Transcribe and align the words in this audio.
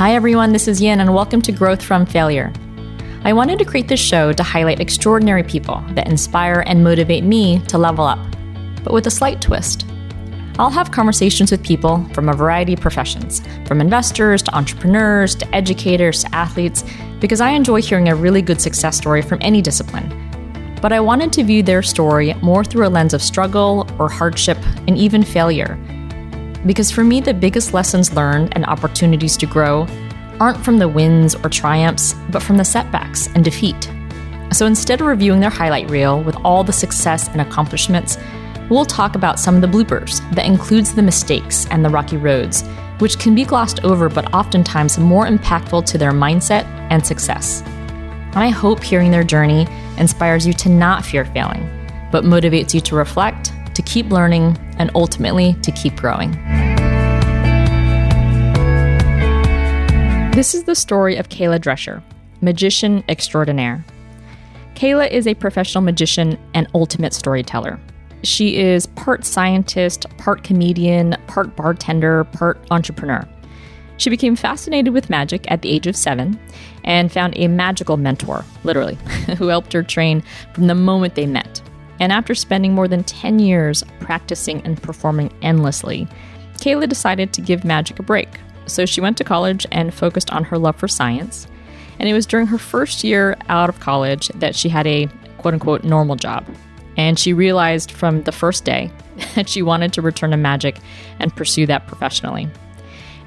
Hi, 0.00 0.14
everyone, 0.14 0.54
this 0.54 0.66
is 0.66 0.80
Yin, 0.80 1.00
and 1.00 1.12
welcome 1.12 1.42
to 1.42 1.52
Growth 1.52 1.82
from 1.82 2.06
Failure. 2.06 2.50
I 3.24 3.34
wanted 3.34 3.58
to 3.58 3.66
create 3.66 3.86
this 3.86 4.00
show 4.00 4.32
to 4.32 4.42
highlight 4.42 4.80
extraordinary 4.80 5.42
people 5.42 5.84
that 5.90 6.08
inspire 6.08 6.64
and 6.66 6.82
motivate 6.82 7.22
me 7.22 7.60
to 7.66 7.76
level 7.76 8.06
up, 8.06 8.18
but 8.82 8.94
with 8.94 9.06
a 9.08 9.10
slight 9.10 9.42
twist. 9.42 9.84
I'll 10.58 10.70
have 10.70 10.90
conversations 10.90 11.50
with 11.50 11.62
people 11.62 12.02
from 12.14 12.30
a 12.30 12.34
variety 12.34 12.72
of 12.72 12.80
professions, 12.80 13.42
from 13.66 13.82
investors 13.82 14.40
to 14.44 14.56
entrepreneurs 14.56 15.34
to 15.34 15.54
educators 15.54 16.24
to 16.24 16.34
athletes, 16.34 16.82
because 17.20 17.42
I 17.42 17.50
enjoy 17.50 17.82
hearing 17.82 18.08
a 18.08 18.16
really 18.16 18.40
good 18.40 18.62
success 18.62 18.96
story 18.96 19.20
from 19.20 19.36
any 19.42 19.60
discipline. 19.60 20.08
But 20.80 20.94
I 20.94 21.00
wanted 21.00 21.30
to 21.34 21.44
view 21.44 21.62
their 21.62 21.82
story 21.82 22.32
more 22.40 22.64
through 22.64 22.86
a 22.86 22.88
lens 22.88 23.12
of 23.12 23.20
struggle 23.20 23.86
or 23.98 24.08
hardship 24.08 24.56
and 24.88 24.96
even 24.96 25.22
failure 25.22 25.78
because 26.66 26.90
for 26.90 27.04
me, 27.04 27.20
the 27.20 27.34
biggest 27.34 27.72
lessons 27.72 28.12
learned 28.12 28.52
and 28.52 28.66
opportunities 28.66 29.36
to 29.38 29.46
grow 29.46 29.86
aren't 30.40 30.64
from 30.64 30.78
the 30.78 30.88
wins 30.88 31.34
or 31.34 31.48
triumphs, 31.48 32.14
but 32.30 32.42
from 32.42 32.56
the 32.56 32.64
setbacks 32.64 33.28
and 33.34 33.44
defeat. 33.44 33.90
So 34.52 34.66
instead 34.66 35.00
of 35.00 35.06
reviewing 35.06 35.40
their 35.40 35.50
highlight 35.50 35.90
reel 35.90 36.22
with 36.22 36.36
all 36.44 36.64
the 36.64 36.72
success 36.72 37.28
and 37.28 37.40
accomplishments, 37.40 38.18
we'll 38.68 38.84
talk 38.84 39.14
about 39.14 39.38
some 39.38 39.54
of 39.54 39.60
the 39.60 39.68
bloopers 39.68 40.18
that 40.34 40.46
includes 40.46 40.94
the 40.94 41.02
mistakes 41.02 41.66
and 41.70 41.84
the 41.84 41.90
rocky 41.90 42.16
roads, 42.16 42.62
which 42.98 43.18
can 43.18 43.34
be 43.34 43.44
glossed 43.44 43.84
over 43.84 44.08
but 44.08 44.32
oftentimes 44.34 44.98
more 44.98 45.26
impactful 45.26 45.86
to 45.86 45.98
their 45.98 46.12
mindset 46.12 46.64
and 46.90 47.04
success. 47.06 47.62
I 48.34 48.48
hope 48.48 48.82
hearing 48.82 49.10
their 49.10 49.24
journey 49.24 49.66
inspires 49.98 50.46
you 50.46 50.52
to 50.54 50.68
not 50.68 51.04
fear 51.04 51.24
failing, 51.24 51.68
but 52.10 52.24
motivates 52.24 52.74
you 52.74 52.80
to 52.82 52.96
reflect 52.96 53.52
to 53.74 53.82
keep 53.82 54.10
learning, 54.10 54.58
and 54.78 54.90
ultimately 54.94 55.54
to 55.62 55.72
keep 55.72 55.96
growing. 55.96 56.32
This 60.32 60.54
is 60.54 60.64
the 60.64 60.74
story 60.74 61.16
of 61.16 61.28
Kayla 61.28 61.58
Drescher, 61.60 62.02
magician 62.40 63.04
extraordinaire. 63.08 63.84
Kayla 64.74 65.10
is 65.10 65.26
a 65.26 65.34
professional 65.34 65.82
magician 65.82 66.38
and 66.54 66.66
ultimate 66.74 67.12
storyteller. 67.12 67.78
She 68.22 68.56
is 68.56 68.86
part 68.86 69.24
scientist, 69.24 70.06
part 70.18 70.44
comedian, 70.44 71.16
part 71.26 71.56
bartender, 71.56 72.24
part 72.24 72.64
entrepreneur. 72.70 73.26
She 73.96 74.08
became 74.08 74.36
fascinated 74.36 74.94
with 74.94 75.10
magic 75.10 75.50
at 75.50 75.60
the 75.60 75.70
age 75.70 75.86
of 75.86 75.94
seven 75.94 76.40
and 76.84 77.12
found 77.12 77.36
a 77.36 77.48
magical 77.48 77.98
mentor, 77.98 78.44
literally, 78.64 78.94
who 79.36 79.48
helped 79.48 79.74
her 79.74 79.82
train 79.82 80.22
from 80.54 80.68
the 80.68 80.74
moment 80.74 81.16
they 81.16 81.26
met. 81.26 81.60
And 82.00 82.12
after 82.12 82.34
spending 82.34 82.74
more 82.74 82.88
than 82.88 83.04
10 83.04 83.38
years 83.38 83.84
practicing 84.00 84.62
and 84.62 84.82
performing 84.82 85.32
endlessly, 85.42 86.08
Kayla 86.54 86.88
decided 86.88 87.32
to 87.34 87.40
give 87.40 87.64
magic 87.64 87.98
a 87.98 88.02
break. 88.02 88.28
So 88.66 88.86
she 88.86 89.00
went 89.00 89.16
to 89.18 89.24
college 89.24 89.66
and 89.70 89.94
focused 89.94 90.30
on 90.32 90.44
her 90.44 90.58
love 90.58 90.76
for 90.76 90.88
science. 90.88 91.46
And 91.98 92.08
it 92.08 92.14
was 92.14 92.26
during 92.26 92.46
her 92.46 92.58
first 92.58 93.04
year 93.04 93.36
out 93.48 93.68
of 93.68 93.80
college 93.80 94.28
that 94.36 94.56
she 94.56 94.70
had 94.70 94.86
a 94.86 95.08
quote 95.38 95.54
unquote 95.54 95.84
normal 95.84 96.16
job. 96.16 96.46
And 96.96 97.18
she 97.18 97.32
realized 97.32 97.92
from 97.92 98.22
the 98.22 98.32
first 98.32 98.64
day 98.64 98.90
that 99.34 99.48
she 99.48 99.62
wanted 99.62 99.92
to 99.94 100.02
return 100.02 100.30
to 100.30 100.36
magic 100.36 100.78
and 101.18 101.34
pursue 101.34 101.66
that 101.66 101.86
professionally. 101.86 102.48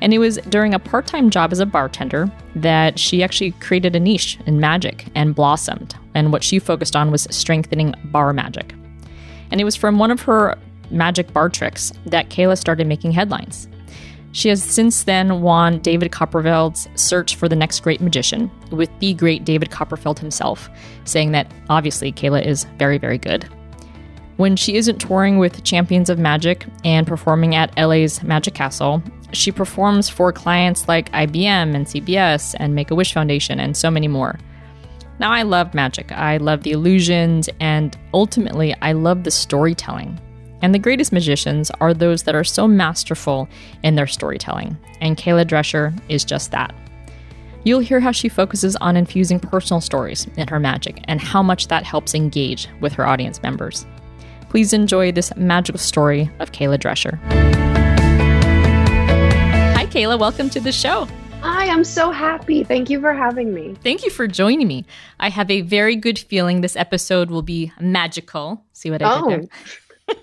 And 0.03 0.13
it 0.13 0.19
was 0.19 0.35
during 0.49 0.73
a 0.73 0.79
part 0.79 1.07
time 1.07 1.29
job 1.29 1.53
as 1.53 1.61
a 1.61 1.65
bartender 1.65 2.29
that 2.57 2.99
she 2.99 3.23
actually 3.23 3.51
created 3.53 3.95
a 3.95 4.01
niche 4.01 4.37
in 4.45 4.59
magic 4.59 5.07
and 5.15 5.33
blossomed. 5.33 5.95
And 6.13 6.33
what 6.33 6.43
she 6.43 6.59
focused 6.59 6.95
on 6.97 7.09
was 7.09 7.25
strengthening 7.31 7.95
bar 8.05 8.33
magic. 8.33 8.75
And 9.49 9.61
it 9.61 9.63
was 9.63 9.77
from 9.77 9.99
one 9.99 10.11
of 10.11 10.21
her 10.23 10.57
magic 10.91 11.31
bar 11.31 11.47
tricks 11.47 11.93
that 12.05 12.29
Kayla 12.29 12.57
started 12.57 12.85
making 12.85 13.13
headlines. 13.13 13.69
She 14.33 14.49
has 14.49 14.61
since 14.61 15.03
then 15.03 15.41
won 15.41 15.79
David 15.79 16.11
Copperfield's 16.11 16.89
search 16.95 17.37
for 17.37 17.47
the 17.47 17.55
next 17.55 17.79
great 17.79 18.01
magician, 18.01 18.51
with 18.71 18.89
the 18.99 19.13
great 19.13 19.45
David 19.45 19.71
Copperfield 19.71 20.19
himself 20.19 20.69
saying 21.05 21.31
that 21.31 21.49
obviously 21.69 22.11
Kayla 22.11 22.45
is 22.45 22.65
very, 22.77 22.97
very 22.97 23.17
good. 23.17 23.47
When 24.37 24.55
she 24.55 24.75
isn't 24.75 24.99
touring 24.99 25.37
with 25.37 25.63
Champions 25.63 26.09
of 26.09 26.17
Magic 26.17 26.65
and 26.83 27.05
performing 27.05 27.53
at 27.53 27.77
LA's 27.77 28.23
Magic 28.23 28.55
Castle, 28.55 29.03
she 29.31 29.51
performs 29.51 30.09
for 30.09 30.31
clients 30.31 30.87
like 30.87 31.11
IBM 31.11 31.75
and 31.75 31.85
CBS 31.85 32.55
and 32.57 32.73
Make 32.73 32.89
a 32.89 32.95
Wish 32.95 33.13
Foundation 33.13 33.59
and 33.59 33.77
so 33.77 33.91
many 33.91 34.07
more. 34.07 34.39
Now, 35.19 35.31
I 35.31 35.43
love 35.43 35.75
magic. 35.75 36.11
I 36.11 36.37
love 36.37 36.63
the 36.63 36.71
illusions, 36.71 37.47
and 37.59 37.95
ultimately, 38.13 38.75
I 38.81 38.93
love 38.93 39.23
the 39.23 39.31
storytelling. 39.31 40.19
And 40.63 40.73
the 40.73 40.79
greatest 40.79 41.11
magicians 41.11 41.69
are 41.79 41.93
those 41.93 42.23
that 42.23 42.35
are 42.35 42.43
so 42.43 42.67
masterful 42.67 43.47
in 43.83 43.95
their 43.95 44.07
storytelling. 44.07 44.75
And 45.01 45.15
Kayla 45.15 45.45
Drescher 45.45 45.97
is 46.09 46.25
just 46.25 46.51
that. 46.51 46.73
You'll 47.65 47.79
hear 47.79 47.99
how 47.99 48.11
she 48.11 48.29
focuses 48.29 48.75
on 48.77 48.97
infusing 48.97 49.39
personal 49.39 49.79
stories 49.79 50.27
in 50.37 50.47
her 50.47 50.59
magic 50.59 51.03
and 51.07 51.21
how 51.21 51.43
much 51.43 51.67
that 51.67 51.83
helps 51.83 52.15
engage 52.15 52.67
with 52.81 52.93
her 52.93 53.07
audience 53.07 53.41
members. 53.43 53.85
Please 54.53 54.71
enjoy 54.71 55.11
this 55.11 55.35
magical 55.35 55.79
story 55.79 56.29
of 56.37 56.51
Kayla 56.51 56.77
Drescher. 56.77 57.19
Hi, 59.73 59.87
Kayla. 59.87 60.19
Welcome 60.19 60.51
to 60.51 60.59
the 60.59 60.71
show. 60.71 61.07
Hi, 61.41 61.67
I'm 61.69 61.83
so 61.83 62.11
happy. 62.11 62.63
Thank 62.63 62.87
you 62.91 63.01
for 63.01 63.13
having 63.13 63.51
me. 63.51 63.75
Thank 63.81 64.05
you 64.05 64.11
for 64.11 64.27
joining 64.27 64.67
me. 64.67 64.85
I 65.19 65.29
have 65.29 65.49
a 65.49 65.61
very 65.61 65.95
good 65.95 66.19
feeling 66.19 66.61
this 66.61 66.75
episode 66.75 67.31
will 67.31 67.41
be 67.41 67.71
magical. 67.79 68.63
See 68.73 68.91
what 68.91 69.01
I 69.01 69.15
did 69.15 69.47
oh. 70.07 70.15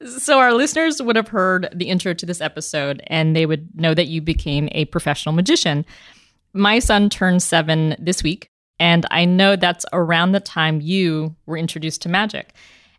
there? 0.00 0.08
so, 0.18 0.40
our 0.40 0.52
listeners 0.52 1.00
would 1.00 1.14
have 1.14 1.28
heard 1.28 1.68
the 1.72 1.90
intro 1.90 2.14
to 2.14 2.26
this 2.26 2.40
episode 2.40 3.04
and 3.06 3.36
they 3.36 3.46
would 3.46 3.68
know 3.78 3.94
that 3.94 4.08
you 4.08 4.20
became 4.20 4.68
a 4.72 4.86
professional 4.86 5.32
magician. 5.32 5.86
My 6.54 6.80
son 6.80 7.08
turned 7.08 7.40
seven 7.44 7.94
this 8.00 8.24
week, 8.24 8.50
and 8.80 9.06
I 9.12 9.26
know 9.26 9.54
that's 9.54 9.86
around 9.92 10.32
the 10.32 10.40
time 10.40 10.80
you 10.80 11.36
were 11.46 11.56
introduced 11.56 12.02
to 12.02 12.08
magic. 12.08 12.52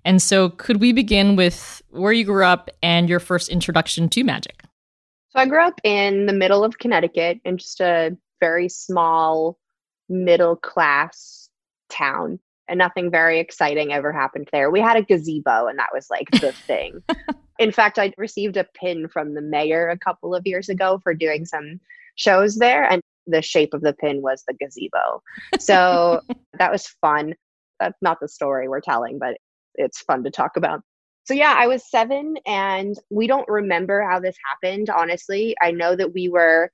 And 0.05 0.21
so, 0.21 0.49
could 0.49 0.79
we 0.81 0.91
begin 0.91 1.35
with 1.35 1.81
where 1.89 2.13
you 2.13 2.25
grew 2.25 2.45
up 2.45 2.69
and 2.81 3.09
your 3.09 3.19
first 3.19 3.49
introduction 3.49 4.09
to 4.09 4.23
magic? 4.23 4.63
So 5.29 5.39
I 5.39 5.47
grew 5.47 5.65
up 5.65 5.79
in 5.83 6.27
the 6.27 6.33
middle 6.33 6.63
of 6.63 6.77
Connecticut 6.77 7.39
in 7.43 7.57
just 7.57 7.81
a 7.81 8.15
very 8.39 8.69
small 8.69 9.57
middle 10.07 10.55
class 10.55 11.49
town 11.89 12.39
and 12.67 12.77
nothing 12.77 13.09
very 13.09 13.39
exciting 13.39 13.91
ever 13.91 14.11
happened 14.11 14.47
there. 14.51 14.69
We 14.69 14.79
had 14.79 14.95
a 14.95 15.01
gazebo 15.01 15.67
and 15.67 15.79
that 15.79 15.89
was 15.91 16.07
like 16.11 16.29
the 16.31 16.51
thing. 16.67 17.01
in 17.57 17.71
fact, 17.71 17.97
I 17.97 18.13
received 18.17 18.57
a 18.57 18.67
pin 18.75 19.07
from 19.07 19.33
the 19.33 19.41
mayor 19.41 19.89
a 19.89 19.97
couple 19.97 20.35
of 20.35 20.45
years 20.45 20.69
ago 20.69 20.99
for 21.01 21.15
doing 21.15 21.45
some 21.45 21.79
shows 22.15 22.57
there 22.57 22.83
and 22.83 23.01
the 23.25 23.41
shape 23.41 23.73
of 23.73 23.81
the 23.81 23.93
pin 23.93 24.21
was 24.21 24.43
the 24.47 24.53
gazebo. 24.53 25.23
So 25.59 26.21
that 26.59 26.71
was 26.71 26.87
fun. 27.01 27.33
That's 27.79 27.97
not 28.03 28.19
the 28.19 28.27
story 28.27 28.67
we're 28.67 28.81
telling, 28.81 29.17
but 29.17 29.37
it's 29.75 30.01
fun 30.01 30.23
to 30.23 30.31
talk 30.31 30.57
about. 30.57 30.81
So 31.25 31.33
yeah, 31.33 31.55
I 31.57 31.67
was 31.67 31.89
seven 31.89 32.35
and 32.45 32.97
we 33.09 33.27
don't 33.27 33.47
remember 33.47 34.01
how 34.01 34.19
this 34.19 34.35
happened, 34.49 34.89
honestly. 34.89 35.55
I 35.61 35.71
know 35.71 35.95
that 35.95 36.13
we 36.13 36.27
were 36.27 36.69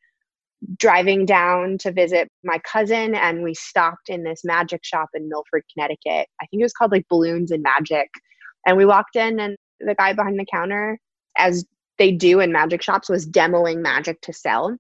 driving 0.77 1.25
down 1.25 1.77
to 1.79 1.91
visit 1.91 2.29
my 2.43 2.59
cousin 2.59 3.15
and 3.15 3.43
we 3.43 3.53
stopped 3.53 4.09
in 4.09 4.23
this 4.23 4.43
magic 4.43 4.83
shop 4.83 5.09
in 5.13 5.29
Milford, 5.29 5.63
Connecticut. 5.73 6.27
I 6.41 6.45
think 6.47 6.61
it 6.61 6.63
was 6.63 6.73
called 6.73 6.91
like 6.91 7.07
Balloons 7.09 7.51
and 7.51 7.63
Magic. 7.63 8.09
And 8.65 8.75
we 8.75 8.85
walked 8.85 9.15
in 9.15 9.39
and 9.39 9.55
the 9.79 9.95
guy 9.95 10.13
behind 10.13 10.39
the 10.39 10.45
counter, 10.51 10.99
as 11.37 11.65
they 11.97 12.11
do 12.11 12.39
in 12.39 12.51
magic 12.51 12.81
shops, 12.81 13.09
was 13.09 13.27
demoing 13.27 13.81
magic 13.81 14.19
to 14.21 14.33
sell. 14.33 14.75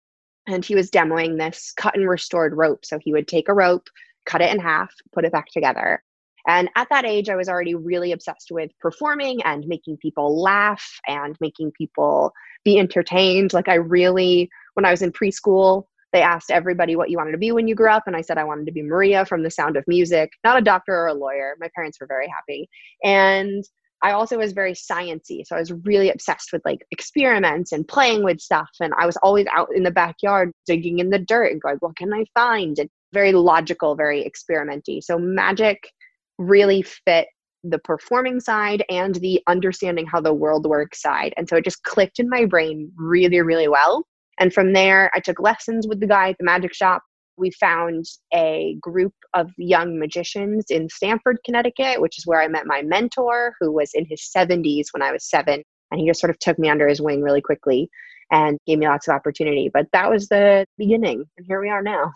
And 0.47 0.65
he 0.65 0.75
was 0.75 0.89
demoing 0.89 1.37
this 1.37 1.73
cut 1.77 1.95
and 1.95 2.09
restored 2.09 2.57
rope. 2.57 2.85
So 2.85 2.97
he 2.99 3.13
would 3.13 3.27
take 3.27 3.47
a 3.49 3.53
rope, 3.53 3.87
cut 4.25 4.41
it 4.41 4.51
in 4.51 4.59
half, 4.59 4.91
put 5.13 5.25
it 5.25 5.31
back 5.31 5.47
together. 5.53 6.03
And 6.47 6.69
at 6.75 6.87
that 6.89 7.05
age, 7.05 7.29
I 7.29 7.35
was 7.35 7.49
already 7.49 7.75
really 7.75 8.11
obsessed 8.11 8.51
with 8.51 8.71
performing 8.79 9.41
and 9.43 9.67
making 9.67 9.97
people 9.97 10.41
laugh 10.41 10.99
and 11.07 11.35
making 11.39 11.71
people 11.71 12.33
be 12.63 12.79
entertained. 12.79 13.53
Like, 13.53 13.67
I 13.67 13.75
really, 13.75 14.49
when 14.73 14.85
I 14.85 14.91
was 14.91 15.01
in 15.01 15.11
preschool, 15.11 15.85
they 16.11 16.21
asked 16.21 16.49
everybody 16.49 16.95
what 16.95 17.09
you 17.09 17.17
wanted 17.17 17.33
to 17.33 17.37
be 17.37 17.51
when 17.51 17.67
you 17.67 17.75
grew 17.75 17.91
up. 17.91 18.03
And 18.07 18.15
I 18.15 18.21
said 18.21 18.37
I 18.37 18.43
wanted 18.43 18.65
to 18.65 18.71
be 18.71 18.81
Maria 18.81 19.25
from 19.25 19.43
The 19.43 19.51
Sound 19.51 19.77
of 19.77 19.83
Music, 19.87 20.31
not 20.43 20.57
a 20.57 20.61
doctor 20.61 20.95
or 20.95 21.07
a 21.07 21.13
lawyer. 21.13 21.55
My 21.59 21.69
parents 21.75 21.99
were 21.99 22.07
very 22.07 22.27
happy. 22.27 22.67
And 23.03 23.63
I 24.01 24.11
also 24.11 24.37
was 24.37 24.53
very 24.53 24.73
sciency, 24.73 25.45
so 25.45 25.57
I 25.57 25.59
was 25.59 25.73
really 25.83 26.09
obsessed 26.09 26.53
with 26.53 26.61
like 26.63 26.85
experiments 26.89 27.73
and 27.73 27.87
playing 27.87 28.23
with 28.23 28.39
stuff. 28.39 28.69
And 28.79 28.93
I 28.97 29.05
was 29.05 29.17
always 29.17 29.45
out 29.53 29.67
in 29.75 29.83
the 29.83 29.91
backyard 29.91 30.51
digging 30.65 30.99
in 30.99 31.09
the 31.09 31.19
dirt 31.19 31.51
and 31.51 31.61
going, 31.61 31.77
"What 31.81 31.97
can 31.97 32.13
I 32.13 32.23
find?" 32.33 32.79
And 32.79 32.89
very 33.11 33.33
logical, 33.33 33.95
very 33.95 34.23
experimenty. 34.23 35.03
So 35.03 35.19
magic 35.19 35.91
really 36.39 36.81
fit 36.81 37.27
the 37.63 37.79
performing 37.79 38.39
side 38.39 38.83
and 38.89 39.15
the 39.15 39.41
understanding 39.47 40.07
how 40.07 40.21
the 40.21 40.33
world 40.33 40.65
works 40.65 41.01
side. 41.01 41.33
And 41.37 41.47
so 41.47 41.57
it 41.57 41.65
just 41.65 41.83
clicked 41.83 42.19
in 42.19 42.29
my 42.29 42.45
brain 42.45 42.91
really, 42.95 43.41
really 43.41 43.67
well. 43.67 44.05
And 44.39 44.53
from 44.53 44.73
there, 44.73 45.11
I 45.13 45.19
took 45.19 45.39
lessons 45.39 45.87
with 45.87 45.99
the 45.99 46.07
guy 46.07 46.29
at 46.29 46.37
the 46.39 46.45
magic 46.45 46.73
shop. 46.73 47.03
We 47.37 47.51
found 47.51 48.05
a 48.33 48.77
group 48.81 49.13
of 49.33 49.51
young 49.57 49.99
magicians 49.99 50.65
in 50.69 50.89
Stamford, 50.89 51.39
Connecticut, 51.45 52.01
which 52.01 52.17
is 52.17 52.25
where 52.25 52.41
I 52.41 52.47
met 52.47 52.65
my 52.65 52.81
mentor, 52.81 53.53
who 53.59 53.71
was 53.71 53.91
in 53.93 54.05
his 54.09 54.29
70s 54.35 54.87
when 54.91 55.01
I 55.01 55.11
was 55.11 55.29
seven. 55.29 55.61
And 55.91 55.99
he 55.99 56.07
just 56.07 56.21
sort 56.21 56.31
of 56.31 56.39
took 56.39 56.57
me 56.57 56.69
under 56.69 56.87
his 56.87 57.01
wing 57.01 57.21
really 57.21 57.41
quickly 57.41 57.89
and 58.31 58.57
gave 58.65 58.79
me 58.79 58.87
lots 58.87 59.07
of 59.07 59.13
opportunity. 59.13 59.69
But 59.73 59.87
that 59.91 60.09
was 60.09 60.27
the 60.27 60.65
beginning. 60.77 61.25
And 61.37 61.45
here 61.47 61.61
we 61.61 61.69
are 61.69 61.81
now. 61.81 62.13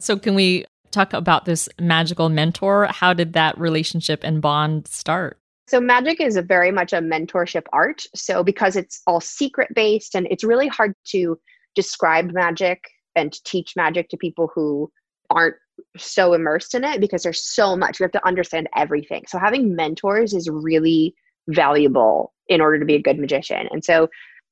So, 0.00 0.18
can 0.18 0.34
we 0.34 0.64
talk 0.92 1.12
about 1.12 1.44
this 1.44 1.68
magical 1.80 2.28
mentor? 2.28 2.86
How 2.86 3.12
did 3.12 3.32
that 3.32 3.58
relationship 3.58 4.22
and 4.22 4.40
bond 4.40 4.86
start? 4.88 5.38
So, 5.68 5.80
magic 5.80 6.20
is 6.20 6.36
very 6.36 6.70
much 6.70 6.92
a 6.92 6.96
mentorship 6.96 7.64
art. 7.72 8.04
So, 8.14 8.42
because 8.42 8.76
it's 8.76 9.00
all 9.06 9.20
secret 9.20 9.74
based 9.74 10.14
and 10.14 10.26
it's 10.30 10.44
really 10.44 10.68
hard 10.68 10.94
to 11.08 11.38
describe 11.74 12.32
magic 12.32 12.84
and 13.16 13.32
teach 13.44 13.74
magic 13.76 14.08
to 14.10 14.16
people 14.16 14.50
who 14.54 14.90
aren't 15.30 15.56
so 15.96 16.34
immersed 16.34 16.74
in 16.74 16.84
it 16.84 17.00
because 17.00 17.22
there's 17.22 17.44
so 17.44 17.76
much. 17.76 17.98
You 17.98 18.04
have 18.04 18.12
to 18.12 18.26
understand 18.26 18.68
everything. 18.76 19.24
So, 19.28 19.38
having 19.38 19.74
mentors 19.74 20.34
is 20.34 20.50
really 20.50 21.14
valuable 21.48 22.34
in 22.48 22.60
order 22.60 22.78
to 22.78 22.84
be 22.84 22.96
a 22.96 23.02
good 23.02 23.18
magician. 23.18 23.68
And 23.70 23.84
so, 23.84 24.08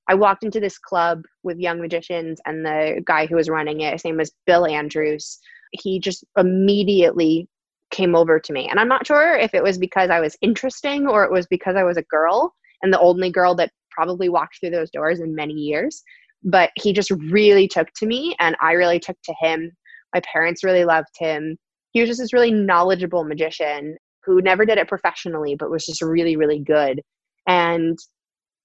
I 0.08 0.14
walked 0.14 0.42
into 0.42 0.58
this 0.58 0.78
club 0.78 1.24
with 1.42 1.58
young 1.58 1.80
magicians, 1.80 2.40
and 2.46 2.64
the 2.64 3.00
guy 3.04 3.26
who 3.26 3.36
was 3.36 3.48
running 3.48 3.80
it, 3.80 3.92
his 3.92 4.04
name 4.04 4.16
was 4.16 4.32
Bill 4.46 4.66
Andrews. 4.66 5.38
He 5.72 6.00
just 6.00 6.24
immediately 6.36 7.48
came 7.90 8.14
over 8.14 8.38
to 8.38 8.52
me. 8.52 8.68
And 8.68 8.78
I'm 8.78 8.88
not 8.88 9.06
sure 9.06 9.36
if 9.36 9.54
it 9.54 9.62
was 9.62 9.78
because 9.78 10.10
I 10.10 10.20
was 10.20 10.36
interesting 10.40 11.06
or 11.06 11.24
it 11.24 11.32
was 11.32 11.46
because 11.46 11.76
I 11.76 11.84
was 11.84 11.96
a 11.96 12.04
girl 12.04 12.54
and 12.82 12.92
the 12.92 13.00
only 13.00 13.30
girl 13.30 13.54
that 13.56 13.72
probably 13.90 14.28
walked 14.28 14.58
through 14.60 14.70
those 14.70 14.90
doors 14.90 15.20
in 15.20 15.34
many 15.34 15.54
years. 15.54 16.02
But 16.42 16.70
he 16.76 16.92
just 16.92 17.10
really 17.10 17.68
took 17.68 17.88
to 17.96 18.06
me, 18.06 18.34
and 18.40 18.56
I 18.62 18.72
really 18.72 18.98
took 18.98 19.16
to 19.24 19.34
him. 19.40 19.72
My 20.14 20.22
parents 20.32 20.64
really 20.64 20.86
loved 20.86 21.10
him. 21.18 21.58
He 21.92 22.00
was 22.00 22.08
just 22.08 22.20
this 22.20 22.32
really 22.32 22.52
knowledgeable 22.52 23.24
magician 23.24 23.96
who 24.24 24.40
never 24.40 24.64
did 24.64 24.78
it 24.78 24.88
professionally, 24.88 25.54
but 25.54 25.70
was 25.70 25.84
just 25.84 26.00
really, 26.00 26.36
really 26.36 26.60
good. 26.60 27.02
And 27.46 27.98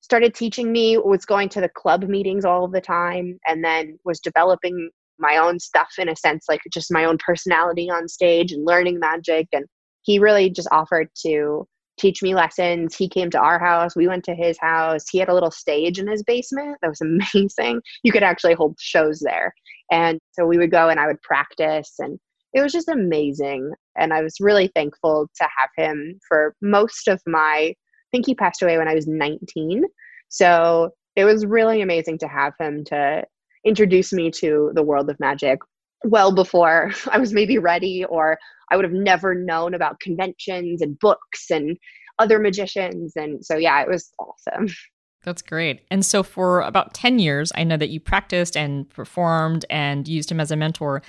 started 0.01 0.36
teaching 0.36 0.72
me, 0.72 0.98
was 0.98 1.25
going 1.25 1.50
to 1.50 1.62
the 1.62 1.69
club 1.69 2.04
meetings 2.04 2.46
all 2.46 2.68
the 2.68 2.80
time, 2.80 3.40
and 3.46 3.63
then 3.63 3.98
was 4.06 4.19
developing 4.22 4.90
my 5.19 5.38
own 5.38 5.59
stuff 5.59 5.89
in 5.97 6.09
a 6.09 6.15
sense, 6.15 6.45
like 6.50 6.62
just 6.71 6.91
my 6.91 7.06
own 7.06 7.17
personality 7.25 7.89
on 7.89 8.07
stage 8.07 8.51
and 8.51 8.65
learning 8.65 9.00
magic. 9.00 9.47
And 9.53 9.65
he 10.01 10.19
really 10.19 10.50
just 10.50 10.67
offered 10.71 11.09
to 11.25 11.67
teach 11.97 12.21
me 12.21 12.35
lessons. 12.35 12.95
He 12.95 13.07
came 13.07 13.29
to 13.31 13.39
our 13.39 13.59
house. 13.59 13.95
We 13.95 14.07
went 14.07 14.23
to 14.25 14.35
his 14.35 14.57
house. 14.59 15.06
He 15.09 15.17
had 15.17 15.29
a 15.29 15.33
little 15.33 15.51
stage 15.51 16.00
in 16.00 16.07
his 16.07 16.23
basement 16.23 16.77
that 16.81 16.89
was 16.89 17.01
amazing. 17.33 17.81
You 18.03 18.12
could 18.12 18.23
actually 18.23 18.53
hold 18.53 18.77
shows 18.79 19.19
there. 19.19 19.53
And 19.91 20.19
so 20.33 20.45
we 20.45 20.57
would 20.57 20.71
go 20.71 20.89
and 20.89 21.00
I 21.00 21.07
would 21.07 21.21
practice 21.21 21.94
and 22.00 22.19
it 22.53 22.62
was 22.62 22.71
just 22.71 22.88
amazing. 22.89 23.71
And 23.97 24.13
I 24.13 24.21
was 24.21 24.38
really 24.39 24.71
thankful 24.73 25.27
to 25.41 25.47
have 25.57 25.69
him 25.75 26.19
for 26.27 26.56
most 26.62 27.07
of 27.07 27.21
my 27.27 27.73
I 28.06 28.17
think 28.17 28.27
he 28.27 28.35
passed 28.35 28.62
away 28.62 28.77
when 28.77 28.88
I 28.88 28.94
was 28.94 29.07
19. 29.07 29.83
So 30.29 30.91
it 31.15 31.25
was 31.25 31.45
really 31.45 31.81
amazing 31.81 32.19
to 32.19 32.27
have 32.27 32.53
him 32.59 32.83
to 32.85 33.23
introduce 33.65 34.13
me 34.13 34.31
to 34.31 34.71
the 34.73 34.83
world 34.83 35.09
of 35.09 35.19
magic 35.19 35.59
well 36.06 36.31
before 36.31 36.91
I 37.12 37.17
was 37.17 37.33
maybe 37.33 37.57
ready, 37.57 38.06
or 38.06 38.38
I 38.71 38.75
would 38.75 38.85
have 38.85 38.94
never 38.94 39.35
known 39.35 39.73
about 39.73 40.00
conventions 40.00 40.81
and 40.81 40.97
books 41.00 41.50
and 41.50 41.77
other 42.19 42.39
magicians. 42.39 43.13
And 43.15 43.45
so, 43.45 43.57
yeah, 43.57 43.81
it 43.81 43.89
was 43.89 44.12
awesome. 44.19 44.73
That's 45.23 45.41
great. 45.41 45.81
And 45.89 46.06
so, 46.06 46.21
for 46.21 46.62
about 46.62 46.94
10 46.94 47.17
years, 47.17 47.51
I 47.56 47.63
know 47.63 47.77
that 47.77 47.89
you 47.89 48.00
practiced 48.00 48.56
and 48.56 48.88
performed 48.89 49.65
and 49.71 50.07
used 50.07 50.31
him 50.31 50.39
as 50.39 50.51
a 50.51 50.56
mentor. 50.56 51.01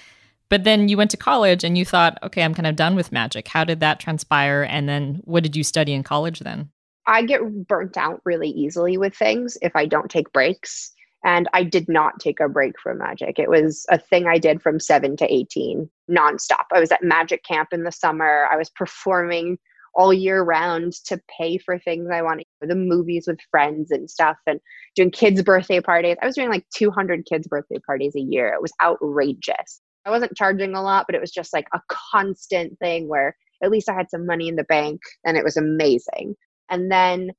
But 0.49 0.65
then 0.65 0.89
you 0.89 0.97
went 0.97 1.11
to 1.11 1.17
college 1.19 1.65
and 1.65 1.77
you 1.77 1.85
thought, 1.85 2.19
okay, 2.23 2.43
I'm 2.43 2.55
kind 2.55 2.67
of 2.67 2.77
done 2.77 2.95
with 2.95 3.13
magic. 3.13 3.49
How 3.49 3.65
did 3.65 3.81
that 3.81 4.01
transpire? 4.01 4.63
And 4.63 4.89
then 4.89 5.21
what 5.25 5.43
did 5.43 5.55
you 5.55 5.65
study 5.65 5.93
in 5.93 6.03
college 6.03 6.39
then? 6.39 6.71
I 7.07 7.23
get 7.23 7.67
burnt 7.69 7.97
out 7.97 8.21
really 8.25 8.49
easily 8.49 8.97
with 8.97 9.15
things 9.15 9.59
if 9.61 9.75
I 9.77 9.87
don't 9.87 10.11
take 10.11 10.33
breaks. 10.33 10.93
And 11.27 11.49
I 11.53 11.65
did 11.65 11.89
not 11.89 12.21
take 12.21 12.39
a 12.39 12.49
break 12.49 12.79
from 12.81 12.99
magic. 12.99 13.41
It 13.41 13.51
was 13.51 13.85
a 13.91 13.99
thing 13.99 14.29
I 14.29 14.39
did 14.39 14.63
from 14.63 14.79
seven 14.79 15.17
to 15.17 15.31
18 15.31 15.91
nonstop. 16.09 16.67
I 16.73 16.79
was 16.79 16.93
at 16.93 17.03
magic 17.03 17.43
camp 17.43 17.71
in 17.73 17.83
the 17.83 17.91
summer. 17.91 18.47
I 18.51 18.57
was 18.57 18.71
performing 18.71 19.59
all 19.97 20.13
year 20.13 20.43
round 20.43 20.93
to 21.07 21.21
pay 21.37 21.59
for 21.59 21.81
things 21.81 22.11
I 22.13 22.23
wanted, 22.23 22.47
the 22.61 22.77
movies 22.77 23.25
with 23.27 23.41
friends 23.51 23.91
and 23.91 24.09
stuff, 24.09 24.37
and 24.47 24.61
doing 24.95 25.11
kids' 25.11 25.43
birthday 25.43 25.81
parties. 25.81 26.17
I 26.23 26.27
was 26.27 26.37
doing 26.37 26.49
like 26.51 26.65
200 26.73 27.27
kids' 27.27 27.49
birthday 27.49 27.81
parties 27.85 28.15
a 28.15 28.21
year. 28.21 28.53
It 28.55 28.63
was 28.63 28.73
outrageous. 28.81 29.81
I 30.05 30.11
wasn't 30.11 30.37
charging 30.37 30.77
a 30.77 30.83
lot, 30.83 31.07
but 31.09 31.17
it 31.17 31.21
was 31.21 31.33
just 31.33 31.53
like 31.53 31.67
a 31.75 31.81
constant 31.89 32.79
thing 32.79 33.09
where 33.09 33.37
at 33.65 33.73
least 33.73 33.89
I 33.89 33.95
had 33.95 34.11
some 34.11 34.27
money 34.27 34.47
in 34.47 34.55
the 34.55 34.65
bank 34.65 35.01
and 35.25 35.37
it 35.37 35.43
was 35.43 35.57
amazing. 35.57 36.37
And 36.71 36.93
then 36.93 37.31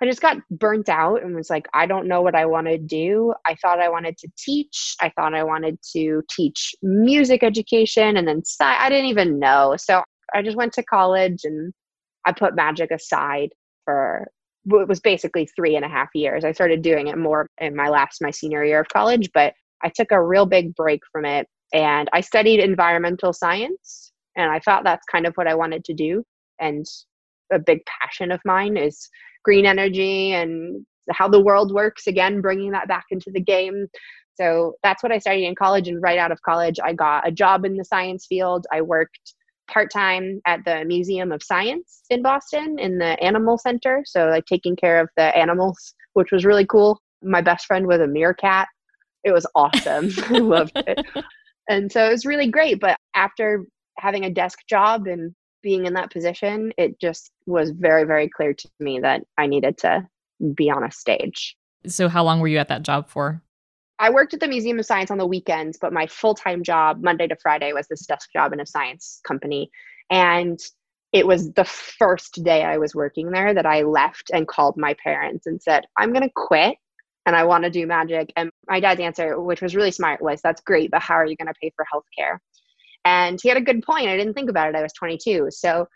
I 0.00 0.06
just 0.06 0.20
got 0.20 0.36
burnt 0.50 0.88
out 0.88 1.22
and 1.22 1.34
was 1.34 1.50
like, 1.50 1.66
I 1.74 1.86
don't 1.86 2.06
know 2.06 2.22
what 2.22 2.36
I 2.36 2.46
want 2.46 2.68
to 2.68 2.78
do. 2.78 3.34
I 3.44 3.56
thought 3.56 3.80
I 3.80 3.88
wanted 3.88 4.16
to 4.18 4.28
teach. 4.38 4.94
I 5.00 5.10
thought 5.10 5.34
I 5.34 5.42
wanted 5.42 5.78
to 5.96 6.22
teach 6.30 6.74
music 6.82 7.42
education 7.42 8.16
and 8.16 8.26
then 8.26 8.42
sci- 8.44 8.64
I 8.64 8.88
didn't 8.88 9.10
even 9.10 9.38
know. 9.40 9.74
So 9.76 10.02
I 10.34 10.42
just 10.42 10.56
went 10.56 10.72
to 10.74 10.84
college 10.84 11.40
and 11.44 11.72
I 12.24 12.32
put 12.32 12.54
magic 12.54 12.90
aside 12.90 13.50
for 13.84 14.28
it 14.70 14.88
was 14.88 15.00
basically 15.00 15.48
three 15.56 15.76
and 15.76 15.84
a 15.84 15.88
half 15.88 16.08
years. 16.14 16.44
I 16.44 16.52
started 16.52 16.82
doing 16.82 17.08
it 17.08 17.16
more 17.16 17.48
in 17.58 17.74
my 17.74 17.88
last, 17.88 18.18
my 18.20 18.30
senior 18.30 18.64
year 18.64 18.80
of 18.80 18.88
college, 18.88 19.30
but 19.32 19.54
I 19.82 19.88
took 19.88 20.12
a 20.12 20.22
real 20.22 20.46
big 20.46 20.74
break 20.74 21.00
from 21.10 21.24
it 21.24 21.46
and 21.72 22.08
I 22.12 22.20
studied 22.20 22.60
environmental 22.60 23.32
science. 23.32 24.12
And 24.36 24.50
I 24.50 24.60
thought 24.60 24.84
that's 24.84 25.06
kind 25.10 25.26
of 25.26 25.34
what 25.34 25.48
I 25.48 25.54
wanted 25.54 25.84
to 25.84 25.94
do. 25.94 26.22
And 26.60 26.86
a 27.52 27.58
big 27.58 27.80
passion 28.00 28.30
of 28.30 28.40
mine 28.44 28.76
is 28.76 29.08
green 29.48 29.64
energy 29.64 30.32
and 30.32 30.84
how 31.10 31.26
the 31.26 31.40
world 31.40 31.72
works 31.72 32.06
again 32.06 32.42
bringing 32.42 32.70
that 32.70 32.86
back 32.86 33.06
into 33.10 33.30
the 33.32 33.40
game. 33.40 33.86
So 34.34 34.74
that's 34.82 35.02
what 35.02 35.10
i 35.10 35.18
studied 35.18 35.46
in 35.46 35.54
college 35.54 35.88
and 35.88 36.02
right 36.02 36.18
out 36.18 36.30
of 36.30 36.42
college 36.42 36.78
i 36.84 36.92
got 36.92 37.26
a 37.26 37.32
job 37.32 37.64
in 37.64 37.78
the 37.78 37.84
science 37.84 38.26
field. 38.28 38.66
I 38.70 38.82
worked 38.82 39.32
part-time 39.72 40.42
at 40.46 40.60
the 40.66 40.84
museum 40.84 41.32
of 41.32 41.42
science 41.42 42.02
in 42.10 42.22
boston 42.22 42.78
in 42.78 42.98
the 42.98 43.18
animal 43.22 43.56
center 43.56 44.02
so 44.04 44.26
like 44.26 44.44
taking 44.44 44.76
care 44.76 45.00
of 45.00 45.08
the 45.16 45.28
animals 45.44 45.94
which 46.12 46.30
was 46.30 46.44
really 46.44 46.66
cool. 46.66 47.00
My 47.22 47.40
best 47.40 47.64
friend 47.64 47.86
was 47.86 48.00
a 48.00 48.06
meerkat. 48.06 48.68
It 49.24 49.32
was 49.32 49.46
awesome. 49.54 50.10
I 50.36 50.38
loved 50.38 50.76
it. 50.76 51.06
And 51.70 51.92
so 51.92 52.06
it 52.06 52.10
was 52.10 52.26
really 52.26 52.50
great 52.50 52.80
but 52.80 52.98
after 53.14 53.64
having 53.98 54.24
a 54.26 54.30
desk 54.42 54.58
job 54.68 55.06
and 55.06 55.34
being 55.62 55.86
in 55.86 55.94
that 55.94 56.12
position, 56.12 56.72
it 56.78 57.00
just 57.00 57.30
was 57.46 57.70
very, 57.70 58.04
very 58.04 58.28
clear 58.28 58.54
to 58.54 58.68
me 58.80 59.00
that 59.00 59.22
I 59.36 59.46
needed 59.46 59.78
to 59.78 60.06
be 60.54 60.70
on 60.70 60.84
a 60.84 60.90
stage. 60.90 61.56
So, 61.86 62.08
how 62.08 62.24
long 62.24 62.40
were 62.40 62.48
you 62.48 62.58
at 62.58 62.68
that 62.68 62.82
job 62.82 63.08
for? 63.08 63.42
I 63.98 64.10
worked 64.10 64.34
at 64.34 64.40
the 64.40 64.48
Museum 64.48 64.78
of 64.78 64.86
Science 64.86 65.10
on 65.10 65.18
the 65.18 65.26
weekends, 65.26 65.78
but 65.80 65.92
my 65.92 66.06
full 66.06 66.34
time 66.34 66.62
job, 66.62 67.02
Monday 67.02 67.26
to 67.26 67.36
Friday, 67.36 67.72
was 67.72 67.88
this 67.88 68.06
desk 68.06 68.30
job 68.32 68.52
in 68.52 68.60
a 68.60 68.66
science 68.66 69.20
company. 69.26 69.70
And 70.10 70.58
it 71.12 71.26
was 71.26 71.52
the 71.52 71.64
first 71.64 72.44
day 72.44 72.62
I 72.62 72.78
was 72.78 72.94
working 72.94 73.30
there 73.30 73.54
that 73.54 73.66
I 73.66 73.82
left 73.82 74.30
and 74.32 74.46
called 74.46 74.76
my 74.76 74.94
parents 75.02 75.46
and 75.46 75.60
said, 75.60 75.84
I'm 75.96 76.12
going 76.12 76.22
to 76.22 76.32
quit 76.34 76.76
and 77.26 77.34
I 77.34 77.44
want 77.44 77.64
to 77.64 77.70
do 77.70 77.86
magic. 77.86 78.32
And 78.36 78.50
my 78.68 78.78
dad's 78.80 79.00
answer, 79.00 79.40
which 79.40 79.62
was 79.62 79.74
really 79.74 79.90
smart, 79.90 80.22
was, 80.22 80.40
That's 80.42 80.60
great, 80.60 80.90
but 80.90 81.02
how 81.02 81.14
are 81.14 81.26
you 81.26 81.36
going 81.36 81.48
to 81.48 81.60
pay 81.60 81.72
for 81.74 81.84
healthcare? 81.92 82.38
And 83.08 83.40
he 83.42 83.48
had 83.48 83.56
a 83.56 83.62
good 83.62 83.82
point. 83.82 84.06
I 84.06 84.18
didn't 84.18 84.34
think 84.34 84.50
about 84.50 84.68
it. 84.68 84.76
I 84.76 84.82
was 84.82 84.92
22. 84.92 85.46
So 85.48 85.86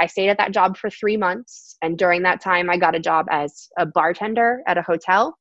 I 0.00 0.06
stayed 0.06 0.30
at 0.30 0.38
that 0.38 0.52
job 0.52 0.78
for 0.78 0.88
three 0.88 1.18
months. 1.18 1.76
And 1.82 1.98
during 1.98 2.22
that 2.22 2.40
time, 2.40 2.70
I 2.70 2.78
got 2.78 2.94
a 2.94 2.98
job 2.98 3.26
as 3.30 3.68
a 3.78 3.84
bartender 3.84 4.62
at 4.66 4.78
a 4.78 4.82
hotel 4.82 5.36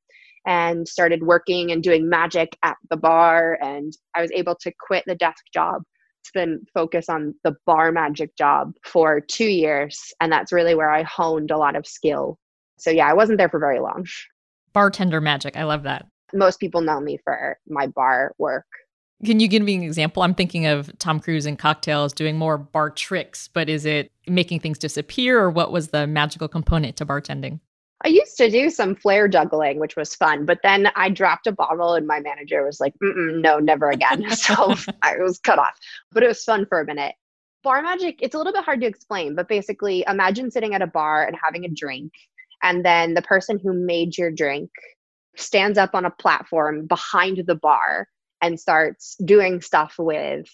and 0.45 0.85
started 0.85 1.23
working 1.23 1.71
and 1.71 1.81
doing 1.81 2.09
magic 2.09 2.57
at 2.63 2.75
the 2.89 2.97
bar. 2.97 3.57
And 3.61 3.93
I 4.13 4.21
was 4.21 4.29
able 4.33 4.55
to 4.55 4.73
quit 4.77 5.05
the 5.07 5.15
desk 5.15 5.45
job 5.53 5.83
to 6.25 6.31
then 6.35 6.65
focus 6.73 7.07
on 7.07 7.33
the 7.45 7.55
bar 7.65 7.93
magic 7.93 8.35
job 8.35 8.73
for 8.83 9.21
two 9.21 9.47
years. 9.47 9.97
And 10.19 10.33
that's 10.33 10.51
really 10.51 10.75
where 10.75 10.91
I 10.91 11.03
honed 11.03 11.51
a 11.51 11.57
lot 11.57 11.77
of 11.77 11.87
skill. 11.87 12.39
So, 12.77 12.89
yeah, 12.89 13.07
I 13.07 13.13
wasn't 13.13 13.37
there 13.37 13.47
for 13.47 13.59
very 13.59 13.79
long. 13.79 14.05
Bartender 14.73 15.21
magic. 15.21 15.55
I 15.55 15.63
love 15.63 15.83
that. 15.83 16.07
Most 16.33 16.59
people 16.59 16.81
know 16.81 16.99
me 16.99 17.19
for 17.23 17.57
my 17.69 17.87
bar 17.87 18.33
work. 18.37 18.65
Can 19.23 19.39
you 19.39 19.47
give 19.47 19.61
me 19.61 19.75
an 19.75 19.83
example? 19.83 20.23
I'm 20.23 20.33
thinking 20.33 20.65
of 20.65 20.91
Tom 20.97 21.19
Cruise 21.19 21.45
in 21.45 21.55
Cocktails 21.55 22.11
doing 22.11 22.37
more 22.37 22.57
bar 22.57 22.89
tricks, 22.89 23.47
but 23.47 23.69
is 23.69 23.85
it 23.85 24.11
making 24.27 24.61
things 24.61 24.79
disappear 24.79 25.39
or 25.39 25.51
what 25.51 25.71
was 25.71 25.89
the 25.89 26.07
magical 26.07 26.47
component 26.47 26.95
to 26.97 27.05
bartending? 27.05 27.59
I 28.03 28.07
used 28.07 28.35
to 28.37 28.49
do 28.49 28.71
some 28.71 28.95
flare 28.95 29.27
juggling, 29.27 29.79
which 29.79 29.95
was 29.95 30.15
fun, 30.15 30.45
but 30.45 30.59
then 30.63 30.89
I 30.95 31.09
dropped 31.09 31.45
a 31.45 31.51
bottle 31.51 31.93
and 31.93 32.07
my 32.07 32.19
manager 32.19 32.65
was 32.65 32.79
like, 32.79 32.95
no, 32.99 33.59
never 33.59 33.91
again. 33.91 34.29
so 34.35 34.73
I 35.03 35.17
was 35.17 35.37
cut 35.37 35.59
off, 35.59 35.77
but 36.11 36.23
it 36.23 36.27
was 36.27 36.43
fun 36.43 36.65
for 36.65 36.79
a 36.79 36.85
minute. 36.85 37.13
Bar 37.63 37.83
magic, 37.83 38.17
it's 38.21 38.33
a 38.33 38.39
little 38.39 38.53
bit 38.53 38.63
hard 38.63 38.81
to 38.81 38.87
explain, 38.87 39.35
but 39.35 39.47
basically 39.47 40.03
imagine 40.07 40.49
sitting 40.49 40.73
at 40.73 40.81
a 40.81 40.87
bar 40.87 41.23
and 41.27 41.37
having 41.41 41.63
a 41.63 41.69
drink, 41.69 42.11
and 42.63 42.83
then 42.83 43.13
the 43.13 43.21
person 43.21 43.59
who 43.59 43.71
made 43.71 44.17
your 44.17 44.31
drink 44.31 44.71
stands 45.35 45.77
up 45.77 45.93
on 45.93 46.05
a 46.05 46.11
platform 46.11 46.87
behind 46.87 47.43
the 47.45 47.55
bar 47.55 48.07
and 48.41 48.59
starts 48.59 49.15
doing 49.23 49.61
stuff 49.61 49.95
with 49.97 50.47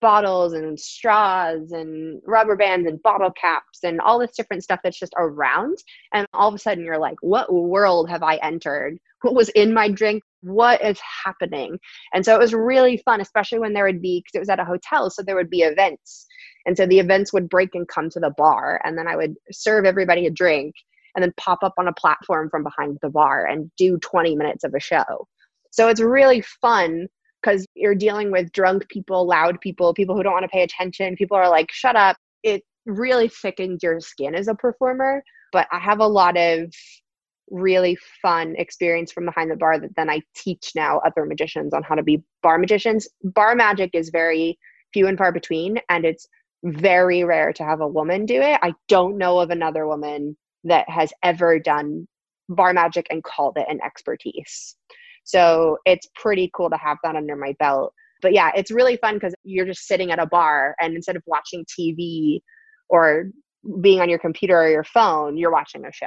bottles 0.00 0.52
and 0.52 0.78
straws 0.78 1.70
and 1.70 2.20
rubber 2.26 2.56
bands 2.56 2.88
and 2.88 3.02
bottle 3.02 3.30
caps 3.30 3.84
and 3.84 4.00
all 4.00 4.18
this 4.18 4.36
different 4.36 4.64
stuff 4.64 4.80
that's 4.82 4.98
just 4.98 5.14
around. 5.16 5.78
And 6.12 6.26
all 6.34 6.48
of 6.48 6.54
a 6.54 6.58
sudden 6.58 6.84
you're 6.84 6.98
like, 6.98 7.16
what 7.20 7.52
world 7.52 8.10
have 8.10 8.22
I 8.22 8.36
entered? 8.36 8.98
What 9.22 9.34
was 9.34 9.48
in 9.50 9.72
my 9.72 9.88
drink? 9.88 10.24
What 10.40 10.84
is 10.84 10.98
happening? 11.24 11.78
And 12.12 12.24
so 12.24 12.34
it 12.34 12.40
was 12.40 12.52
really 12.52 12.96
fun, 12.98 13.20
especially 13.20 13.60
when 13.60 13.72
there 13.72 13.84
would 13.84 14.02
be, 14.02 14.18
because 14.18 14.34
it 14.34 14.40
was 14.40 14.48
at 14.48 14.58
a 14.58 14.64
hotel, 14.64 15.08
so 15.08 15.22
there 15.22 15.36
would 15.36 15.50
be 15.50 15.62
events. 15.62 16.26
And 16.66 16.76
so 16.76 16.84
the 16.84 16.98
events 16.98 17.32
would 17.32 17.48
break 17.48 17.70
and 17.74 17.86
come 17.86 18.10
to 18.10 18.20
the 18.20 18.34
bar. 18.36 18.80
And 18.84 18.98
then 18.98 19.06
I 19.06 19.14
would 19.14 19.36
serve 19.52 19.84
everybody 19.84 20.26
a 20.26 20.30
drink 20.30 20.74
and 21.14 21.22
then 21.22 21.32
pop 21.36 21.60
up 21.62 21.74
on 21.78 21.86
a 21.86 21.92
platform 21.92 22.50
from 22.50 22.64
behind 22.64 22.98
the 23.02 23.10
bar 23.10 23.46
and 23.46 23.70
do 23.76 23.98
20 23.98 24.34
minutes 24.34 24.64
of 24.64 24.74
a 24.74 24.80
show. 24.80 25.28
So 25.70 25.88
it's 25.88 26.00
really 26.00 26.40
fun 26.60 27.06
because 27.42 27.66
you're 27.74 27.94
dealing 27.94 28.30
with 28.30 28.52
drunk 28.52 28.88
people, 28.88 29.26
loud 29.26 29.60
people, 29.60 29.92
people 29.94 30.14
who 30.14 30.22
don't 30.22 30.32
want 30.32 30.44
to 30.44 30.48
pay 30.48 30.62
attention. 30.62 31.16
People 31.16 31.36
are 31.36 31.50
like, 31.50 31.70
shut 31.72 31.96
up. 31.96 32.16
It 32.42 32.62
really 32.86 33.28
thickens 33.28 33.82
your 33.82 34.00
skin 34.00 34.34
as 34.34 34.48
a 34.48 34.54
performer. 34.54 35.22
But 35.52 35.66
I 35.72 35.78
have 35.78 36.00
a 36.00 36.06
lot 36.06 36.36
of 36.36 36.72
really 37.50 37.98
fun 38.22 38.54
experience 38.56 39.12
from 39.12 39.26
behind 39.26 39.50
the 39.50 39.56
bar 39.56 39.78
that 39.78 39.94
then 39.96 40.08
I 40.08 40.22
teach 40.34 40.72
now 40.74 41.00
other 41.04 41.26
magicians 41.26 41.74
on 41.74 41.82
how 41.82 41.94
to 41.94 42.02
be 42.02 42.22
bar 42.42 42.58
magicians. 42.58 43.08
Bar 43.22 43.54
magic 43.54 43.90
is 43.92 44.10
very 44.10 44.58
few 44.92 45.06
and 45.06 45.18
far 45.18 45.32
between, 45.32 45.78
and 45.88 46.04
it's 46.04 46.26
very 46.64 47.24
rare 47.24 47.52
to 47.52 47.64
have 47.64 47.80
a 47.80 47.88
woman 47.88 48.24
do 48.24 48.40
it. 48.40 48.58
I 48.62 48.72
don't 48.88 49.18
know 49.18 49.40
of 49.40 49.50
another 49.50 49.86
woman 49.86 50.36
that 50.64 50.88
has 50.88 51.12
ever 51.22 51.58
done 51.58 52.06
bar 52.48 52.72
magic 52.72 53.06
and 53.10 53.22
called 53.22 53.58
it 53.58 53.66
an 53.68 53.80
expertise. 53.84 54.76
So 55.24 55.78
it's 55.84 56.08
pretty 56.14 56.50
cool 56.54 56.70
to 56.70 56.76
have 56.76 56.98
that 57.04 57.16
under 57.16 57.36
my 57.36 57.54
belt. 57.58 57.94
But 58.20 58.32
yeah, 58.32 58.50
it's 58.54 58.70
really 58.70 58.96
fun 58.96 59.14
because 59.14 59.34
you're 59.44 59.66
just 59.66 59.86
sitting 59.86 60.12
at 60.12 60.18
a 60.18 60.26
bar 60.26 60.74
and 60.80 60.94
instead 60.94 61.16
of 61.16 61.22
watching 61.26 61.64
TV 61.64 62.40
or 62.88 63.26
being 63.80 64.00
on 64.00 64.08
your 64.08 64.18
computer 64.18 64.60
or 64.60 64.68
your 64.68 64.84
phone, 64.84 65.36
you're 65.36 65.50
watching 65.50 65.84
a 65.84 65.92
show. 65.92 66.06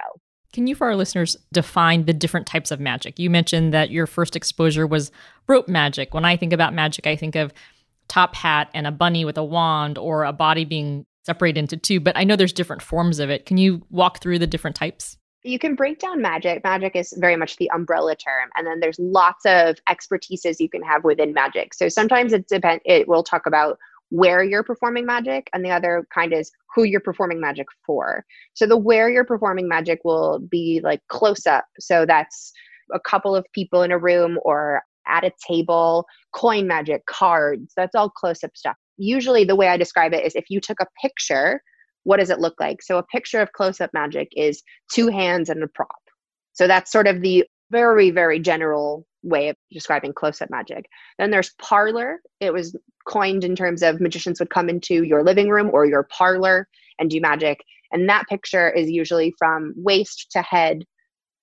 Can 0.54 0.68
you, 0.68 0.76
for 0.76 0.88
our 0.88 0.96
listeners, 0.96 1.36
define 1.52 2.06
the 2.06 2.14
different 2.14 2.48
types 2.48 2.72
of 2.72 2.80
magic? 2.80 3.20
You 3.20 3.30
mentioned 3.30 3.74
that 3.74 3.92
your 3.92 4.08
first 4.08 4.38
exposure 4.38 4.88
was 4.88 5.12
rope 5.48 5.68
magic. 5.68 6.14
When 6.14 6.24
I 6.24 6.38
think 6.38 6.54
about 6.54 6.74
magic, 6.74 7.06
I 7.08 7.18
think 7.18 7.36
of 7.36 7.52
top 8.08 8.36
hat 8.36 8.70
and 8.74 8.88
a 8.88 8.92
bunny 8.92 9.26
with 9.26 9.38
a 9.38 9.44
wand 9.44 9.98
or 9.98 10.24
a 10.24 10.32
body 10.32 10.64
being 10.64 11.06
separated 11.26 11.60
into 11.60 11.76
two, 11.76 12.00
but 12.00 12.16
I 12.16 12.24
know 12.24 12.36
there's 12.36 12.54
different 12.54 12.82
forms 12.82 13.20
of 13.20 13.30
it. 13.30 13.46
Can 13.46 13.58
you 13.58 13.86
walk 13.90 14.22
through 14.22 14.40
the 14.40 14.48
different 14.48 14.76
types? 14.76 15.18
You 15.46 15.60
can 15.60 15.76
break 15.76 16.00
down 16.00 16.22
magic. 16.22 16.64
Magic 16.64 16.96
is 16.96 17.14
very 17.18 17.36
much 17.36 17.56
the 17.58 17.70
umbrella 17.72 18.16
term, 18.16 18.50
and 18.56 18.66
then 18.66 18.80
there's 18.80 19.00
lots 19.00 19.46
of 19.46 19.78
expertises 19.90 20.60
you 20.60 20.70
can 20.70 20.82
have 20.82 21.04
within 21.04 21.34
magic. 21.34 21.74
So 21.74 21.88
sometimes 21.88 22.34
it 22.34 22.48
depend. 22.48 22.82
It 22.86 23.08
will 23.08 23.24
talk 23.24 23.46
about 23.46 23.78
where 24.10 24.44
you're 24.44 24.64
performing 24.64 25.06
magic, 25.06 25.50
and 25.54 25.64
the 25.64 25.70
other 25.70 26.08
kind 26.14 26.34
is 26.34 26.52
who 26.74 26.84
you're 26.84 27.00
performing 27.00 27.40
magic 27.40 27.68
for. 27.86 28.26
So 28.54 28.66
the 28.66 28.78
where 28.78 29.10
you're 29.10 29.26
performing 29.26 29.68
magic 29.68 30.00
will 30.04 30.40
be 30.40 30.82
like 30.84 31.02
close 31.10 31.46
up. 31.46 31.66
So 31.80 32.06
that's 32.06 32.52
a 32.94 33.00
couple 33.00 33.36
of 33.36 33.46
people 33.54 33.84
in 33.84 33.92
a 33.92 34.00
room 34.00 34.40
or 34.44 34.82
at 35.08 35.24
a 35.24 35.32
table, 35.48 36.06
coin 36.34 36.68
magic, 36.68 37.06
cards. 37.06 37.74
That's 37.78 37.96
all 37.96 38.10
close 38.10 38.44
up 38.44 38.52
stuff. 38.56 38.76
Usually, 38.98 39.44
the 39.44 39.56
way 39.56 39.68
I 39.68 39.78
describe 39.78 40.14
it 40.14 40.26
is 40.26 40.36
if 40.36 40.46
you 40.50 40.60
took 40.60 40.80
a 40.80 40.88
picture 41.02 41.62
what 42.06 42.18
does 42.18 42.30
it 42.30 42.40
look 42.40 42.56
like? 42.60 42.82
So 42.82 42.98
a 42.98 43.04
picture 43.04 43.42
of 43.42 43.52
close 43.52 43.82
up 43.82 43.90
magic 43.94 44.30
is 44.36 44.64
two 44.94 45.10
hands 45.10 45.50
and 45.50 45.62
a 45.62 45.68
prop. 45.68 45.90
So 46.54 46.68
that's 46.68 46.92
sort 46.92 47.08
of 47.08 47.22
the 47.22 47.46
very, 47.72 48.12
very 48.12 48.40
general 48.40 49.06
way 49.24 49.50
of 49.50 49.58
describing 49.72 50.14
close 50.14 50.42
up 50.42 50.50
magic. 50.50 50.86
Then 51.18 51.32
there's 51.32 51.54
parlor. 51.60 52.20
It 52.40 52.54
was 52.54 52.76
coined 53.08 53.44
in 53.44 53.56
terms 53.56 53.84
of 53.84 54.00
magicians 54.00 54.40
would 54.40 54.52
come 54.52 54.70
into 54.70 55.04
your 55.04 55.24
living 55.24 55.50
room 55.50 55.70
or 55.74 55.86
your 55.86 56.04
parlor 56.04 56.68
and 57.00 57.10
do 57.10 57.20
magic. 57.20 57.60
And 57.92 58.08
that 58.08 58.28
picture 58.30 58.70
is 58.70 58.90
usually 58.90 59.34
from 59.38 59.74
waist 59.76 60.28
to 60.32 60.42
head 60.42 60.84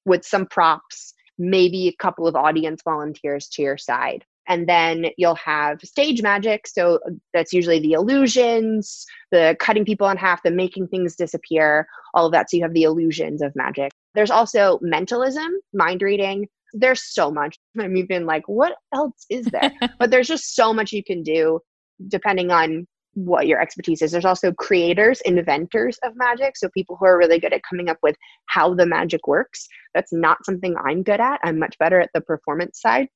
with 0.06 0.24
some 0.24 0.46
props, 0.46 1.12
maybe 1.38 1.88
a 1.88 2.02
couple 2.02 2.26
of 2.26 2.36
audience 2.36 2.82
volunteers 2.84 3.48
to 3.48 3.62
your 3.62 3.78
side 3.78 4.24
and 4.48 4.68
then 4.68 5.06
you'll 5.16 5.34
have 5.36 5.80
stage 5.80 6.22
magic. 6.22 6.66
So 6.66 6.98
uh, 7.06 7.10
that's 7.32 7.52
usually 7.52 7.80
the 7.80 7.92
illusions 7.92 9.06
the 9.30 9.56
cutting 9.58 9.84
people 9.84 10.08
in 10.08 10.16
half 10.16 10.42
the 10.42 10.50
making 10.50 10.88
things 10.88 11.16
disappear 11.16 11.86
all 12.14 12.26
of 12.26 12.32
that. 12.32 12.50
So 12.50 12.58
you 12.58 12.62
have 12.62 12.74
the 12.74 12.82
illusions 12.82 13.42
of 13.42 13.56
magic. 13.56 13.90
There's 14.14 14.30
also 14.30 14.78
mentalism 14.82 15.50
mind 15.72 16.02
reading. 16.02 16.48
There's 16.74 17.02
so 17.02 17.30
much. 17.30 17.58
I'm 17.80 17.96
even 17.96 18.26
like 18.26 18.46
what 18.46 18.74
else 18.94 19.26
is 19.30 19.46
there? 19.46 19.72
But 19.98 20.10
there's 20.10 20.28
just 20.28 20.54
so 20.54 20.72
much 20.72 20.92
you 20.92 21.02
can 21.02 21.22
do 21.22 21.60
depending 22.08 22.50
on 22.50 22.86
what 23.14 23.46
your 23.46 23.60
expertise 23.60 24.00
is. 24.00 24.10
There's 24.10 24.24
also 24.24 24.52
creators 24.52 25.20
inventors 25.22 25.98
of 26.02 26.16
magic. 26.16 26.56
So 26.56 26.70
people 26.70 26.96
who 26.98 27.04
are 27.04 27.18
really 27.18 27.38
good 27.38 27.52
at 27.52 27.62
coming 27.68 27.90
up 27.90 27.98
with 28.02 28.16
how 28.46 28.74
the 28.74 28.86
magic 28.86 29.26
works. 29.26 29.68
That's 29.94 30.12
not 30.12 30.44
something 30.44 30.74
i'm 30.84 31.02
good 31.02 31.20
at. 31.20 31.38
I'm 31.44 31.58
much 31.58 31.76
better 31.78 32.00
at 32.00 32.10
the 32.14 32.22
performance 32.22 32.80
side 32.80 33.08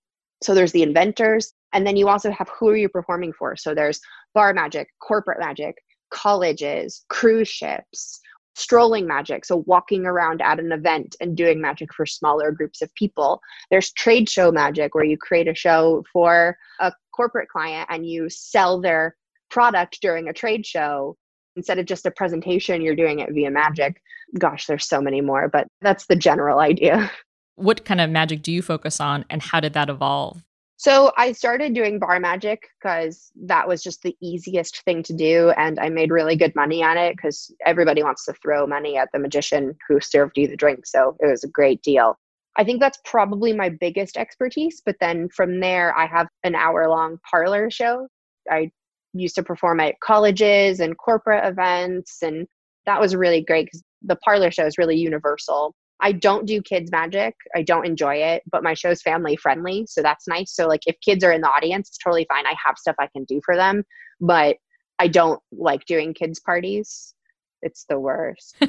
so 0.43 0.55
there's 0.55 0.73
the 0.73 0.83
inventors, 0.83 1.53
and 1.73 1.87
then 1.87 1.97
you 1.97 2.09
also 2.09 2.31
have 2.31 2.49
who 2.49 2.69
are 2.69 2.77
you 2.77 2.89
performing 2.89 3.33
for? 3.33 3.57
So 3.57 3.75
there's 3.75 4.01
bar 4.35 4.53
magic, 4.53 4.89
corporate 5.01 5.41
magic, 5.41 5.77
colleges, 6.11 7.05
cruise 7.09 7.49
ships, 7.49 8.21
strolling 8.55 9.07
magic, 9.07 9.45
so 9.45 9.63
walking 9.67 10.07
around 10.07 10.41
at 10.41 10.59
an 10.59 10.73
event 10.73 11.15
and 11.21 11.37
doing 11.37 11.61
magic 11.61 11.93
for 11.93 12.07
smaller 12.07 12.51
groups 12.51 12.81
of 12.81 12.95
people. 12.95 13.41
There's 13.71 13.93
trade 13.93 14.29
show 14.29 14.51
magic, 14.51 14.95
where 14.95 15.05
you 15.05 15.19
create 15.19 15.49
a 15.49 15.55
show 15.55 16.05
for 16.13 16.57
a 16.81 16.93
corporate 17.15 17.49
client 17.49 17.89
and 17.91 18.07
you 18.07 18.31
sell 18.31 18.81
their 18.81 19.17
product 19.51 19.99
during 20.01 20.29
a 20.29 20.33
trade 20.33 20.65
show. 20.65 21.17
Instead 21.57 21.79
of 21.79 21.87
just 21.87 22.07
a 22.07 22.11
presentation, 22.11 22.83
you're 22.83 22.97
doing 22.97 23.21
it 23.21 23.33
via 23.33 23.51
magic. 23.51 24.01
Gosh, 24.39 24.67
there's 24.67 24.89
so 24.89 25.01
many 25.01 25.21
more, 25.21 25.49
but 25.49 25.67
that's 25.81 26.07
the 26.07 26.17
general 26.17 26.59
idea. 26.59 27.11
what 27.57 27.85
kind 27.85 28.01
of 28.01 28.11
magic 28.11 28.43
do 28.43 28.53
you 28.53 28.63
focus 28.63 29.01
on 29.01 29.25
and 29.29 29.43
how 29.43 29.61
did 29.61 29.73
that 29.73 29.89
evolve? 29.91 30.43
So 30.79 31.11
I 31.17 31.33
started 31.33 31.75
doing 31.75 31.99
bar 31.99 32.21
magic 32.21 32.69
because 32.79 33.33
that 33.47 33.67
was 33.67 33.83
just 33.83 34.03
the 34.03 34.15
easiest 34.21 34.83
thing 34.83 35.03
to 35.05 35.15
do. 35.15 35.51
And 35.57 35.81
I 35.81 35.89
made 35.89 36.11
really 36.11 36.37
good 36.37 36.55
money 36.55 36.85
on 36.85 36.99
it 36.99 37.17
because 37.17 37.51
everybody 37.65 38.03
wants 38.03 38.27
to 38.27 38.35
throw 38.35 38.67
money 38.67 38.99
at 38.99 39.09
the 39.13 39.19
magician 39.19 39.75
who 39.89 40.01
served 40.01 40.37
you 40.37 40.47
the 40.47 40.57
drink. 40.57 40.87
So 40.87 41.17
it 41.21 41.27
was 41.27 41.45
a 41.45 41.49
great 41.49 41.83
deal. 41.83 42.19
I 42.59 42.65
think 42.65 42.81
that's 42.81 42.99
probably 43.05 43.55
my 43.55 43.71
biggest 43.71 44.19
expertise. 44.19 44.83
But 44.85 44.97
then 45.01 45.31
from 45.31 45.61
there, 45.61 45.97
I 45.97 46.07
have 46.07 46.29
an 46.45 46.55
hour 46.55 46.89
long 46.89 47.19
parlor 47.31 47.71
show. 47.71 48.07
I 48.51 48.71
used 49.15 49.35
to 49.37 49.43
perform 49.43 49.81
at 49.81 49.99
colleges 50.01 50.81
and 50.81 50.97
corporate 50.99 51.45
events. 51.45 52.19
And 52.23 52.47
that 52.85 53.01
was 53.01 53.17
really 53.17 53.43
great 53.43 53.67
because 53.67 53.83
the 54.03 54.17
parlor 54.17 54.51
show 54.51 54.67
is 54.67 54.77
really 54.77 54.97
universal. 54.97 55.75
I 56.01 56.13
don't 56.13 56.47
do 56.47 56.61
kids 56.61 56.91
magic. 56.91 57.35
I 57.55 57.63
don't 57.63 57.87
enjoy 57.87 58.17
it, 58.17 58.43
but 58.51 58.63
my 58.63 58.75
show's 58.75 59.03
family 59.03 59.37
friendly, 59.37 59.87
so 59.89 60.03
that's 60.03 60.29
nice. 60.29 60.55
So 60.55 60.67
like 60.67 60.83
if 60.87 60.97
kids 61.01 61.25
are 61.25 61.33
in 61.33 61.41
the 61.41 61.49
audience, 61.49 61.89
it's 61.89 61.99
totally 61.99 62.27
fine. 62.29 62.47
I 62.47 62.55
have 62.65 62.77
stuff 62.77 62.97
I 62.99 63.09
can 63.09 63.25
do 63.25 63.41
for 63.45 63.57
them, 63.57 63.83
but 64.21 64.57
I 64.99 65.09
don't 65.09 65.41
like 65.53 65.85
doing 65.87 66.15
kids 66.15 66.41
parties. 66.41 67.15
It's 67.63 67.87
the 67.89 67.99
worst. 67.99 68.57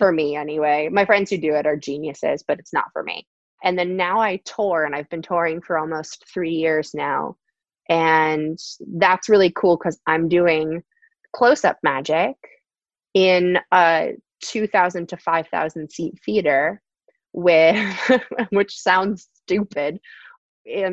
for 0.00 0.10
me 0.10 0.34
anyway. 0.34 0.88
My 0.90 1.04
friends 1.04 1.28
who 1.28 1.36
do 1.36 1.54
it 1.54 1.66
are 1.66 1.76
geniuses, 1.76 2.42
but 2.48 2.58
it's 2.58 2.72
not 2.72 2.86
for 2.90 3.02
me. 3.02 3.26
And 3.62 3.78
then 3.78 3.98
now 3.98 4.18
I 4.18 4.40
tour 4.46 4.84
and 4.84 4.94
I've 4.94 5.10
been 5.10 5.20
touring 5.20 5.60
for 5.60 5.76
almost 5.76 6.24
3 6.32 6.50
years 6.50 6.92
now. 6.94 7.36
And 7.90 8.58
that's 8.96 9.28
really 9.28 9.52
cool 9.54 9.76
cuz 9.76 10.00
I'm 10.06 10.26
doing 10.26 10.82
close-up 11.34 11.76
magic 11.82 12.34
in 13.12 13.58
a 13.72 14.12
2000 14.42 15.08
to 15.08 15.16
5000 15.16 15.90
seat 15.90 16.14
theater 16.24 16.82
with 17.32 18.20
which 18.50 18.76
sounds 18.78 19.28
stupid. 19.34 20.00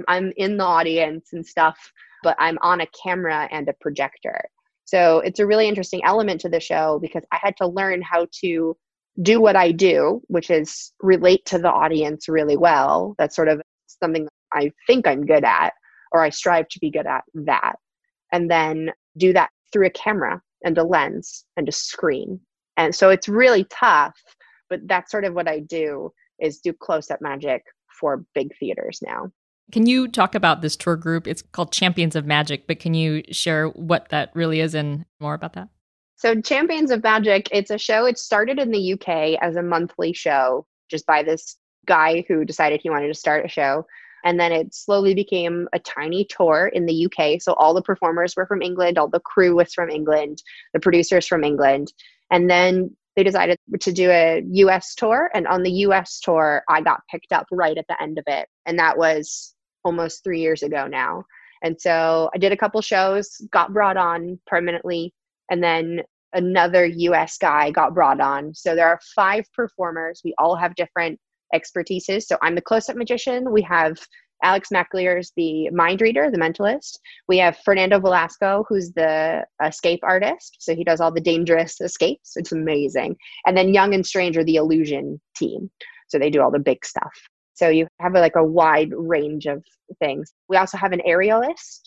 I'm 0.08 0.34
in 0.38 0.58
the 0.58 0.63
audience 0.63 1.30
and 1.34 1.46
stuff 1.46 1.92
but 2.24 2.36
i'm 2.39 2.58
on 2.62 2.82
a 2.82 2.88
camera 2.88 3.48
and 3.51 3.68
a 3.70 3.74
projector. 3.80 4.42
So 4.86 5.20
it's 5.20 5.39
a 5.39 5.46
really 5.46 5.68
interesting 5.68 6.01
element 6.06 6.42
to 6.42 6.50
the 6.50 6.60
show 6.60 7.00
because 7.01 7.24
i 7.32 7.39
had 7.42 7.58
to 7.58 7.68
learn 7.68 8.01
how 8.01 8.27
to 8.42 8.75
do 9.22 9.42
what 9.42 9.56
i 9.56 9.72
do 9.72 10.22
which 10.27 10.50
is 10.50 10.94
relate 11.01 11.44
to 11.46 11.58
the 11.58 11.72
audience 11.72 12.27
really 12.27 12.58
well. 12.58 13.16
That's 13.18 13.36
sort 13.36 13.50
of 13.50 13.62
something 13.88 14.27
i 14.54 14.72
think 14.86 15.08
i'm 15.08 15.25
good 15.25 15.44
at 15.44 15.74
or 16.12 16.22
i 16.22 16.30
strive 16.30 16.68
to 16.70 16.80
be 16.80 16.92
good 16.92 17.08
at 17.08 17.24
that. 17.34 17.75
And 18.32 18.51
then 18.51 18.92
do 19.18 19.34
that 19.34 19.50
through 19.72 19.88
a 19.88 19.92
camera 19.92 20.42
and 20.63 20.77
a 20.77 20.84
lens 20.84 21.46
and 21.56 21.68
a 21.70 21.72
screen 21.72 22.39
and 22.77 22.96
so 22.96 23.10
it's 23.10 23.27
really 23.27 23.65
tough 23.65 24.15
but 24.69 24.79
that's 24.88 25.12
sort 25.12 25.25
of 25.25 25.34
what 25.34 25.48
i 25.48 25.60
do 25.60 26.12
is 26.39 26.60
do 26.60 26.72
close-up 26.74 27.22
magic 27.22 27.63
for 28.00 28.24
big 28.34 28.51
theaters 28.60 29.00
now 29.05 29.31
can 29.72 29.86
you 29.86 30.07
talk 30.07 30.36
about 30.36 30.62
this 30.62 30.75
tour 30.75 30.96
group 30.96 31.27
it's 31.27 31.41
called 31.41 31.72
champions 31.72 32.15
of 32.15 32.25
magic 32.25 32.67
but 32.67 32.79
can 32.79 32.93
you 32.93 33.24
share 33.31 33.67
what 33.69 34.07
that 34.10 34.31
really 34.34 34.60
is 34.60 34.74
and 34.74 35.05
more 35.19 35.34
about 35.34 35.53
that 35.53 35.67
so 36.15 36.39
champions 36.41 36.91
of 36.91 37.03
magic 37.03 37.50
it's 37.51 37.72
a 37.72 37.77
show 37.77 38.05
it 38.05 38.17
started 38.17 38.60
in 38.60 38.72
the 38.72 38.93
uk 38.93 39.10
as 39.41 39.55
a 39.55 39.63
monthly 39.63 40.13
show 40.13 40.65
just 40.89 41.05
by 41.05 41.22
this 41.24 41.57
guy 41.88 42.24
who 42.27 42.46
decided 42.46 42.81
he 42.84 42.89
wanted 42.89 43.07
to 43.07 43.13
start 43.13 43.46
a 43.46 43.50
show 43.50 43.86
And 44.24 44.39
then 44.39 44.51
it 44.51 44.74
slowly 44.74 45.13
became 45.15 45.69
a 45.74 45.79
tiny 45.79 46.25
tour 46.25 46.69
in 46.74 46.86
the 46.86 47.07
UK. 47.07 47.41
So 47.41 47.53
all 47.53 47.74
the 47.74 47.81
performers 47.81 48.36
were 48.36 48.46
from 48.46 48.62
England, 48.62 48.98
all 48.98 49.07
the 49.07 49.22
crew 49.22 49.55
was 49.55 49.74
from 49.74 49.89
England, 49.89 50.43
the 50.74 50.79
producers 50.79 51.25
from 51.25 51.43
England. 51.43 51.93
And 52.31 52.50
then 52.50 52.96
they 53.15 53.24
decided 53.24 53.57
to 53.79 53.91
do 53.91 54.12
a 54.12 54.43
US 54.46 54.93
tour. 54.96 55.29
And 55.34 55.48
on 55.48 55.63
the 55.63 55.72
US 55.72 56.19
tour, 56.19 56.63
I 56.69 56.81
got 56.81 57.01
picked 57.10 57.31
up 57.31 57.48
right 57.51 57.77
at 57.77 57.86
the 57.88 58.01
end 58.01 58.19
of 58.19 58.24
it. 58.27 58.48
And 58.65 58.77
that 58.79 58.98
was 58.98 59.55
almost 59.84 60.24
three 60.24 60.41
years 60.41 60.63
ago 60.63 60.88
now. 60.88 61.24
And 61.63 61.79
so 61.79 62.29
I 62.36 62.38
did 62.38 62.51
a 62.51 62.57
couple 62.57 62.81
shows, 62.81 63.41
got 63.51 63.74
brought 63.74 63.98
on 63.98 64.39
permanently, 64.46 65.13
and 65.50 65.63
then 65.63 66.01
another 66.34 66.86
US 66.86 67.38
guy 67.38 67.72
got 67.72 67.96
brought 67.96 68.22
on. 68.22 68.53
So 68.53 68.75
there 68.75 68.88
are 68.88 69.00
five 69.15 69.46
performers. 69.53 70.22
We 70.24 70.36
all 70.38 70.55
have 70.55 70.75
different 70.75 71.19
expertises. 71.55 72.24
So 72.24 72.38
I'm 72.41 72.55
the 72.55 72.62
close 72.62 72.89
up 72.89 72.98
magician. 72.98 73.51
We 73.51 73.62
have 73.63 73.98
Alex 74.44 74.70
McAleer 74.74 75.20
is 75.20 75.32
the 75.36 75.70
mind 75.72 76.01
reader, 76.01 76.29
the 76.29 76.38
mentalist. 76.38 77.00
We 77.27 77.38
have 77.39 77.58
Fernando 77.65 78.00
Velasco, 78.00 78.65
who's 78.70 78.91
the 78.94 79.46
escape 79.63 80.00
artist. 80.03 80.58
So 80.60 80.75
he 80.75 80.84
does 80.84 81.01
all 81.01 81.12
the 81.12 81.22
dangerous 81.22 81.82
escapes. 81.82 82.34
It's 82.36 82.51
amazing. 82.51 83.15
And 83.46 83.58
then 83.58 83.74
Young 83.74 83.94
and 83.94 84.06
Strange 84.06 84.38
are 84.38 84.44
the 84.44 84.56
illusion 84.56 85.20
team. 85.36 85.70
So 86.08 86.20
they 86.20 86.29
do 86.29 86.41
all 86.41 86.51
the 86.51 86.60
big 86.60 86.86
stuff. 86.86 87.12
So 87.53 87.70
you 87.70 87.88
have 88.00 88.13
like 88.13 88.36
a 88.36 88.44
wide 88.44 88.91
range 88.94 89.48
of 89.48 89.63
things. 90.00 90.32
We 90.48 90.58
also 90.58 90.77
have 90.77 90.91
an 90.91 91.01
aerialist. 91.08 91.82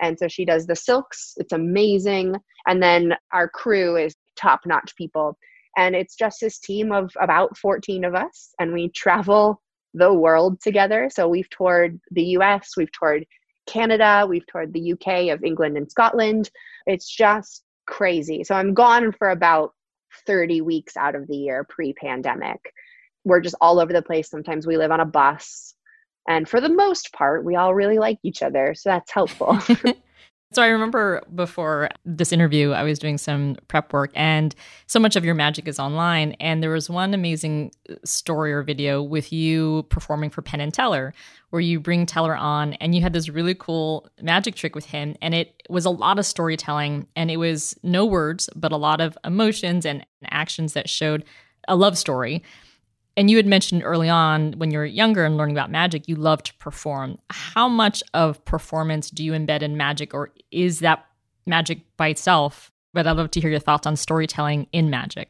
And 0.00 0.18
so 0.18 0.26
she 0.26 0.44
does 0.44 0.66
the 0.66 0.74
silks. 0.74 1.34
It's 1.36 1.52
amazing. 1.52 2.34
And 2.66 2.82
then 2.82 3.14
our 3.32 3.48
crew 3.48 3.96
is 3.96 4.16
top 4.36 4.60
notch 4.66 4.96
people. 4.96 5.36
And 5.76 5.94
it's 5.94 6.16
just 6.16 6.40
this 6.40 6.58
team 6.58 6.92
of 6.92 7.12
about 7.20 7.56
14 7.56 8.04
of 8.04 8.14
us. 8.14 8.54
And 8.58 8.72
we 8.72 8.90
travel 8.90 9.61
the 9.94 10.12
world 10.12 10.60
together. 10.60 11.08
So 11.12 11.28
we've 11.28 11.50
toured 11.50 12.00
the 12.10 12.24
US, 12.38 12.76
we've 12.76 12.92
toured 12.92 13.26
Canada, 13.66 14.26
we've 14.28 14.46
toured 14.46 14.72
the 14.72 14.92
UK 14.92 15.28
of 15.28 15.44
England 15.44 15.76
and 15.76 15.90
Scotland. 15.90 16.50
It's 16.86 17.08
just 17.08 17.64
crazy. 17.86 18.44
So 18.44 18.54
I'm 18.54 18.74
gone 18.74 19.12
for 19.12 19.30
about 19.30 19.74
30 20.26 20.60
weeks 20.60 20.96
out 20.96 21.14
of 21.14 21.26
the 21.26 21.36
year 21.36 21.64
pre 21.68 21.92
pandemic 21.92 22.72
we're 23.24 23.40
just 23.40 23.54
all 23.60 23.80
over 23.80 23.92
the 23.92 24.02
place. 24.02 24.28
Sometimes 24.28 24.66
we 24.66 24.76
live 24.76 24.90
on 24.90 25.00
a 25.00 25.04
bus. 25.06 25.74
And 26.28 26.48
for 26.48 26.60
the 26.60 26.68
most 26.68 27.12
part, 27.12 27.44
we 27.44 27.56
all 27.56 27.74
really 27.74 27.98
like 27.98 28.18
each 28.22 28.42
other. 28.42 28.74
So 28.74 28.90
that's 28.90 29.12
helpful. 29.12 29.58
so 30.52 30.62
I 30.62 30.68
remember 30.68 31.22
before 31.34 31.88
this 32.04 32.32
interview, 32.32 32.72
I 32.72 32.82
was 32.82 32.98
doing 32.98 33.18
some 33.18 33.56
prep 33.68 33.92
work, 33.92 34.10
and 34.14 34.54
so 34.86 35.00
much 35.00 35.16
of 35.16 35.24
your 35.24 35.34
magic 35.34 35.66
is 35.66 35.78
online. 35.78 36.32
And 36.40 36.62
there 36.62 36.70
was 36.70 36.90
one 36.90 37.14
amazing 37.14 37.72
uh, 37.90 37.94
story 38.04 38.52
or 38.52 38.62
video 38.62 39.02
with 39.02 39.32
you 39.32 39.84
performing 39.88 40.30
for 40.30 40.42
Penn 40.42 40.60
and 40.60 40.72
Teller, 40.72 41.14
where 41.50 41.60
you 41.60 41.80
bring 41.80 42.06
Teller 42.06 42.36
on, 42.36 42.74
and 42.74 42.94
you 42.94 43.02
had 43.02 43.12
this 43.12 43.28
really 43.28 43.54
cool 43.54 44.08
magic 44.20 44.54
trick 44.54 44.74
with 44.74 44.86
him. 44.86 45.16
And 45.22 45.34
it 45.34 45.62
was 45.68 45.84
a 45.84 45.90
lot 45.90 46.18
of 46.18 46.26
storytelling, 46.26 47.06
and 47.16 47.30
it 47.30 47.38
was 47.38 47.76
no 47.82 48.04
words, 48.04 48.48
but 48.54 48.72
a 48.72 48.76
lot 48.76 49.00
of 49.00 49.16
emotions 49.24 49.86
and 49.86 50.04
actions 50.30 50.74
that 50.74 50.88
showed 50.88 51.24
a 51.68 51.76
love 51.76 51.96
story. 51.96 52.42
And 53.16 53.30
you 53.30 53.36
had 53.36 53.46
mentioned 53.46 53.82
early 53.84 54.08
on 54.08 54.52
when 54.52 54.70
you're 54.70 54.84
younger 54.84 55.24
and 55.24 55.36
learning 55.36 55.56
about 55.56 55.70
magic, 55.70 56.08
you 56.08 56.16
love 56.16 56.42
to 56.44 56.54
perform. 56.54 57.18
How 57.30 57.68
much 57.68 58.02
of 58.14 58.42
performance 58.44 59.10
do 59.10 59.22
you 59.22 59.32
embed 59.32 59.62
in 59.62 59.76
magic, 59.76 60.14
or 60.14 60.32
is 60.50 60.80
that 60.80 61.04
magic 61.46 61.80
by 61.96 62.08
itself? 62.08 62.70
But 62.94 63.06
I'd 63.06 63.16
love 63.16 63.30
to 63.32 63.40
hear 63.40 63.50
your 63.50 63.58
thoughts 63.58 63.86
on 63.86 63.96
storytelling 63.96 64.66
in 64.72 64.88
magic. 64.90 65.28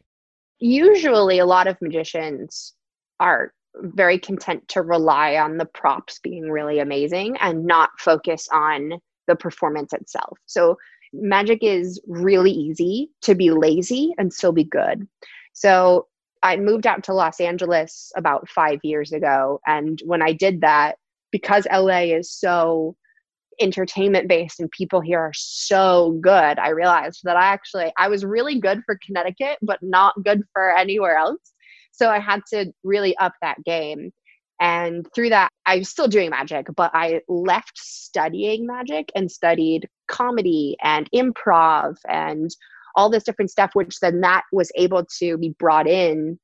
Usually, 0.60 1.38
a 1.38 1.46
lot 1.46 1.66
of 1.66 1.80
magicians 1.82 2.74
are 3.18 3.52
very 3.76 4.18
content 4.18 4.68
to 4.68 4.82
rely 4.82 5.36
on 5.36 5.56
the 5.56 5.64
props 5.64 6.20
being 6.22 6.50
really 6.50 6.78
amazing 6.78 7.36
and 7.38 7.66
not 7.66 7.90
focus 7.98 8.48
on 8.52 9.00
the 9.26 9.34
performance 9.34 9.92
itself. 9.92 10.38
So, 10.46 10.76
magic 11.12 11.60
is 11.62 12.00
really 12.06 12.52
easy 12.52 13.10
to 13.22 13.34
be 13.34 13.50
lazy 13.50 14.14
and 14.18 14.32
still 14.32 14.52
be 14.52 14.64
good. 14.64 15.06
So, 15.52 16.06
I 16.42 16.56
moved 16.56 16.86
out 16.86 17.04
to 17.04 17.14
Los 17.14 17.40
Angeles 17.40 18.10
about 18.16 18.48
five 18.48 18.80
years 18.82 19.12
ago. 19.12 19.60
And 19.66 20.00
when 20.04 20.22
I 20.22 20.32
did 20.32 20.60
that, 20.62 20.96
because 21.30 21.66
LA 21.72 22.14
is 22.14 22.30
so 22.30 22.96
entertainment 23.60 24.28
based 24.28 24.60
and 24.60 24.70
people 24.70 25.00
here 25.00 25.20
are 25.20 25.32
so 25.34 26.18
good, 26.20 26.58
I 26.58 26.70
realized 26.70 27.20
that 27.24 27.36
I 27.36 27.46
actually 27.46 27.92
I 27.96 28.08
was 28.08 28.24
really 28.24 28.58
good 28.60 28.82
for 28.84 28.98
Connecticut, 29.04 29.58
but 29.62 29.78
not 29.82 30.14
good 30.24 30.42
for 30.52 30.76
anywhere 30.76 31.16
else. 31.16 31.52
So 31.92 32.08
I 32.08 32.18
had 32.18 32.40
to 32.52 32.72
really 32.82 33.16
up 33.18 33.34
that 33.40 33.62
game. 33.64 34.12
And 34.60 35.06
through 35.14 35.30
that, 35.30 35.50
I 35.66 35.78
was 35.78 35.88
still 35.88 36.08
doing 36.08 36.30
magic, 36.30 36.66
but 36.76 36.92
I 36.94 37.20
left 37.28 37.76
studying 37.76 38.66
magic 38.66 39.10
and 39.14 39.30
studied 39.30 39.88
comedy 40.06 40.76
and 40.82 41.10
improv 41.12 41.96
and 42.08 42.50
all 42.96 43.10
this 43.10 43.24
different 43.24 43.50
stuff, 43.50 43.70
which 43.74 43.98
then 44.00 44.20
that 44.20 44.42
was 44.52 44.70
able 44.76 45.04
to 45.18 45.38
be 45.38 45.54
brought 45.58 45.86
in 45.86 46.38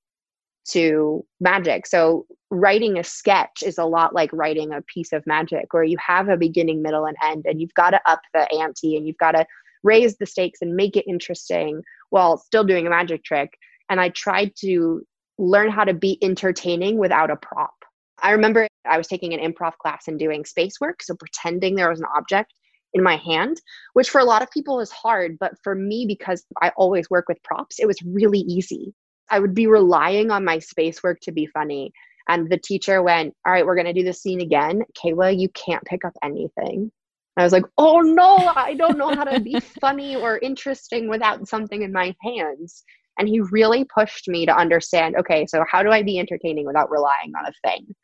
to 0.71 1.25
magic. 1.41 1.87
So 1.87 2.27
writing 2.51 2.99
a 2.99 3.05
sketch 3.05 3.63
is 3.65 3.79
a 3.79 3.85
lot 3.85 4.15
like 4.15 4.31
writing 4.33 4.73
a 4.73 4.83
piece 4.83 5.13
of 5.13 5.27
magic 5.27 5.73
where 5.73 5.85
you 5.85 5.97
have 5.99 6.29
a 6.29 6.37
beginning, 6.37 6.83
middle, 6.83 7.07
and 7.07 7.17
end, 7.25 7.47
and 7.47 7.61
you've 7.61 7.75
got 7.75 7.91
to 7.91 8.01
up 8.07 8.21
the 8.35 8.51
ante 8.55 8.97
and 8.97 9.07
you've 9.07 9.19
got 9.19 9.33
to 9.33 9.47
raise 9.83 10.17
the 10.17 10.27
stakes 10.27 10.61
and 10.61 10.75
make 10.75 10.97
it 10.97 11.07
interesting 11.09 11.83
while 12.11 12.37
still 12.37 12.65
doing 12.65 12.87
a 12.87 12.91
magic 12.91 13.25
trick. 13.25 13.55
And 13.89 14.01
I 14.01 14.11
tried 14.11 14.53
to 14.61 15.03
learn 15.39 15.71
how 15.71 15.85
to 15.85 15.95
be 15.95 16.19
entertaining 16.23 16.99
without 16.99 17.31
a 17.31 17.37
prop. 17.37 17.73
I 18.21 18.33
remember 18.33 18.67
I 18.85 18.99
was 18.99 19.07
taking 19.07 19.33
an 19.33 19.41
improv 19.41 19.77
class 19.79 20.09
and 20.09 20.19
doing 20.19 20.45
space 20.45 20.81
work, 20.81 21.03
so 21.03 21.15
pretending 21.15 21.77
there 21.77 21.89
was 21.89 22.01
an 22.01 22.07
object 22.17 22.53
in 22.95 23.03
my 23.03 23.17
hand, 23.17 23.61
which 23.93 24.11
for 24.11 24.21
a 24.21 24.25
lot 24.25 24.43
of 24.43 24.51
people 24.51 24.81
is 24.81 24.91
hard. 24.91 25.39
But 25.39 25.55
for 25.63 25.75
me, 25.75 26.07
because 26.07 26.45
I 26.63 26.73
always 26.77 27.11
work 27.11 27.27
with 27.29 27.43
props, 27.43 27.79
it 27.79 27.87
was 27.87 28.03
really 28.03 28.41
easy. 28.41 28.95
I 29.31 29.41
would 29.41 29.55
be 29.55 29.67
relying 29.67 30.31
on 30.31 30.45
my 30.45 30.59
space 30.59 31.03
work 31.03 31.21
to 31.23 31.33
be 31.33 31.47
funny. 31.47 31.93
And 32.29 32.51
the 32.51 32.59
teacher 32.59 33.03
went, 33.03 33.35
All 33.47 33.53
right, 33.53 33.65
we're 33.65 33.75
going 33.75 33.87
to 33.87 33.93
do 33.93 34.05
the 34.05 34.13
scene 34.13 34.41
again. 34.41 34.83
Kayla, 34.97 35.39
you 35.39 35.49
can't 35.51 35.85
pick 35.85 36.05
up 36.05 36.15
anything. 36.23 36.91
I 37.37 37.45
was 37.45 37.53
like, 37.53 37.65
Oh 37.77 38.01
no, 38.01 38.53
I 38.55 38.75
don't 38.75 38.99
know 38.99 39.15
how 39.15 39.25
to 39.25 39.41
be 39.41 39.61
funny 39.81 40.17
or 40.17 40.39
interesting 40.39 41.09
without 41.09 41.49
something 41.49 41.83
in 41.83 41.93
my 41.93 42.15
hands. 42.23 42.85
And 43.19 43.29
he 43.29 43.41
really 43.41 43.85
pushed 43.85 44.29
me 44.29 44.47
to 44.47 44.57
understand 44.57 45.17
okay, 45.17 45.47
so 45.47 45.65
how 45.71 45.83
do 45.83 45.91
I 45.91 46.03
be 46.03 46.19
entertaining 46.19 46.67
without 46.67 46.91
relying 46.91 47.33
on 47.39 47.47
a 47.47 47.69
thing? 47.69 47.95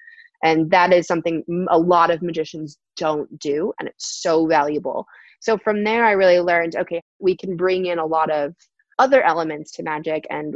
And 0.45 0.71
that 0.71 0.93
is 0.93 1.07
something 1.07 1.43
a 1.71 1.79
lot 1.79 2.11
of 2.11 2.23
magicians 2.23 2.79
don't 2.97 3.39
do. 3.41 3.73
And 3.81 3.89
it's 3.89 4.23
so 4.23 4.47
valuable. 4.47 5.07
So 5.41 5.57
from 5.59 5.83
there, 5.83 6.05
I 6.05 6.13
really 6.13 6.39
learned 6.39 6.77
okay, 6.77 7.03
we 7.19 7.37
can 7.37 7.57
bring 7.57 7.87
in 7.87 7.99
a 7.99 8.07
lot 8.07 8.31
of 8.31 8.55
other 8.99 9.23
elements 9.23 9.73
to 9.73 9.83
magic. 9.83 10.27
And 10.31 10.55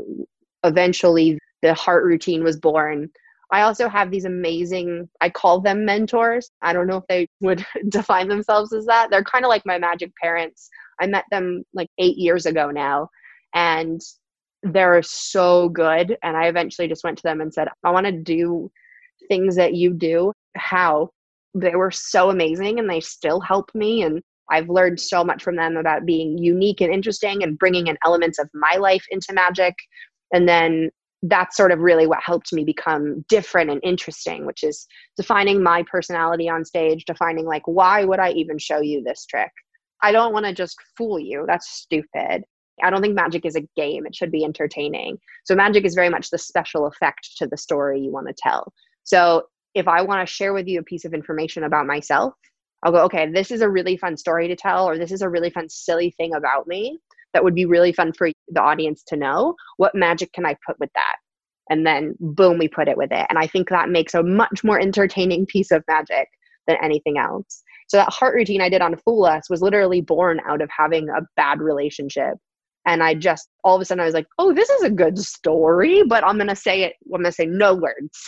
eventually, 0.63 1.39
the 1.63 1.75
heart 1.75 2.05
routine 2.05 2.45
was 2.45 2.59
born. 2.59 3.11
I 3.51 3.63
also 3.63 3.89
have 3.89 4.11
these 4.11 4.27
amazing, 4.27 5.09
I 5.23 5.31
call 5.31 5.61
them 5.61 5.87
mentors. 5.87 6.51
I 6.61 6.75
don't 6.75 6.87
know 6.87 6.99
if 6.99 7.07
they 7.09 7.27
would 7.41 7.65
define 7.89 8.29
themselves 8.29 8.75
as 8.75 8.85
that. 8.87 9.09
They're 9.11 9.25
kind 9.25 9.45
of 9.45 9.49
like 9.49 9.65
my 9.65 9.79
magic 9.79 10.13
parents. 10.23 10.69
I 11.01 11.07
met 11.07 11.25
them 11.31 11.65
like 11.73 11.89
eight 11.97 12.19
years 12.19 12.45
ago 12.45 12.71
now. 12.71 13.09
And 13.55 14.03
they're 14.63 15.03
so 15.03 15.71
good. 15.71 16.19
And 16.23 16.37
I 16.37 16.49
eventually 16.49 16.89
just 16.89 17.05
went 17.05 17.17
to 17.19 17.23
them 17.23 17.41
and 17.41 17.53
said, 17.53 17.69
I 17.85 17.91
want 17.91 18.05
to 18.05 18.13
do 18.13 18.71
things 19.29 19.57
that 19.57 19.75
you 19.75 19.93
do, 19.93 20.33
how 20.57 21.11
they 21.55 21.77
were 21.77 21.91
so 21.91 22.31
amazing 22.31 22.79
and 22.79 22.89
they 22.89 23.01
still 23.01 23.41
help 23.41 23.71
me. 23.75 24.03
And 24.03 24.23
I've 24.51 24.69
learned 24.69 25.01
so 25.01 25.25
much 25.25 25.43
from 25.43 25.57
them 25.57 25.77
about 25.77 26.07
being 26.07 26.39
unique 26.39 26.81
and 26.81 26.93
interesting 26.93 27.43
and 27.43 27.59
bringing 27.59 27.87
in 27.87 27.99
elements 28.05 28.39
of 28.39 28.49
my 28.55 28.77
life 28.77 29.05
into 29.11 29.33
magic. 29.33 29.75
And 30.33 30.49
then 30.49 30.91
that's 31.23 31.57
sort 31.57 31.73
of 31.73 31.81
really 31.81 32.07
what 32.07 32.23
helped 32.23 32.53
me 32.53 32.65
become 32.65 33.25
different 33.29 33.71
and 33.71 33.81
interesting, 33.83 34.47
which 34.47 34.63
is 34.63 34.87
defining 35.17 35.63
my 35.63 35.83
personality 35.91 36.49
on 36.49 36.65
stage, 36.65 37.05
defining 37.05 37.45
like, 37.45 37.67
why 37.67 38.05
would 38.05 38.21
I 38.21 38.31
even 38.33 38.59
show 38.59 38.81
you 38.81 39.03
this 39.03 39.27
trick? 39.27 39.51
I 40.03 40.13
don't 40.13 40.33
want 40.33 40.47
to 40.47 40.53
just 40.53 40.77
fool 40.97 41.19
you. 41.19 41.45
That's 41.47 41.69
stupid. 41.69 42.45
I 42.83 42.91
don't 42.91 43.03
think 43.03 43.17
magic 43.17 43.45
is 43.45 43.57
a 43.57 43.69
game. 43.77 44.07
It 44.07 44.15
should 44.15 44.31
be 44.31 44.45
entertaining. 44.45 45.19
So 45.45 45.57
magic 45.57 45.85
is 45.85 45.95
very 45.95 46.09
much 46.09 46.31
the 46.31 46.39
special 46.39 46.87
effect 46.87 47.37
to 47.39 47.49
the 47.49 47.57
story 47.57 48.01
you 48.01 48.13
want 48.13 48.29
to 48.29 48.35
tell. 48.37 48.73
So 49.09 49.45
if 49.75 49.89
I 49.89 50.03
want 50.03 50.21
to 50.21 50.31
share 50.31 50.53
with 50.53 50.69
you 50.69 50.81
a 50.81 50.83
piece 50.83 51.07
of 51.07 51.15
information 51.15 51.65
about 51.65 51.87
myself, 51.87 52.35
I'll 52.83 52.93
go, 52.93 53.05
okay, 53.05 53.33
this 53.33 53.51
is 53.51 53.63
a 53.63 53.69
really 53.69 53.97
fun 53.97 54.19
story 54.19 54.49
to 54.49 54.55
tell, 54.55 54.87
or 54.87 54.99
this 54.99 55.13
is 55.13 55.23
a 55.23 55.29
really 55.31 55.49
fun, 55.49 55.67
silly 55.71 56.11
thing 56.19 56.35
about 56.35 56.69
me 56.69 56.99
that 57.33 57.43
would 57.43 57.55
be 57.55 57.65
really 57.65 57.95
fun 57.95 58.13
for 58.13 58.31
the 58.49 58.61
audience 58.61 59.03
to 59.05 59.17
know. 59.17 59.55
What 59.79 59.95
magic 59.95 60.31
can 60.35 60.45
I 60.45 60.57
put 60.67 60.79
with 60.79 60.91
that? 60.95 61.17
And 61.71 61.87
then, 61.87 62.17
boom, 62.21 62.59
we 62.59 62.69
put 62.69 62.87
it 62.87 62.99
with 62.99 63.11
it. 63.11 63.27
And 63.31 63.39
I 63.39 63.47
think 63.47 63.71
that 63.71 63.89
makes 63.89 64.13
a 64.13 64.23
much 64.23 64.63
more 64.63 64.79
entertaining 64.79 65.47
piece 65.47 65.71
of 65.71 65.83
magic 65.89 66.29
than 66.67 66.77
anything 66.83 67.17
else. 67.17 67.63
So, 67.89 67.97
that 67.97 68.13
heart 68.13 68.35
routine 68.35 68.61
I 68.61 68.69
did 68.69 68.83
on 68.83 68.97
Fool 68.99 69.25
Us 69.25 69.49
was 69.49 69.63
literally 69.63 70.03
born 70.03 70.39
out 70.47 70.61
of 70.61 70.69
having 70.69 71.09
a 71.09 71.23
bad 71.35 71.61
relationship. 71.61 72.35
And 72.87 73.03
I 73.03 73.15
just, 73.15 73.49
all 73.65 73.75
of 73.75 73.81
a 73.81 73.87
sudden, 73.87 74.03
I 74.03 74.05
was 74.05 74.15
like, 74.15 74.29
oh, 74.39 74.53
this 74.53 74.69
is 74.69 74.83
a 74.83 74.91
good 74.91 75.19
story, 75.19 76.03
but 76.03 76.25
I'm 76.25 76.37
going 76.37 76.49
to 76.49 76.57
say 76.57 76.83
it, 76.83 76.95
I'm 77.07 77.23
going 77.23 77.25
to 77.25 77.33
say 77.33 77.47
no 77.47 77.75
words 77.75 78.19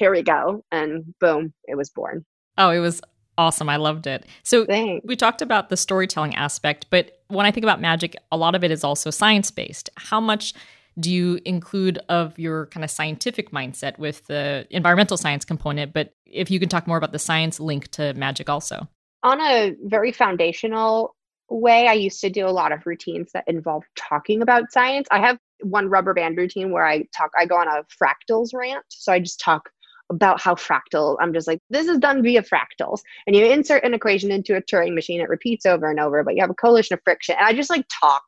here 0.00 0.10
we 0.10 0.22
go. 0.22 0.64
And 0.72 1.14
boom, 1.20 1.52
it 1.64 1.76
was 1.76 1.90
born. 1.90 2.24
Oh, 2.58 2.70
it 2.70 2.80
was 2.80 3.00
awesome. 3.38 3.68
I 3.68 3.76
loved 3.76 4.06
it. 4.06 4.26
So 4.42 4.64
Thanks. 4.64 5.06
we 5.06 5.14
talked 5.14 5.42
about 5.42 5.68
the 5.68 5.76
storytelling 5.76 6.34
aspect, 6.34 6.86
but 6.90 7.20
when 7.28 7.46
I 7.46 7.52
think 7.52 7.64
about 7.64 7.80
magic, 7.80 8.16
a 8.32 8.36
lot 8.36 8.54
of 8.54 8.64
it 8.64 8.70
is 8.70 8.82
also 8.82 9.10
science 9.10 9.50
based. 9.50 9.90
How 9.96 10.18
much 10.18 10.54
do 10.98 11.12
you 11.12 11.38
include 11.44 11.98
of 12.08 12.36
your 12.38 12.66
kind 12.66 12.82
of 12.82 12.90
scientific 12.90 13.52
mindset 13.52 13.98
with 13.98 14.26
the 14.26 14.66
environmental 14.70 15.16
science 15.16 15.44
component? 15.44 15.92
But 15.92 16.14
if 16.26 16.50
you 16.50 16.58
can 16.58 16.68
talk 16.68 16.86
more 16.86 16.96
about 16.96 17.12
the 17.12 17.18
science 17.18 17.60
link 17.60 17.88
to 17.92 18.14
magic 18.14 18.48
also. 18.48 18.88
On 19.22 19.38
a 19.38 19.74
very 19.84 20.12
foundational 20.12 21.14
way, 21.50 21.88
I 21.88 21.92
used 21.92 22.20
to 22.22 22.30
do 22.30 22.46
a 22.46 22.50
lot 22.50 22.72
of 22.72 22.86
routines 22.86 23.32
that 23.32 23.44
involve 23.46 23.84
talking 23.96 24.40
about 24.40 24.72
science. 24.72 25.06
I 25.10 25.20
have 25.20 25.38
one 25.62 25.90
rubber 25.90 26.14
band 26.14 26.38
routine 26.38 26.72
where 26.72 26.86
I 26.86 27.04
talk, 27.14 27.30
I 27.38 27.44
go 27.44 27.56
on 27.56 27.68
a 27.68 27.84
fractals 28.02 28.50
rant. 28.54 28.84
So 28.88 29.12
I 29.12 29.20
just 29.20 29.40
talk 29.40 29.70
about 30.10 30.40
how 30.40 30.54
fractal, 30.54 31.16
I'm 31.20 31.32
just 31.32 31.46
like, 31.46 31.60
this 31.70 31.86
is 31.86 31.98
done 31.98 32.22
via 32.22 32.42
fractals. 32.42 33.00
And 33.26 33.36
you 33.36 33.46
insert 33.46 33.84
an 33.84 33.94
equation 33.94 34.30
into 34.30 34.56
a 34.56 34.62
Turing 34.62 34.94
machine, 34.94 35.20
it 35.20 35.28
repeats 35.28 35.64
over 35.64 35.88
and 35.88 36.00
over, 36.00 36.22
but 36.24 36.34
you 36.34 36.40
have 36.42 36.50
a 36.50 36.54
coalition 36.54 36.94
of 36.94 37.00
friction. 37.04 37.36
And 37.38 37.46
I 37.46 37.52
just 37.52 37.70
like 37.70 37.86
talk. 38.00 38.24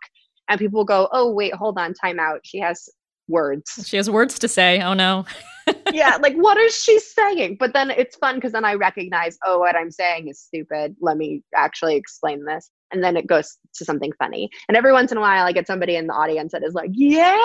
And 0.48 0.58
people 0.58 0.84
go, 0.84 1.08
oh, 1.12 1.32
wait, 1.32 1.54
hold 1.54 1.78
on, 1.78 1.94
time 1.94 2.18
out. 2.18 2.40
She 2.44 2.58
has 2.60 2.88
words. 3.28 3.84
She 3.86 3.96
has 3.96 4.10
words 4.10 4.38
to 4.40 4.48
say. 4.48 4.80
Oh, 4.80 4.94
no. 4.94 5.24
yeah, 5.92 6.18
like 6.20 6.34
what 6.34 6.58
is 6.58 6.76
she 6.76 6.98
saying? 6.98 7.56
But 7.58 7.72
then 7.72 7.90
it's 7.90 8.16
fun 8.16 8.36
because 8.36 8.52
then 8.52 8.64
I 8.64 8.74
recognize, 8.74 9.38
oh, 9.44 9.58
what 9.58 9.76
I'm 9.76 9.90
saying 9.90 10.28
is 10.28 10.40
stupid. 10.40 10.96
Let 11.00 11.16
me 11.16 11.42
actually 11.54 11.96
explain 11.96 12.44
this. 12.44 12.70
And 12.90 13.02
then 13.02 13.16
it 13.16 13.26
goes 13.26 13.56
to 13.76 13.84
something 13.84 14.12
funny. 14.18 14.50
And 14.68 14.76
every 14.76 14.92
once 14.92 15.12
in 15.12 15.18
a 15.18 15.20
while, 15.20 15.46
I 15.46 15.52
get 15.52 15.66
somebody 15.66 15.96
in 15.96 16.06
the 16.06 16.14
audience 16.14 16.52
that 16.52 16.64
is 16.64 16.74
like, 16.74 16.90
yeah, 16.92 17.38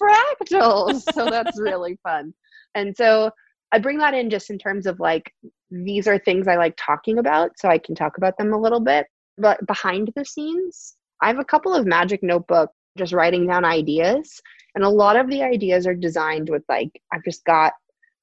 fractals. 0.00 1.02
so 1.14 1.28
that's 1.28 1.58
really 1.60 1.98
fun. 2.02 2.34
And 2.74 2.96
so 2.96 3.30
I 3.72 3.78
bring 3.78 3.98
that 3.98 4.14
in 4.14 4.30
just 4.30 4.50
in 4.50 4.58
terms 4.58 4.86
of 4.86 5.00
like, 5.00 5.32
these 5.70 6.06
are 6.06 6.18
things 6.18 6.46
I 6.46 6.56
like 6.56 6.74
talking 6.76 7.18
about. 7.18 7.58
So 7.58 7.68
I 7.68 7.78
can 7.78 7.94
talk 7.94 8.18
about 8.18 8.36
them 8.36 8.52
a 8.52 8.60
little 8.60 8.80
bit. 8.80 9.06
But 9.38 9.66
behind 9.66 10.12
the 10.14 10.24
scenes, 10.24 10.94
I 11.22 11.28
have 11.28 11.38
a 11.38 11.44
couple 11.44 11.74
of 11.74 11.86
magic 11.86 12.22
notebooks 12.22 12.74
just 12.98 13.12
writing 13.12 13.46
down 13.46 13.64
ideas. 13.64 14.40
And 14.74 14.84
a 14.84 14.88
lot 14.88 15.16
of 15.16 15.28
the 15.28 15.42
ideas 15.42 15.86
are 15.86 15.94
designed 15.94 16.50
with 16.50 16.62
like, 16.68 16.90
I've 17.12 17.24
just 17.24 17.44
got 17.44 17.72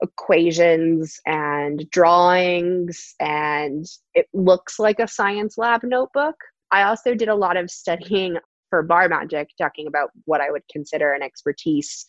equations 0.02 1.20
and 1.26 1.90
drawings, 1.92 3.16
and 3.20 3.86
it 4.14 4.28
looks 4.34 4.80
like 4.80 5.00
a 5.00 5.08
science 5.08 5.58
lab 5.58 5.82
notebook. 5.84 6.36
I 6.72 6.84
also 6.84 7.16
did 7.16 7.30
a 7.30 7.36
lot 7.36 7.58
of 7.58 7.70
studying 7.70 8.38
for 8.70 8.84
bar 8.84 9.10
magic, 9.10 9.50
talking 9.58 9.88
about 9.88 10.12
what 10.26 10.42
I 10.42 10.52
would 10.52 10.64
consider 10.72 11.14
an 11.14 11.24
expertise. 11.24 12.06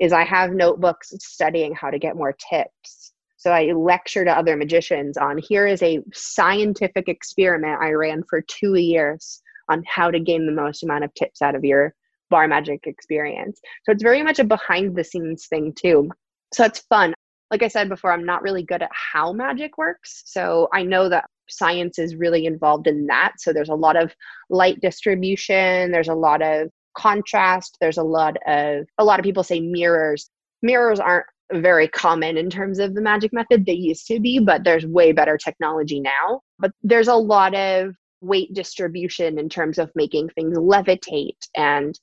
Is 0.00 0.12
I 0.12 0.24
have 0.24 0.52
notebooks 0.52 1.12
studying 1.18 1.74
how 1.74 1.90
to 1.90 1.98
get 1.98 2.16
more 2.16 2.34
tips. 2.50 3.12
So 3.36 3.50
I 3.50 3.72
lecture 3.72 4.24
to 4.24 4.32
other 4.32 4.56
magicians 4.56 5.16
on 5.18 5.38
here 5.38 5.66
is 5.66 5.82
a 5.82 6.00
scientific 6.14 7.08
experiment 7.08 7.82
I 7.82 7.90
ran 7.92 8.22
for 8.28 8.40
two 8.40 8.76
years 8.76 9.42
on 9.68 9.82
how 9.86 10.10
to 10.10 10.18
gain 10.18 10.46
the 10.46 10.52
most 10.52 10.82
amount 10.82 11.04
of 11.04 11.12
tips 11.14 11.42
out 11.42 11.54
of 11.54 11.64
your 11.64 11.94
bar 12.30 12.48
magic 12.48 12.86
experience. 12.86 13.60
So 13.84 13.92
it's 13.92 14.02
very 14.02 14.22
much 14.22 14.38
a 14.38 14.44
behind 14.44 14.96
the 14.96 15.04
scenes 15.04 15.46
thing 15.46 15.74
too. 15.78 16.10
So 16.52 16.64
it's 16.64 16.80
fun. 16.88 17.14
Like 17.50 17.62
I 17.62 17.68
said 17.68 17.88
before, 17.88 18.12
I'm 18.12 18.24
not 18.24 18.42
really 18.42 18.62
good 18.62 18.82
at 18.82 18.90
how 18.92 19.32
magic 19.32 19.76
works. 19.76 20.22
So 20.26 20.68
I 20.72 20.82
know 20.82 21.08
that 21.08 21.26
science 21.48 21.98
is 21.98 22.16
really 22.16 22.46
involved 22.46 22.86
in 22.86 23.06
that. 23.06 23.34
So 23.38 23.52
there's 23.52 23.68
a 23.68 23.74
lot 23.74 23.96
of 23.96 24.14
light 24.50 24.80
distribution, 24.80 25.92
there's 25.92 26.08
a 26.08 26.14
lot 26.14 26.42
of 26.42 26.70
contrast, 26.96 27.76
there's 27.80 27.98
a 27.98 28.02
lot 28.02 28.36
of 28.46 28.86
a 28.98 29.04
lot 29.04 29.18
of 29.18 29.24
people 29.24 29.42
say 29.42 29.60
mirrors. 29.60 30.30
Mirrors 30.62 31.00
aren't 31.00 31.26
very 31.52 31.88
common 31.88 32.36
in 32.36 32.50
terms 32.50 32.78
of 32.78 32.94
the 32.94 33.02
magic 33.02 33.32
method. 33.32 33.66
They 33.66 33.72
used 33.72 34.06
to 34.06 34.20
be, 34.20 34.38
but 34.38 34.64
there's 34.64 34.86
way 34.86 35.12
better 35.12 35.36
technology 35.36 36.00
now. 36.00 36.40
But 36.58 36.72
there's 36.82 37.08
a 37.08 37.14
lot 37.14 37.54
of 37.54 37.94
weight 38.20 38.52
distribution 38.54 39.38
in 39.38 39.48
terms 39.48 39.78
of 39.78 39.90
making 39.94 40.30
things 40.30 40.56
levitate 40.56 41.36
and 41.56 41.98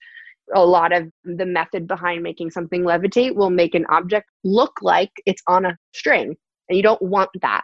a 0.54 0.64
lot 0.64 0.92
of 0.92 1.10
the 1.24 1.46
method 1.46 1.88
behind 1.88 2.22
making 2.22 2.52
something 2.52 2.84
levitate 2.84 3.36
will 3.36 3.50
make 3.50 3.74
an 3.74 3.86
object 3.90 4.30
look 4.44 4.74
like 4.82 5.12
it's 5.26 5.42
on 5.48 5.66
a 5.66 5.78
string 5.94 6.36
and 6.70 6.78
you 6.78 6.84
don't 6.84 7.02
want 7.02 7.30
that 7.42 7.64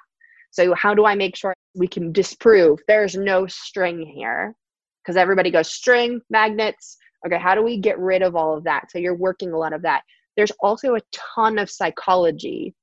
so 0.52 0.74
how 0.74 0.94
do 0.94 1.06
i 1.06 1.14
make 1.14 1.36
sure 1.36 1.54
we 1.76 1.88
can 1.88 2.12
disprove 2.12 2.80
there's 2.88 3.16
no 3.16 3.46
string 3.48 4.06
here 4.16 4.54
because 5.04 5.18
everybody 5.18 5.52
goes 5.52 5.72
string 5.72 6.22
magnets 6.30 6.98
okay 7.26 7.40
how 7.40 7.56
do 7.56 7.64
we 7.64 7.78
get 7.78 7.98
rid 8.00 8.22
of 8.22 8.36
all 8.36 8.58
of 8.58 8.64
that 8.64 8.90
so 8.92 8.98
you're 8.98 9.16
working 9.16 9.52
a 9.52 9.58
lot 9.58 9.74
of 9.74 9.82
that 9.82 10.02
there's 10.36 10.52
also 10.60 10.96
a 10.96 11.02
ton 11.12 11.58
of 11.58 11.70
psychology 11.70 12.74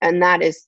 and 0.00 0.22
that 0.22 0.42
is 0.42 0.66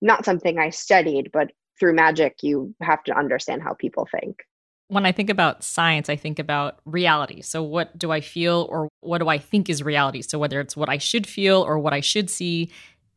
not 0.00 0.24
something 0.24 0.58
i 0.58 0.70
studied 0.70 1.30
but 1.32 1.50
through 1.78 1.94
magic, 1.94 2.42
you 2.42 2.74
have 2.82 3.02
to 3.04 3.16
understand 3.16 3.62
how 3.62 3.74
people 3.74 4.06
think. 4.10 4.42
When 4.88 5.04
I 5.04 5.12
think 5.12 5.28
about 5.28 5.62
science, 5.62 6.08
I 6.08 6.16
think 6.16 6.38
about 6.38 6.78
reality. 6.86 7.42
So, 7.42 7.62
what 7.62 7.96
do 7.98 8.10
I 8.10 8.20
feel 8.20 8.66
or 8.70 8.88
what 9.00 9.18
do 9.18 9.28
I 9.28 9.38
think 9.38 9.68
is 9.68 9.82
reality? 9.82 10.22
So, 10.22 10.38
whether 10.38 10.60
it's 10.60 10.76
what 10.76 10.88
I 10.88 10.98
should 10.98 11.26
feel 11.26 11.62
or 11.62 11.78
what 11.78 11.92
I 11.92 12.00
should 12.00 12.30
see, 12.30 12.70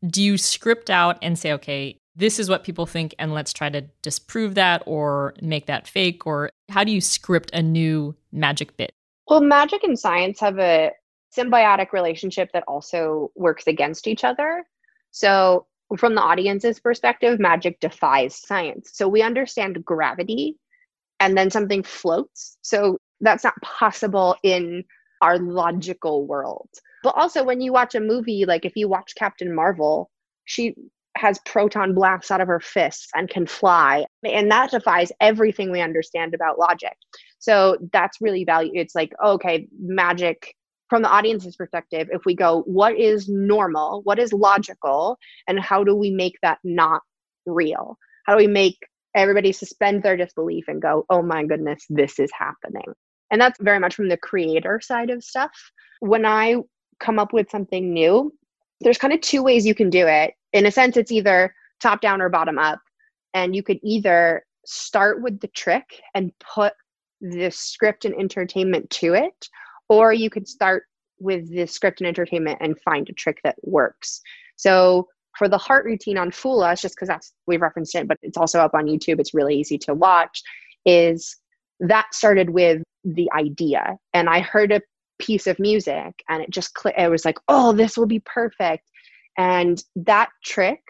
do 0.06 0.22
you 0.22 0.36
script 0.36 0.90
out 0.90 1.18
and 1.22 1.38
say, 1.38 1.52
okay, 1.54 1.96
this 2.14 2.38
is 2.38 2.50
what 2.50 2.64
people 2.64 2.84
think, 2.84 3.14
and 3.18 3.32
let's 3.32 3.54
try 3.54 3.70
to 3.70 3.82
disprove 4.02 4.54
that 4.56 4.82
or 4.84 5.34
make 5.40 5.66
that 5.66 5.88
fake? 5.88 6.26
Or 6.26 6.50
how 6.68 6.84
do 6.84 6.92
you 6.92 7.00
script 7.00 7.50
a 7.54 7.62
new 7.62 8.14
magic 8.32 8.76
bit? 8.76 8.92
Well, 9.28 9.40
magic 9.40 9.84
and 9.84 9.98
science 9.98 10.40
have 10.40 10.58
a 10.58 10.92
symbiotic 11.36 11.92
relationship 11.92 12.50
that 12.52 12.64
also 12.68 13.30
works 13.34 13.66
against 13.66 14.06
each 14.06 14.24
other. 14.24 14.64
So, 15.10 15.66
from 15.96 16.14
the 16.14 16.22
audience's 16.22 16.80
perspective, 16.80 17.38
magic 17.38 17.78
defies 17.80 18.34
science. 18.34 18.90
So 18.94 19.08
we 19.08 19.22
understand 19.22 19.84
gravity 19.84 20.56
and 21.20 21.36
then 21.36 21.50
something 21.50 21.82
floats. 21.82 22.56
So 22.62 22.98
that's 23.20 23.44
not 23.44 23.60
possible 23.62 24.36
in 24.42 24.84
our 25.20 25.38
logical 25.38 26.26
world. 26.26 26.68
But 27.02 27.14
also, 27.16 27.44
when 27.44 27.60
you 27.60 27.72
watch 27.72 27.94
a 27.94 28.00
movie, 28.00 28.44
like 28.46 28.64
if 28.64 28.72
you 28.74 28.88
watch 28.88 29.14
Captain 29.16 29.54
Marvel, 29.54 30.10
she 30.44 30.74
has 31.16 31.38
proton 31.44 31.94
blasts 31.94 32.30
out 32.30 32.40
of 32.40 32.48
her 32.48 32.60
fists 32.60 33.08
and 33.14 33.28
can 33.28 33.46
fly. 33.46 34.04
And 34.24 34.50
that 34.50 34.70
defies 34.70 35.12
everything 35.20 35.70
we 35.70 35.80
understand 35.80 36.34
about 36.34 36.58
logic. 36.58 36.96
So 37.38 37.76
that's 37.92 38.20
really 38.20 38.44
value. 38.44 38.72
It's 38.74 38.94
like, 38.94 39.12
okay, 39.22 39.68
magic 39.78 40.54
from 40.92 41.00
the 41.00 41.10
audience's 41.10 41.56
perspective, 41.56 42.10
if 42.12 42.26
we 42.26 42.34
go, 42.34 42.64
what 42.66 42.94
is 42.98 43.26
normal? 43.26 44.02
What 44.04 44.18
is 44.18 44.30
logical? 44.30 45.16
And 45.48 45.58
how 45.58 45.84
do 45.84 45.96
we 45.96 46.10
make 46.10 46.34
that 46.42 46.58
not 46.64 47.00
real? 47.46 47.96
How 48.26 48.34
do 48.34 48.36
we 48.36 48.46
make 48.46 48.76
everybody 49.14 49.52
suspend 49.52 50.02
their 50.02 50.18
disbelief 50.18 50.64
and 50.68 50.82
go, 50.82 51.06
oh 51.08 51.22
my 51.22 51.46
goodness, 51.46 51.86
this 51.88 52.18
is 52.18 52.30
happening? 52.38 52.92
And 53.30 53.40
that's 53.40 53.58
very 53.62 53.78
much 53.78 53.94
from 53.94 54.10
the 54.10 54.18
creator 54.18 54.80
side 54.82 55.08
of 55.08 55.24
stuff. 55.24 55.52
When 56.00 56.26
I 56.26 56.56
come 57.00 57.18
up 57.18 57.32
with 57.32 57.48
something 57.50 57.90
new, 57.90 58.30
there's 58.82 58.98
kind 58.98 59.14
of 59.14 59.22
two 59.22 59.42
ways 59.42 59.64
you 59.64 59.74
can 59.74 59.88
do 59.88 60.06
it. 60.06 60.34
In 60.52 60.66
a 60.66 60.70
sense, 60.70 60.96
it's 60.96 61.12
either 61.12 61.54
top 61.80 62.00
down 62.00 62.20
or 62.20 62.28
bottom 62.28 62.58
up. 62.58 62.80
And 63.34 63.56
you 63.56 63.62
could 63.62 63.78
either 63.82 64.44
start 64.66 65.22
with 65.22 65.40
the 65.40 65.48
trick 65.48 66.00
and 66.14 66.32
put 66.38 66.74
the 67.20 67.50
script 67.50 68.04
and 68.04 68.14
entertainment 68.14 68.90
to 68.90 69.14
it, 69.14 69.48
or 69.88 70.12
you 70.12 70.28
could 70.28 70.46
start 70.46 70.84
with 71.18 71.48
the 71.48 71.66
script 71.66 72.00
and 72.00 72.08
entertainment 72.08 72.58
and 72.60 72.80
find 72.80 73.08
a 73.08 73.12
trick 73.12 73.38
that 73.44 73.56
works. 73.62 74.20
So 74.56 75.08
for 75.38 75.48
the 75.48 75.58
heart 75.58 75.84
routine 75.84 76.18
on 76.18 76.30
Fool 76.30 76.62
Us, 76.62 76.82
just 76.82 76.94
because 76.94 77.08
that's 77.08 77.32
we've 77.46 77.62
referenced 77.62 77.94
it, 77.94 78.06
but 78.08 78.18
it's 78.22 78.36
also 78.36 78.60
up 78.60 78.74
on 78.74 78.86
YouTube. 78.86 79.18
It's 79.18 79.34
really 79.34 79.56
easy 79.56 79.78
to 79.78 79.94
watch. 79.94 80.42
Is 80.84 81.36
that 81.80 82.12
started 82.12 82.50
with 82.50 82.82
the 83.04 83.30
idea, 83.32 83.96
and 84.12 84.28
I 84.28 84.40
heard 84.40 84.72
a 84.72 84.82
piece 85.18 85.46
of 85.46 85.58
music, 85.58 86.22
and 86.28 86.42
it 86.42 86.50
just 86.50 86.74
clicked. 86.74 86.98
It 86.98 87.10
was 87.10 87.24
like, 87.24 87.38
oh, 87.48 87.72
this 87.72 87.96
will 87.96 88.06
be 88.06 88.20
perfect. 88.20 88.90
And 89.38 89.82
that 89.96 90.30
trick, 90.44 90.80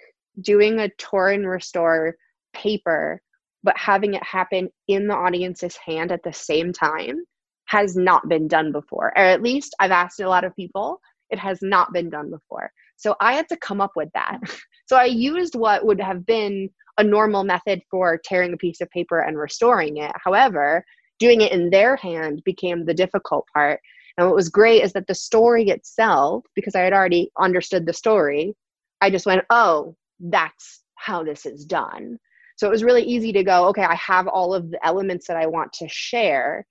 doing 0.40 0.78
a 0.78 0.88
tore 0.98 1.30
and 1.30 1.48
restore 1.48 2.16
paper, 2.52 3.20
but 3.62 3.76
having 3.76 4.14
it 4.14 4.22
happen 4.22 4.68
in 4.88 5.06
the 5.06 5.14
audience's 5.14 5.76
hand 5.76 6.10
at 6.12 6.22
the 6.22 6.32
same 6.32 6.72
time 6.72 7.24
has 7.66 7.96
not 7.96 8.28
been 8.28 8.48
done 8.48 8.72
before, 8.72 9.12
or 9.16 9.24
at 9.24 9.42
least 9.42 9.74
I've 9.78 9.90
asked 9.90 10.20
a 10.20 10.28
lot 10.28 10.44
of 10.44 10.56
people, 10.56 11.00
it 11.30 11.38
has 11.38 11.60
not 11.62 11.92
been 11.92 12.10
done 12.10 12.30
before. 12.30 12.70
So 12.96 13.16
I 13.20 13.32
had 13.32 13.48
to 13.48 13.56
come 13.56 13.80
up 13.80 13.92
with 13.96 14.08
that. 14.14 14.38
So 14.86 14.96
I 14.96 15.04
used 15.04 15.54
what 15.54 15.86
would 15.86 16.00
have 16.02 16.26
been 16.26 16.68
a 16.98 17.04
normal 17.04 17.44
method 17.44 17.80
for 17.90 18.20
tearing 18.22 18.52
a 18.52 18.58
piece 18.58 18.82
of 18.82 18.90
paper 18.90 19.20
and 19.20 19.38
restoring 19.38 19.96
it. 19.96 20.10
However, 20.22 20.84
doing 21.18 21.40
it 21.40 21.52
in 21.52 21.70
their 21.70 21.96
hand 21.96 22.42
became 22.44 22.84
the 22.84 22.92
difficult 22.92 23.46
part. 23.54 23.80
And 24.16 24.26
what 24.26 24.36
was 24.36 24.48
great 24.48 24.82
is 24.82 24.92
that 24.92 25.06
the 25.06 25.14
story 25.14 25.68
itself, 25.68 26.44
because 26.54 26.74
I 26.74 26.80
had 26.80 26.92
already 26.92 27.30
understood 27.38 27.86
the 27.86 27.92
story, 27.92 28.54
I 29.00 29.10
just 29.10 29.26
went, 29.26 29.44
oh, 29.50 29.96
that's 30.20 30.82
how 30.96 31.24
this 31.24 31.46
is 31.46 31.64
done. 31.64 32.18
So 32.56 32.66
it 32.66 32.70
was 32.70 32.84
really 32.84 33.02
easy 33.02 33.32
to 33.32 33.42
go, 33.42 33.66
okay, 33.68 33.84
I 33.84 33.94
have 33.94 34.28
all 34.28 34.54
of 34.54 34.70
the 34.70 34.86
elements 34.86 35.26
that 35.26 35.36
I 35.36 35.46
want 35.46 35.72
to 35.74 35.88
share 35.88 36.66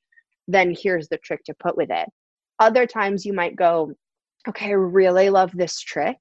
then 0.51 0.75
here's 0.77 1.07
the 1.07 1.17
trick 1.17 1.43
to 1.45 1.53
put 1.55 1.77
with 1.77 1.89
it. 1.91 2.07
Other 2.59 2.85
times 2.85 3.25
you 3.25 3.33
might 3.33 3.55
go, 3.55 3.93
okay, 4.47 4.67
I 4.67 4.71
really 4.71 5.29
love 5.29 5.51
this 5.53 5.79
trick. 5.79 6.17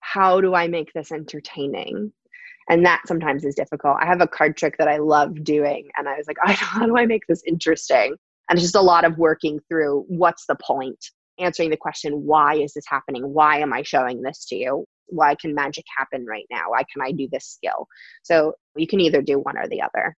How 0.00 0.40
do 0.40 0.54
I 0.54 0.68
make 0.68 0.92
this 0.92 1.12
entertaining? 1.12 2.12
And 2.70 2.84
that 2.84 3.02
sometimes 3.06 3.44
is 3.44 3.54
difficult. 3.54 3.96
I 4.00 4.06
have 4.06 4.20
a 4.20 4.26
card 4.26 4.56
trick 4.56 4.76
that 4.78 4.88
I 4.88 4.98
love 4.98 5.42
doing, 5.44 5.88
and 5.96 6.08
I 6.08 6.16
was 6.16 6.26
like, 6.26 6.36
how 6.44 6.86
do 6.86 6.96
I 6.96 7.06
make 7.06 7.26
this 7.26 7.42
interesting? 7.46 8.14
And 8.48 8.58
it's 8.58 8.64
just 8.64 8.74
a 8.74 8.80
lot 8.80 9.04
of 9.04 9.18
working 9.18 9.60
through 9.68 10.04
what's 10.08 10.46
the 10.46 10.56
point, 10.56 11.04
answering 11.38 11.70
the 11.70 11.76
question, 11.76 12.24
why 12.24 12.54
is 12.54 12.72
this 12.74 12.84
happening? 12.86 13.22
Why 13.32 13.58
am 13.58 13.72
I 13.72 13.82
showing 13.82 14.22
this 14.22 14.44
to 14.46 14.56
you? 14.56 14.84
Why 15.06 15.34
can 15.34 15.54
magic 15.54 15.84
happen 15.96 16.26
right 16.26 16.46
now? 16.50 16.70
Why 16.70 16.82
can 16.92 17.02
I 17.02 17.12
do 17.12 17.28
this 17.30 17.46
skill? 17.46 17.86
So 18.22 18.54
you 18.76 18.86
can 18.86 19.00
either 19.00 19.22
do 19.22 19.38
one 19.38 19.56
or 19.56 19.68
the 19.68 19.82
other. 19.82 20.14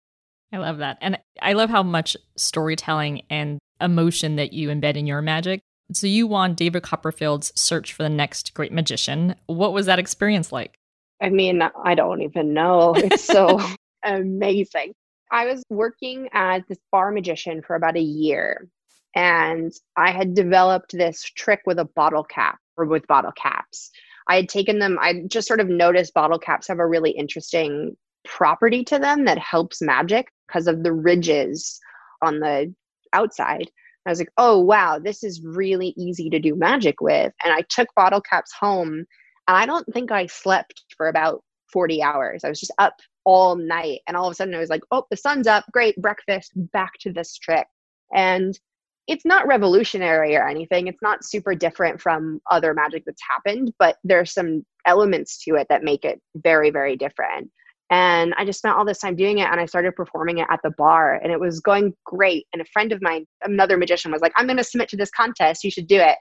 I 0.53 0.59
love 0.59 0.79
that. 0.79 0.99
And 1.01 1.19
I 1.43 1.53
love 1.53 1.71
how 1.71 1.83
much 1.83 2.17
storytelling 2.37 3.23
and 3.29 3.59
emotion 3.81 4.37
that 4.37 4.53
you 4.53 4.69
embed 4.69 4.97
in 4.97 5.07
your 5.07 5.23
magic. 5.23 5.61
So 5.93 6.07
you 6.07 6.27
won 6.27 6.55
David 6.55 6.83
Copperfield's 6.83 7.53
Search 7.55 7.93
for 7.93 8.03
the 8.03 8.09
Next 8.09 8.53
Great 8.55 8.73
Magician. 8.73 9.35
What 9.47 9.73
was 9.73 9.87
that 9.87 9.99
experience 9.99 10.53
like? 10.53 10.75
I 11.21 11.31
mean, 11.31 11.63
I 11.63 11.95
don't 11.95 12.23
even 12.23 12.55
know. 12.55 12.95
It's 12.95 13.25
so 13.25 13.61
amazing. 14.05 14.93
I 15.31 15.47
was 15.47 15.63
working 15.69 16.29
as 16.33 16.63
this 16.69 16.79
bar 16.91 17.11
magician 17.11 17.63
for 17.63 17.77
about 17.77 17.97
a 17.97 18.01
year, 18.01 18.69
and 19.15 19.73
I 19.97 20.11
had 20.11 20.35
developed 20.35 20.93
this 20.93 21.23
trick 21.23 21.61
with 21.67 21.79
a 21.79 21.85
bottle 21.85 22.25
cap 22.25 22.59
or 22.77 22.87
with 22.87 23.07
bottle 23.07 23.33
caps. 23.33 23.91
I 24.29 24.37
had 24.37 24.49
taken 24.49 24.79
them, 24.79 24.99
I 25.01 25.23
just 25.27 25.49
sort 25.49 25.61
of 25.61 25.69
noticed 25.69 26.15
bottle 26.15 26.39
caps 26.39 26.69
have 26.69 26.79
a 26.79 26.87
really 26.87 27.11
interesting 27.11 27.97
property 28.25 28.85
to 28.85 28.99
them 28.99 29.25
that 29.25 29.39
helps 29.39 29.81
magic 29.81 30.29
because 30.47 30.67
of 30.67 30.83
the 30.83 30.93
ridges 30.93 31.81
on 32.23 32.41
the 32.41 32.73
outside. 33.13 33.71
I 34.07 34.11
was 34.11 34.19
like, 34.21 34.33
oh, 34.39 34.59
wow, 34.59 34.99
this 34.99 35.23
is 35.23 35.43
really 35.43 35.93
easy 35.97 36.31
to 36.31 36.39
do 36.39 36.55
magic 36.55 37.01
with. 37.01 37.33
And 37.45 37.53
I 37.53 37.63
took 37.69 37.89
bottle 37.95 38.23
caps 38.23 38.53
home, 38.59 39.05
and 39.47 39.57
I 39.57 39.67
don't 39.67 39.87
think 39.93 40.11
I 40.11 40.27
slept 40.27 40.85
for 40.97 41.09
about 41.09 41.43
40 41.73 42.03
hours. 42.03 42.45
I 42.45 42.49
was 42.49 42.61
just 42.61 42.73
up 42.79 42.95
all 43.25 43.57
night. 43.57 44.01
And 44.07 44.17
all 44.17 44.27
of 44.27 44.33
a 44.33 44.35
sudden, 44.35 44.55
I 44.55 44.59
was 44.59 44.71
like, 44.71 44.83
oh, 44.91 45.05
the 45.11 45.17
sun's 45.17 45.47
up. 45.47 45.65
Great, 45.73 45.97
breakfast, 45.97 46.53
back 46.73 46.93
to 47.01 47.13
this 47.13 47.37
trick. 47.37 47.67
And 48.15 48.59
it's 49.07 49.25
not 49.25 49.47
revolutionary 49.47 50.37
or 50.37 50.47
anything. 50.47 50.87
It's 50.87 51.03
not 51.03 51.25
super 51.25 51.55
different 51.55 52.01
from 52.01 52.41
other 52.51 52.75
magic 52.75 53.05
that's 53.07 53.23
happened, 53.29 53.73
but 53.79 53.97
there's 54.05 54.33
some 54.33 54.65
elements 54.87 55.43
to 55.45 55.55
it 55.57 55.67
that 55.71 55.83
make 55.83 56.05
it 56.05 56.21
very, 56.37 56.71
very 56.71 56.97
different. 56.97 57.51
And 57.91 58.35
I 58.37 58.45
just 58.45 58.59
spent 58.59 58.77
all 58.77 58.85
this 58.85 58.99
time 58.99 59.17
doing 59.17 59.39
it 59.39 59.49
and 59.51 59.59
I 59.59 59.65
started 59.65 59.97
performing 59.97 60.39
it 60.39 60.47
at 60.51 60.61
the 60.63 60.73
bar 60.77 61.15
and 61.23 61.33
it 61.33 61.41
was 61.41 61.61
going 61.61 61.95
great. 62.05 62.47
And 62.53 62.61
a 62.61 62.67
friend 62.67 62.93
of 62.93 63.01
mine, 63.01 63.27
another 63.43 63.79
magician, 63.79 64.13
was 64.13 64.21
like, 64.21 64.33
I'm 64.37 64.47
going 64.47 64.59
to 64.59 64.65
submit 64.65 64.91
to 64.91 64.97
this 64.99 65.11
contest. 65.11 65.65
You 65.65 65.71
should 65.71 65.87
do 65.87 65.99
it. 65.99 66.17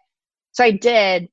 So 0.54 0.64
I 0.64 0.72
did. 0.72 1.28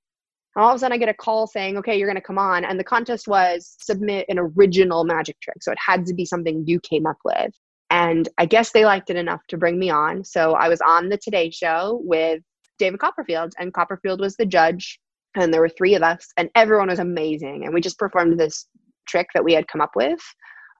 All 0.62 0.70
of 0.70 0.76
a 0.76 0.78
sudden, 0.78 0.94
I 0.94 0.98
get 0.98 1.08
a 1.08 1.14
call 1.14 1.46
saying, 1.46 1.76
okay, 1.78 1.98
you're 1.98 2.08
going 2.08 2.16
to 2.16 2.20
come 2.20 2.38
on. 2.38 2.64
And 2.64 2.78
the 2.78 2.84
contest 2.84 3.26
was 3.26 3.76
submit 3.80 4.26
an 4.28 4.38
original 4.38 5.04
magic 5.04 5.40
trick. 5.40 5.62
So 5.62 5.72
it 5.72 5.78
had 5.84 6.06
to 6.06 6.14
be 6.14 6.24
something 6.24 6.64
you 6.66 6.80
came 6.80 7.06
up 7.06 7.18
with. 7.24 7.52
And 7.90 8.28
I 8.38 8.46
guess 8.46 8.72
they 8.72 8.84
liked 8.84 9.10
it 9.10 9.16
enough 9.16 9.40
to 9.48 9.56
bring 9.56 9.78
me 9.78 9.90
on. 9.90 10.24
So 10.24 10.52
I 10.52 10.68
was 10.68 10.80
on 10.80 11.08
the 11.08 11.18
Today 11.18 11.50
Show 11.50 12.00
with 12.04 12.40
David 12.78 13.00
Copperfield, 13.00 13.52
and 13.58 13.72
Copperfield 13.72 14.20
was 14.20 14.36
the 14.36 14.46
judge. 14.46 14.98
And 15.36 15.52
there 15.52 15.60
were 15.60 15.68
three 15.68 15.96
of 15.96 16.02
us, 16.02 16.28
and 16.36 16.48
everyone 16.54 16.88
was 16.88 17.00
amazing. 17.00 17.64
And 17.64 17.74
we 17.74 17.80
just 17.80 17.98
performed 17.98 18.38
this 18.38 18.66
trick 19.08 19.28
that 19.34 19.44
we 19.44 19.52
had 19.52 19.66
come 19.68 19.80
up 19.80 19.96
with. 19.96 20.20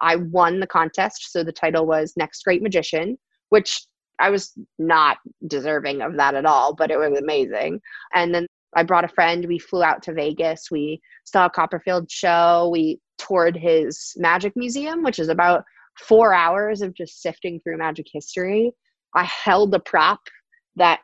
I 0.01 0.17
won 0.17 0.61
the 0.61 0.67
contest, 0.67 1.33
so 1.33 1.43
the 1.43 1.53
title 1.53 1.87
was 1.87 2.13
Next 2.17 2.43
Great 2.43 2.63
Magician, 2.63 3.19
which 3.49 3.85
I 4.21 4.31
was 4.31 4.53
not 4.79 5.19
deserving 5.47 6.03
of 6.03 6.17
that 6.17 6.35
at 6.35 6.47
all, 6.47 6.75
but 6.75 6.91
it 6.91 6.99
was 6.99 7.19
amazing. 7.19 7.81
And 8.15 8.35
then 8.35 8.47
I 8.77 8.83
brought 8.83 9.05
a 9.05 9.09
friend. 9.09 9.47
We 9.47 9.59
flew 9.59 9.83
out 9.83 10.03
to 10.05 10.13
Vegas. 10.13 10.71
We 10.71 11.01
saw 11.25 11.47
a 11.47 11.51
Copperfield 11.51 12.11
show. 12.11 12.71
We 12.73 13.01
toured 13.19 13.57
his 13.57 14.13
magic 14.17 14.55
museum, 14.57 15.03
which 15.03 15.19
is 15.19 15.29
about 15.29 15.65
four 15.99 16.35
hours 16.35 16.83
of 16.83 16.95
just 16.95 17.23
sifting 17.23 17.61
through 17.61 17.79
magic 17.79 18.07
history. 18.13 18.73
I 19.15 19.25
held 19.25 19.75
a 19.75 19.81
prop 19.81 20.21
that 20.77 21.01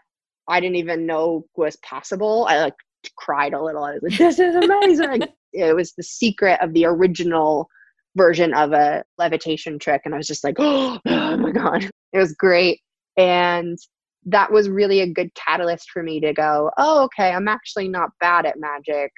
I 0.48 0.61
didn't 0.61 0.76
even 0.76 1.06
know 1.06 1.44
was 1.56 1.76
possible. 1.76 2.46
I 2.48 2.61
like 2.61 2.74
cried 3.16 3.54
a 3.54 3.62
little. 3.62 3.85
I 3.85 3.92
was 3.94 4.02
like, 4.02 4.18
this 4.18 4.38
is 4.38 4.56
amazing. 4.56 5.22
it 5.52 5.74
was 5.74 5.92
the 5.92 6.02
secret 6.02 6.59
of 6.61 6.72
the 6.74 6.85
original 6.85 7.68
version 8.16 8.52
of 8.54 8.72
a 8.72 9.04
levitation 9.18 9.78
trick 9.78 10.02
and 10.04 10.14
i 10.14 10.16
was 10.16 10.26
just 10.26 10.42
like 10.42 10.56
oh, 10.59 10.98
oh 11.06 11.37
my 11.37 11.52
god 11.52 11.88
it 12.12 12.18
was 12.18 12.35
great 12.35 12.80
and 13.16 13.78
that 14.26 14.52
was 14.52 14.68
really 14.68 15.00
a 15.00 15.06
good 15.06 15.35
catalyst 15.35 15.90
for 15.90 16.02
me 16.02 16.20
to 16.20 16.33
go 16.33 16.70
oh 16.78 17.04
okay 17.04 17.30
i'm 17.30 17.48
actually 17.48 17.88
not 17.88 18.11
bad 18.20 18.46
at 18.46 18.59
magic 18.59 19.12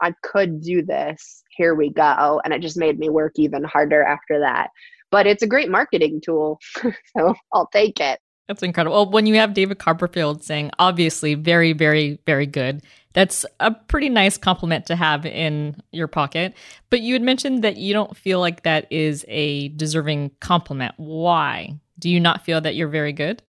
i 0.00 0.12
could 0.22 0.60
do 0.60 0.82
this 0.82 1.42
here 1.56 1.74
we 1.74 1.90
go 1.90 2.40
and 2.44 2.52
it 2.52 2.60
just 2.60 2.76
made 2.76 2.98
me 2.98 3.08
work 3.08 3.32
even 3.36 3.62
harder 3.64 4.02
after 4.02 4.40
that 4.40 4.70
but 5.10 5.26
it's 5.26 5.42
a 5.42 5.46
great 5.46 5.70
marketing 5.70 6.20
tool 6.24 6.58
so 7.16 7.34
i'll 7.52 7.68
take 7.72 8.00
it 8.00 8.20
that's 8.48 8.62
incredible. 8.62 8.96
Well, 8.96 9.10
when 9.10 9.26
you 9.26 9.34
have 9.34 9.52
David 9.52 9.78
Copperfield 9.78 10.42
saying, 10.42 10.70
obviously, 10.78 11.34
very, 11.34 11.74
very, 11.74 12.18
very 12.24 12.46
good, 12.46 12.82
that's 13.12 13.44
a 13.60 13.72
pretty 13.72 14.08
nice 14.08 14.38
compliment 14.38 14.86
to 14.86 14.96
have 14.96 15.26
in 15.26 15.76
your 15.92 16.08
pocket. 16.08 16.54
But 16.88 17.02
you 17.02 17.12
had 17.12 17.22
mentioned 17.22 17.62
that 17.62 17.76
you 17.76 17.92
don't 17.92 18.16
feel 18.16 18.40
like 18.40 18.62
that 18.62 18.90
is 18.90 19.24
a 19.28 19.68
deserving 19.68 20.30
compliment. 20.40 20.94
Why? 20.96 21.78
Do 21.98 22.08
you 22.08 22.20
not 22.20 22.44
feel 22.44 22.62
that 22.62 22.74
you're 22.74 22.88
very 22.88 23.12
good? 23.12 23.42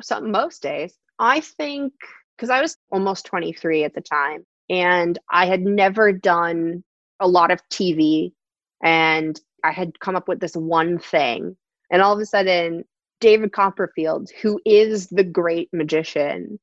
So, 0.00 0.20
most 0.20 0.62
days. 0.62 0.94
I 1.18 1.40
think 1.40 1.92
because 2.36 2.50
I 2.50 2.60
was 2.60 2.76
almost 2.90 3.26
23 3.26 3.84
at 3.84 3.94
the 3.94 4.02
time 4.02 4.44
and 4.68 5.18
I 5.30 5.46
had 5.46 5.62
never 5.62 6.12
done 6.12 6.84
a 7.18 7.26
lot 7.26 7.50
of 7.50 7.60
TV 7.72 8.32
and 8.82 9.40
I 9.64 9.72
had 9.72 9.98
come 9.98 10.16
up 10.16 10.28
with 10.28 10.40
this 10.40 10.54
one 10.54 10.98
thing. 10.98 11.56
And 11.90 12.02
all 12.02 12.12
of 12.12 12.20
a 12.20 12.26
sudden, 12.26 12.84
David 13.20 13.52
Copperfield, 13.52 14.30
who 14.42 14.60
is 14.64 15.06
the 15.08 15.24
great 15.24 15.70
magician, 15.72 16.58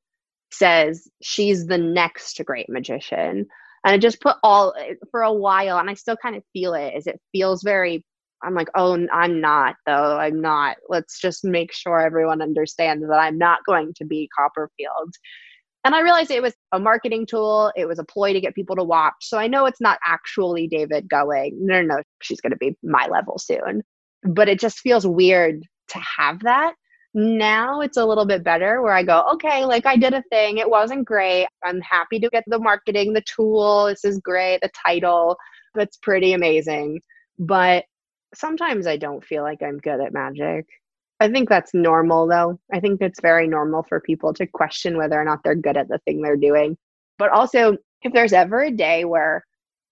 says 0.52 1.08
she's 1.22 1.66
the 1.66 1.78
next 1.78 2.40
great 2.44 2.68
magician. 2.68 3.46
And 3.84 3.94
I 3.94 3.98
just 3.98 4.20
put 4.20 4.36
all 4.42 4.74
eh, 4.78 4.94
for 5.10 5.22
a 5.22 5.32
while, 5.32 5.78
and 5.78 5.90
I 5.90 5.94
still 5.94 6.16
kind 6.16 6.36
of 6.36 6.44
feel 6.52 6.74
it. 6.74 6.94
Is 6.96 7.06
it 7.06 7.20
feels 7.32 7.62
very 7.62 8.04
I'm 8.44 8.54
like, 8.54 8.68
oh, 8.74 9.06
I'm 9.12 9.40
not, 9.40 9.76
though. 9.86 10.16
I'm 10.16 10.40
not. 10.40 10.76
Let's 10.88 11.20
just 11.20 11.44
make 11.44 11.72
sure 11.72 12.00
everyone 12.00 12.42
understands 12.42 13.06
that 13.06 13.18
I'm 13.18 13.38
not 13.38 13.60
going 13.66 13.92
to 13.96 14.04
be 14.04 14.28
Copperfield. 14.36 15.14
And 15.84 15.94
I 15.94 16.00
realized 16.00 16.30
it 16.30 16.42
was 16.42 16.54
a 16.72 16.78
marketing 16.78 17.26
tool, 17.26 17.70
it 17.76 17.86
was 17.86 17.98
a 17.98 18.04
ploy 18.04 18.32
to 18.32 18.40
get 18.40 18.54
people 18.54 18.74
to 18.76 18.84
watch. 18.84 19.14
So 19.20 19.36
I 19.36 19.48
know 19.48 19.66
it's 19.66 19.82
not 19.82 19.98
actually 20.04 20.66
David 20.66 21.10
going, 21.10 21.58
no, 21.60 21.82
no, 21.82 21.96
no 21.96 22.02
she's 22.22 22.40
going 22.40 22.52
to 22.52 22.56
be 22.56 22.76
my 22.82 23.06
level 23.06 23.38
soon. 23.38 23.82
But 24.22 24.48
it 24.48 24.58
just 24.58 24.78
feels 24.78 25.06
weird 25.06 25.62
to 25.88 26.00
have 26.18 26.40
that. 26.40 26.74
Now 27.12 27.80
it's 27.80 27.98
a 27.98 28.04
little 28.04 28.24
bit 28.24 28.42
better 28.42 28.82
where 28.82 28.94
I 28.94 29.02
go, 29.02 29.24
okay, 29.34 29.64
like 29.64 29.84
I 29.84 29.96
did 29.96 30.14
a 30.14 30.24
thing. 30.30 30.56
It 30.56 30.68
wasn't 30.68 31.04
great. 31.04 31.46
I'm 31.62 31.80
happy 31.82 32.18
to 32.18 32.30
get 32.30 32.44
the 32.46 32.58
marketing, 32.58 33.12
the 33.12 33.22
tool. 33.22 33.86
This 33.86 34.04
is 34.04 34.18
great. 34.18 34.60
The 34.62 34.70
title, 34.86 35.36
that's 35.74 35.98
pretty 35.98 36.32
amazing. 36.32 37.02
But 37.38 37.84
sometimes 38.34 38.86
I 38.86 38.96
don't 38.96 39.24
feel 39.24 39.42
like 39.42 39.62
I'm 39.62 39.78
good 39.78 40.00
at 40.00 40.12
magic. 40.12 40.66
I 41.20 41.28
think 41.28 41.48
that's 41.48 41.74
normal 41.74 42.26
though. 42.26 42.58
I 42.72 42.80
think 42.80 43.00
it's 43.00 43.20
very 43.20 43.46
normal 43.48 43.82
for 43.82 44.00
people 44.00 44.34
to 44.34 44.46
question 44.46 44.96
whether 44.96 45.20
or 45.20 45.24
not 45.24 45.40
they're 45.44 45.54
good 45.54 45.76
at 45.76 45.88
the 45.88 45.98
thing 46.04 46.20
they're 46.20 46.36
doing. 46.36 46.76
But 47.18 47.30
also, 47.30 47.76
if 48.02 48.12
there's 48.12 48.32
ever 48.32 48.62
a 48.62 48.70
day 48.70 49.04
where 49.04 49.44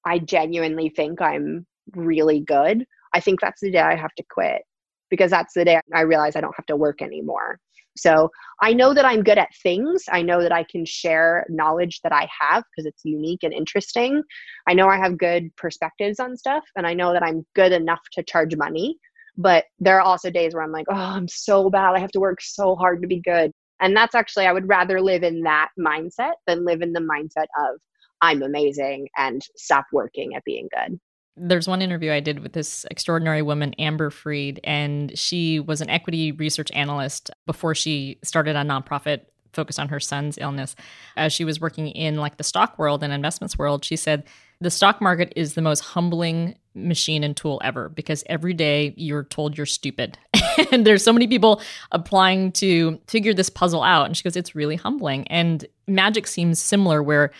I 0.04 0.18
genuinely 0.18 0.88
think 0.90 1.20
I'm 1.20 1.66
really 1.94 2.40
good, 2.40 2.84
I 3.14 3.20
think 3.20 3.40
that's 3.40 3.60
the 3.60 3.70
day 3.70 3.80
I 3.80 3.94
have 3.94 4.14
to 4.16 4.24
quit 4.30 4.62
because 5.10 5.30
that's 5.30 5.54
the 5.54 5.64
day 5.64 5.80
I 5.94 6.00
realize 6.02 6.36
I 6.36 6.40
don't 6.40 6.56
have 6.56 6.66
to 6.66 6.76
work 6.76 7.02
anymore. 7.02 7.58
So 7.96 8.30
I 8.62 8.72
know 8.72 8.94
that 8.94 9.04
I'm 9.04 9.22
good 9.22 9.38
at 9.38 9.54
things. 9.62 10.04
I 10.10 10.22
know 10.22 10.40
that 10.42 10.52
I 10.52 10.64
can 10.64 10.84
share 10.84 11.44
knowledge 11.48 12.00
that 12.02 12.12
I 12.12 12.28
have 12.40 12.64
because 12.70 12.86
it's 12.86 13.04
unique 13.04 13.42
and 13.42 13.52
interesting. 13.52 14.22
I 14.68 14.74
know 14.74 14.88
I 14.88 14.96
have 14.96 15.18
good 15.18 15.54
perspectives 15.56 16.20
on 16.20 16.36
stuff 16.36 16.64
and 16.76 16.86
I 16.86 16.94
know 16.94 17.12
that 17.12 17.22
I'm 17.22 17.44
good 17.54 17.72
enough 17.72 18.00
to 18.12 18.22
charge 18.22 18.56
money. 18.56 18.96
But 19.36 19.64
there 19.78 19.96
are 19.96 20.02
also 20.02 20.30
days 20.30 20.54
where 20.54 20.62
I'm 20.62 20.72
like, 20.72 20.86
oh, 20.90 20.94
I'm 20.94 21.28
so 21.28 21.70
bad. 21.70 21.94
I 21.94 22.00
have 22.00 22.12
to 22.12 22.20
work 22.20 22.40
so 22.40 22.76
hard 22.76 23.02
to 23.02 23.08
be 23.08 23.20
good. 23.20 23.50
And 23.80 23.96
that's 23.96 24.14
actually, 24.14 24.46
I 24.46 24.52
would 24.52 24.68
rather 24.68 25.00
live 25.00 25.22
in 25.22 25.42
that 25.42 25.68
mindset 25.78 26.34
than 26.46 26.64
live 26.64 26.82
in 26.82 26.92
the 26.92 27.00
mindset 27.00 27.46
of, 27.58 27.80
I'm 28.20 28.42
amazing 28.42 29.08
and 29.16 29.42
stop 29.56 29.86
working 29.92 30.36
at 30.36 30.44
being 30.44 30.68
good. 30.72 31.00
There's 31.36 31.66
one 31.66 31.82
interview 31.82 32.12
I 32.12 32.20
did 32.20 32.40
with 32.40 32.52
this 32.52 32.84
extraordinary 32.90 33.42
woman, 33.42 33.74
Amber 33.78 34.10
Freed, 34.10 34.60
and 34.64 35.16
she 35.18 35.60
was 35.60 35.80
an 35.80 35.88
equity 35.88 36.32
research 36.32 36.70
analyst 36.72 37.30
before 37.46 37.74
she 37.74 38.18
started 38.22 38.54
a 38.54 38.62
nonprofit 38.62 39.22
focused 39.52 39.78
on 39.78 39.88
her 39.88 40.00
son's 40.00 40.38
illness. 40.38 40.74
As 41.16 41.32
she 41.32 41.44
was 41.44 41.60
working 41.60 41.88
in 41.88 42.16
like 42.16 42.36
the 42.36 42.44
stock 42.44 42.78
world 42.78 43.02
and 43.02 43.12
investments 43.12 43.58
world, 43.58 43.84
she 43.84 43.96
said 43.96 44.24
the 44.60 44.70
stock 44.70 45.00
market 45.00 45.32
is 45.36 45.54
the 45.54 45.62
most 45.62 45.80
humbling 45.80 46.56
machine 46.74 47.22
and 47.22 47.36
tool 47.36 47.60
ever 47.62 47.88
because 47.88 48.24
every 48.26 48.54
day 48.54 48.94
you're 48.96 49.24
told 49.24 49.56
you're 49.56 49.66
stupid. 49.66 50.18
and 50.72 50.86
there's 50.86 51.04
so 51.04 51.12
many 51.12 51.26
people 51.26 51.60
applying 51.90 52.52
to 52.52 52.98
figure 53.08 53.34
this 53.34 53.50
puzzle 53.50 53.82
out. 53.82 54.06
And 54.06 54.16
she 54.16 54.22
goes, 54.22 54.36
it's 54.36 54.54
really 54.54 54.76
humbling. 54.76 55.26
And 55.28 55.66
magic 55.86 56.26
seems 56.26 56.58
similar 56.58 57.02
where 57.02 57.30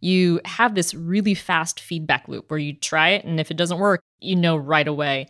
you 0.00 0.40
have 0.44 0.74
this 0.74 0.94
really 0.94 1.34
fast 1.34 1.80
feedback 1.80 2.28
loop 2.28 2.50
where 2.50 2.58
you 2.58 2.72
try 2.72 3.10
it, 3.10 3.24
and 3.24 3.38
if 3.38 3.50
it 3.50 3.56
doesn't 3.56 3.78
work, 3.78 4.00
you 4.20 4.36
know 4.36 4.56
right 4.56 4.88
away. 4.88 5.28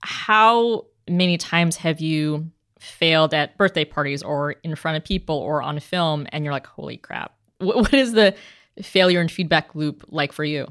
How 0.00 0.86
many 1.08 1.38
times 1.38 1.76
have 1.76 2.00
you 2.00 2.50
failed 2.78 3.34
at 3.34 3.56
birthday 3.58 3.84
parties 3.84 4.22
or 4.22 4.52
in 4.62 4.74
front 4.76 4.96
of 4.96 5.04
people 5.04 5.36
or 5.36 5.62
on 5.62 5.78
film, 5.80 6.26
and 6.30 6.44
you're 6.44 6.52
like, 6.52 6.66
holy 6.66 6.96
crap? 6.96 7.32
what 7.58 7.92
is 7.94 8.12
the 8.12 8.34
failure 8.82 9.20
and 9.20 9.30
feedback 9.30 9.74
loop 9.74 10.04
like 10.08 10.32
for 10.32 10.44
you? 10.44 10.66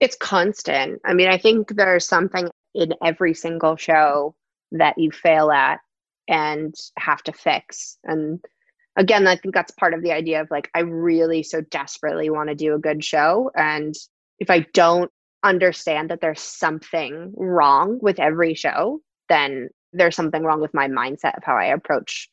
It's 0.00 0.16
constant. 0.16 1.00
I 1.04 1.14
mean, 1.14 1.28
I 1.28 1.38
think 1.38 1.74
there's 1.74 2.06
something 2.06 2.48
in 2.74 2.92
every 3.02 3.32
single 3.32 3.76
show 3.76 4.34
that 4.72 4.98
you 4.98 5.10
fail 5.10 5.50
at 5.50 5.80
and 6.28 6.74
have 6.98 7.22
to 7.22 7.32
fix. 7.32 7.96
And 8.04 8.44
again, 8.96 9.26
I 9.26 9.36
think 9.36 9.54
that's 9.54 9.72
part 9.72 9.94
of 9.94 10.02
the 10.02 10.12
idea 10.12 10.40
of 10.40 10.50
like, 10.50 10.70
I 10.74 10.80
really 10.80 11.42
so 11.42 11.60
desperately 11.60 12.30
want 12.30 12.48
to 12.48 12.54
do 12.54 12.74
a 12.74 12.78
good 12.78 13.04
show. 13.04 13.50
And 13.54 13.94
if 14.38 14.50
I 14.50 14.66
don't 14.74 15.10
understand 15.42 16.10
that 16.10 16.20
there's 16.20 16.40
something 16.40 17.32
wrong 17.36 17.98
with 18.00 18.18
every 18.18 18.54
show, 18.54 19.00
then 19.28 19.68
there's 19.92 20.16
something 20.16 20.42
wrong 20.42 20.60
with 20.60 20.74
my 20.74 20.88
mindset 20.88 21.36
of 21.36 21.44
how 21.44 21.56
I 21.56 21.66
approach 21.66 22.28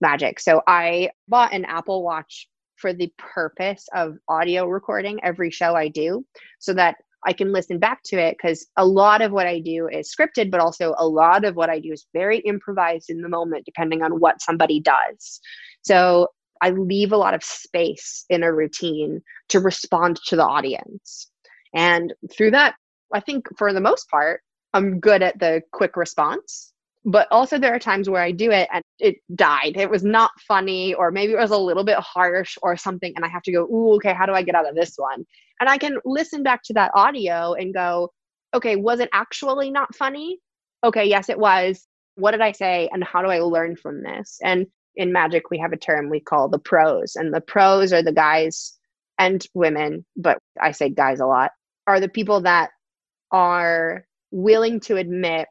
magic. 0.00 0.40
So 0.40 0.62
I 0.66 1.10
bought 1.28 1.52
an 1.52 1.64
Apple 1.64 2.02
Watch 2.02 2.48
for 2.76 2.92
the 2.92 3.12
purpose 3.18 3.86
of 3.94 4.16
audio 4.28 4.66
recording 4.66 5.18
every 5.22 5.50
show 5.50 5.74
I 5.74 5.88
do 5.88 6.24
so 6.60 6.72
that 6.74 6.96
I 7.26 7.32
can 7.32 7.52
listen 7.52 7.78
back 7.78 8.02
to 8.04 8.18
it 8.18 8.36
because 8.40 8.66
a 8.76 8.86
lot 8.86 9.22
of 9.22 9.32
what 9.32 9.46
I 9.46 9.60
do 9.60 9.88
is 9.88 10.14
scripted, 10.14 10.50
but 10.50 10.60
also 10.60 10.94
a 10.98 11.06
lot 11.06 11.44
of 11.44 11.56
what 11.56 11.70
I 11.70 11.80
do 11.80 11.92
is 11.92 12.06
very 12.12 12.38
improvised 12.40 13.10
in 13.10 13.20
the 13.20 13.28
moment, 13.28 13.64
depending 13.64 14.02
on 14.02 14.20
what 14.20 14.40
somebody 14.40 14.80
does. 14.80 15.40
So 15.82 16.28
I 16.62 16.70
leave 16.70 17.12
a 17.12 17.16
lot 17.16 17.34
of 17.34 17.42
space 17.42 18.24
in 18.30 18.42
a 18.42 18.52
routine 18.52 19.20
to 19.48 19.60
respond 19.60 20.20
to 20.26 20.36
the 20.36 20.44
audience. 20.44 21.30
And 21.74 22.14
through 22.32 22.52
that, 22.52 22.74
I 23.12 23.20
think 23.20 23.46
for 23.56 23.72
the 23.72 23.80
most 23.80 24.08
part, 24.10 24.42
I'm 24.74 25.00
good 25.00 25.22
at 25.22 25.38
the 25.38 25.62
quick 25.72 25.96
response 25.96 26.72
but 27.08 27.26
also 27.30 27.58
there 27.58 27.74
are 27.74 27.78
times 27.78 28.10
where 28.10 28.22
I 28.22 28.32
do 28.32 28.50
it 28.50 28.68
and 28.70 28.84
it 28.98 29.16
died. 29.34 29.78
It 29.78 29.88
was 29.88 30.04
not 30.04 30.30
funny, 30.46 30.92
or 30.92 31.10
maybe 31.10 31.32
it 31.32 31.38
was 31.38 31.50
a 31.50 31.56
little 31.56 31.82
bit 31.82 31.96
harsh 31.98 32.58
or 32.60 32.76
something, 32.76 33.14
and 33.16 33.24
I 33.24 33.28
have 33.28 33.42
to 33.44 33.52
go, 33.52 33.64
ooh, 33.64 33.94
okay, 33.94 34.12
how 34.12 34.26
do 34.26 34.34
I 34.34 34.42
get 34.42 34.54
out 34.54 34.68
of 34.68 34.74
this 34.74 34.92
one? 34.96 35.24
And 35.58 35.70
I 35.70 35.78
can 35.78 35.96
listen 36.04 36.42
back 36.42 36.62
to 36.64 36.74
that 36.74 36.90
audio 36.94 37.54
and 37.54 37.72
go, 37.72 38.12
okay, 38.52 38.76
was 38.76 39.00
it 39.00 39.08
actually 39.14 39.70
not 39.70 39.96
funny? 39.96 40.38
Okay, 40.84 41.06
yes, 41.06 41.30
it 41.30 41.38
was. 41.38 41.86
What 42.16 42.32
did 42.32 42.42
I 42.42 42.52
say? 42.52 42.90
And 42.92 43.02
how 43.02 43.22
do 43.22 43.28
I 43.28 43.40
learn 43.40 43.76
from 43.76 44.02
this? 44.02 44.38
And 44.44 44.66
in 44.94 45.10
magic, 45.10 45.50
we 45.50 45.58
have 45.58 45.72
a 45.72 45.78
term 45.78 46.10
we 46.10 46.20
call 46.20 46.50
the 46.50 46.58
pros, 46.58 47.16
and 47.16 47.32
the 47.32 47.40
pros 47.40 47.90
are 47.94 48.02
the 48.02 48.12
guys 48.12 48.76
and 49.18 49.46
women, 49.54 50.04
but 50.14 50.38
I 50.60 50.72
say 50.72 50.90
guys 50.90 51.20
a 51.20 51.26
lot, 51.26 51.52
are 51.86 52.00
the 52.00 52.08
people 52.08 52.42
that 52.42 52.68
are 53.32 54.04
willing 54.30 54.80
to 54.80 54.96
admit 54.96 55.48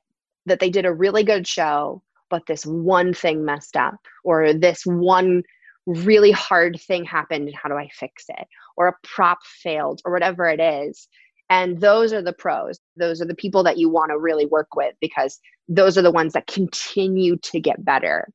that 0.47 0.59
they 0.59 0.69
did 0.69 0.85
a 0.85 0.93
really 0.93 1.23
good 1.23 1.47
show, 1.47 2.01
but 2.29 2.45
this 2.47 2.65
one 2.65 3.13
thing 3.13 3.45
messed 3.45 3.77
up, 3.77 3.95
or 4.23 4.53
this 4.53 4.85
one 4.85 5.43
really 5.85 6.31
hard 6.31 6.79
thing 6.81 7.05
happened, 7.05 7.47
and 7.47 7.55
how 7.55 7.69
do 7.69 7.75
I 7.75 7.89
fix 7.93 8.25
it? 8.29 8.47
Or 8.75 8.87
a 8.87 8.95
prop 9.03 9.39
failed, 9.43 10.01
or 10.03 10.11
whatever 10.11 10.47
it 10.47 10.59
is. 10.59 11.07
And 11.49 11.79
those 11.79 12.11
are 12.11 12.21
the 12.21 12.33
pros. 12.33 12.79
Those 12.97 13.21
are 13.21 13.25
the 13.25 13.35
people 13.35 13.63
that 13.63 13.77
you 13.77 13.89
want 13.89 14.11
to 14.11 14.19
really 14.19 14.45
work 14.45 14.75
with 14.75 14.95
because 14.99 15.39
those 15.69 15.97
are 15.97 16.01
the 16.01 16.11
ones 16.11 16.33
that 16.33 16.47
continue 16.47 17.37
to 17.37 17.59
get 17.59 17.85
better. 17.85 18.29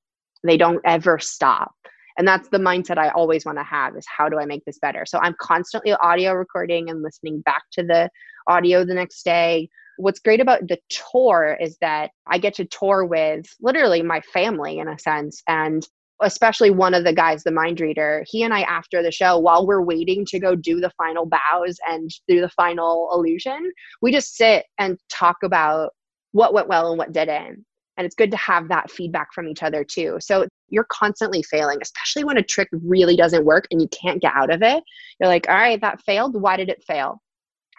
They 0.44 0.57
don't 0.57 0.81
ever 0.85 1.18
stop. 1.18 1.72
And 2.18 2.29
that's 2.29 2.48
the 2.48 2.59
mindset 2.59 2.98
I 2.98 3.11
always 3.11 3.44
want 3.44 3.59
to 3.59 3.64
have 3.64 3.96
is 3.96 4.07
how 4.07 4.29
do 4.29 4.38
I 4.38 4.44
make 4.44 4.64
this 4.64 4.79
better? 4.79 5.05
So 5.07 5.18
I'm 5.18 5.35
constantly 5.40 5.92
audio 5.94 6.33
recording 6.33 6.90
and 6.90 7.03
listening 7.03 7.40
back 7.40 7.62
to 7.72 7.83
the 7.83 8.11
audio 8.48 8.85
the 8.85 8.94
next 8.94 9.25
day, 9.25 9.68
what's 9.96 10.20
great 10.20 10.40
about 10.40 10.68
the 10.68 10.78
tour 10.88 11.57
is 11.61 11.76
that 11.81 12.11
I 12.26 12.38
get 12.38 12.55
to 12.55 12.64
tour 12.64 13.05
with 13.05 13.46
literally 13.61 14.02
my 14.02 14.20
family 14.33 14.78
in 14.78 14.88
a 14.88 14.98
sense. 14.98 15.42
And 15.48 15.87
especially 16.22 16.70
one 16.70 16.94
of 16.94 17.05
the 17.05 17.12
guys, 17.12 17.42
the 17.42 17.50
mind 17.50 17.81
reader, 17.81 18.24
he 18.26 18.42
and 18.42 18.55
I, 18.55 18.62
after 18.62 19.02
the 19.02 19.11
show, 19.11 19.38
while 19.38 19.66
we're 19.66 19.83
waiting 19.83 20.24
to 20.26 20.38
go 20.38 20.55
do 20.55 20.81
the 20.81 20.92
final 20.96 21.26
bows 21.26 21.78
and 21.88 22.11
do 22.28 22.40
the 22.40 22.48
final 22.50 23.11
illusion, 23.12 23.72
we 24.00 24.12
just 24.12 24.37
sit 24.37 24.66
and 24.78 24.98
talk 25.11 25.37
about 25.42 25.90
what 26.33 26.55
went 26.55 26.68
well 26.68 26.88
and 26.90 26.98
what 26.98 27.12
didn't. 27.12 27.64
And 27.98 28.07
it's 28.07 28.14
good 28.14 28.31
to 28.31 28.37
have 28.38 28.68
that 28.68 28.90
feedback 28.90 29.35
from 29.35 29.48
each 29.48 29.62
other 29.62 29.85
too. 29.85 30.16
So 30.20 30.46
you're 30.68 30.87
constantly 30.90 31.42
failing, 31.42 31.78
especially 31.83 32.24
when 32.24 32.38
a 32.38 32.42
trick 32.42 32.68
really 32.72 33.16
doesn't 33.16 33.44
work 33.44 33.66
and 33.70 33.83
you 33.83 33.88
can't 33.88 34.22
get 34.22 34.33
out 34.35 34.52
of 34.52 34.62
it. 34.62 34.83
You're 35.20 35.28
like, 35.28 35.48
all 35.48 35.55
right, 35.55 35.81
that 35.83 36.00
failed. 36.02 36.40
Why 36.40 36.57
did 36.57 36.70
it 36.70 36.83
fail? 36.87 37.20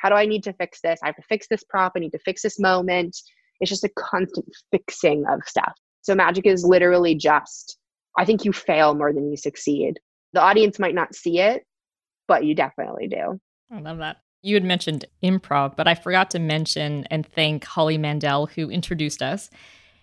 How 0.04 0.10
do 0.10 0.16
I 0.16 0.26
need 0.26 0.44
to 0.44 0.54
fix 0.54 0.82
this? 0.82 1.00
I 1.02 1.08
have 1.08 1.16
to 1.16 1.22
fix 1.24 1.48
this 1.48 1.64
prop. 1.64 1.94
I 1.96 2.00
need 2.00 2.12
to 2.12 2.20
fix 2.20 2.42
this 2.42 2.60
moment. 2.60 3.18
It's 3.62 3.70
just 3.70 3.86
a 3.86 3.90
constant 3.98 4.46
fixing 4.70 5.24
of 5.30 5.40
stuff. 5.46 5.72
So 6.02 6.14
magic 6.14 6.46
is 6.46 6.66
literally 6.66 7.16
just, 7.16 7.78
I 8.18 8.26
think 8.26 8.44
you 8.44 8.52
fail 8.52 8.96
more 8.96 9.14
than 9.14 9.32
you 9.32 9.38
succeed. 9.38 10.02
The 10.34 10.42
audience 10.42 10.78
might 10.78 10.94
not 10.94 11.16
see 11.16 11.40
it, 11.40 11.64
but 12.28 12.44
you 12.44 12.54
definitely 12.54 13.08
do. 13.08 13.40
I 13.72 13.80
love 13.80 14.00
that. 14.00 14.18
You 14.42 14.56
had 14.56 14.66
mentioned 14.66 15.06
improv, 15.24 15.78
but 15.78 15.88
I 15.88 15.96
forgot 15.96 16.30
to 16.32 16.40
mention 16.40 17.06
and 17.10 17.26
thank 17.26 17.64
Holly 17.64 17.98
Mandel, 17.98 18.48
who 18.48 18.70
introduced 18.70 19.22
us. 19.22 19.50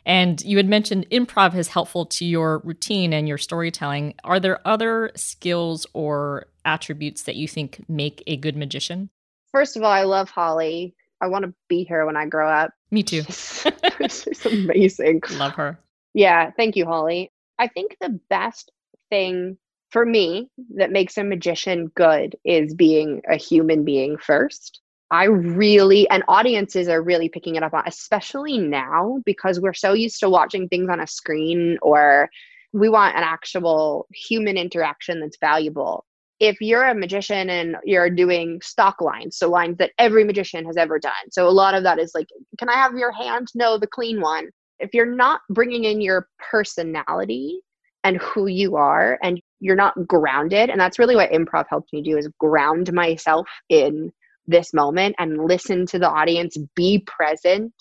And 0.07 0.41
you 0.41 0.57
had 0.57 0.67
mentioned 0.67 1.07
improv 1.11 1.55
is 1.55 1.69
helpful 1.69 2.07
to 2.07 2.25
your 2.25 2.63
routine 2.65 3.13
and 3.13 3.29
your 3.29 3.37
storytelling. 3.37 4.15
Are 4.25 4.41
there 4.41 4.67
other 4.67 5.11
skills 5.15 5.87
or 5.93 6.47
attributes 6.65 7.25
that 7.25 7.37
you 7.37 7.47
think 7.47 7.85
make 7.87 8.23
a 8.27 8.39
good 8.39 8.57
magician? 8.57 9.11
First 9.53 9.77
of 9.77 9.83
all, 9.83 9.91
I 9.91 10.05
love 10.05 10.31
Holly. 10.31 10.95
I 11.21 11.27
want 11.27 11.45
to 11.45 11.55
be 11.69 11.85
here 11.85 12.07
when 12.07 12.17
I 12.17 12.27
grow 12.27 12.49
up. 12.49 12.73
Me 12.91 13.03
too. 13.03 13.23
She's 13.29 14.47
amazing. 14.47 15.23
Love 15.33 15.55
her. 15.55 15.79
Yeah, 16.15 16.51
thank 16.57 16.77
you, 16.77 16.87
Holly. 16.87 17.31
I 17.59 17.69
think 17.69 17.97
the 18.01 18.19
best 18.31 18.71
thing 19.11 19.59
for 19.91 20.07
me 20.07 20.49
that 20.77 20.93
makes 20.93 21.19
a 21.19 21.25
magician 21.25 21.89
good 21.95 22.37
is 22.45 22.75
being 22.75 23.23
a 23.29 23.37
human 23.37 23.85
being 23.85 24.17
first. 24.17 24.81
I 25.11 25.25
really, 25.25 26.09
and 26.09 26.23
audiences 26.29 26.89
are 26.89 27.03
really 27.03 27.29
picking 27.29 27.57
it 27.57 27.65
up 27.65 27.75
on, 27.75 27.83
especially 27.87 28.59
now 28.59 29.19
because 29.27 29.61
we're 29.61 29.75
so 29.75 29.93
used 29.93 30.21
to 30.21 30.31
watching 30.31 30.69
things 30.69 30.89
on 30.89 31.01
a 31.01 31.07
screen 31.07 31.79
or 31.83 32.31
we 32.73 32.89
want 32.89 33.17
an 33.17 33.25
actual 33.25 34.07
human 34.15 34.57
interaction 34.57 35.19
that's 35.19 35.37
valuable 35.39 36.05
if 36.41 36.61
you're 36.61 36.89
a 36.89 36.95
magician 36.95 37.51
and 37.51 37.77
you're 37.85 38.11
doing 38.11 38.61
stock 38.63 39.01
lines, 39.01 39.37
so 39.37 39.49
lines 39.51 39.77
that 39.77 39.93
every 39.99 40.25
magician 40.25 40.65
has 40.65 40.77
ever 40.77 40.99
done, 40.99 41.31
so 41.31 41.47
a 41.47 41.51
lot 41.51 41.75
of 41.75 41.85
that 41.85 41.99
is 41.99 42.13
like, 42.15 42.29
can 42.59 42.69
I 42.69 42.75
have 42.75 42.95
your 42.95 43.13
hand? 43.13 43.49
No, 43.55 43.79
the 43.79 43.87
clean 43.87 44.21
one. 44.21 44.49
If 44.79 44.95
you're 44.95 45.15
not 45.15 45.43
bringing 45.51 45.85
in 45.85 46.01
your 46.01 46.29
personality 46.51 47.61
and 48.03 48.17
who 48.17 48.47
you 48.47 48.77
are, 48.77 49.19
and 49.23 49.41
you're 49.61 49.77
not 49.77 50.07
grounded, 50.09 50.71
and 50.71 50.81
that's 50.81 50.99
really 50.99 51.15
what 51.15 51.31
improv 51.31 51.67
helped 51.69 51.93
me 51.93 52.01
do 52.03 52.17
is 52.17 52.29
ground 52.39 52.91
myself 52.95 53.47
in 53.69 54.11
this 54.47 54.73
moment 54.73 55.15
and 55.19 55.45
listen 55.45 55.85
to 55.87 55.99
the 55.99 56.09
audience, 56.09 56.57
be 56.75 57.05
present, 57.07 57.73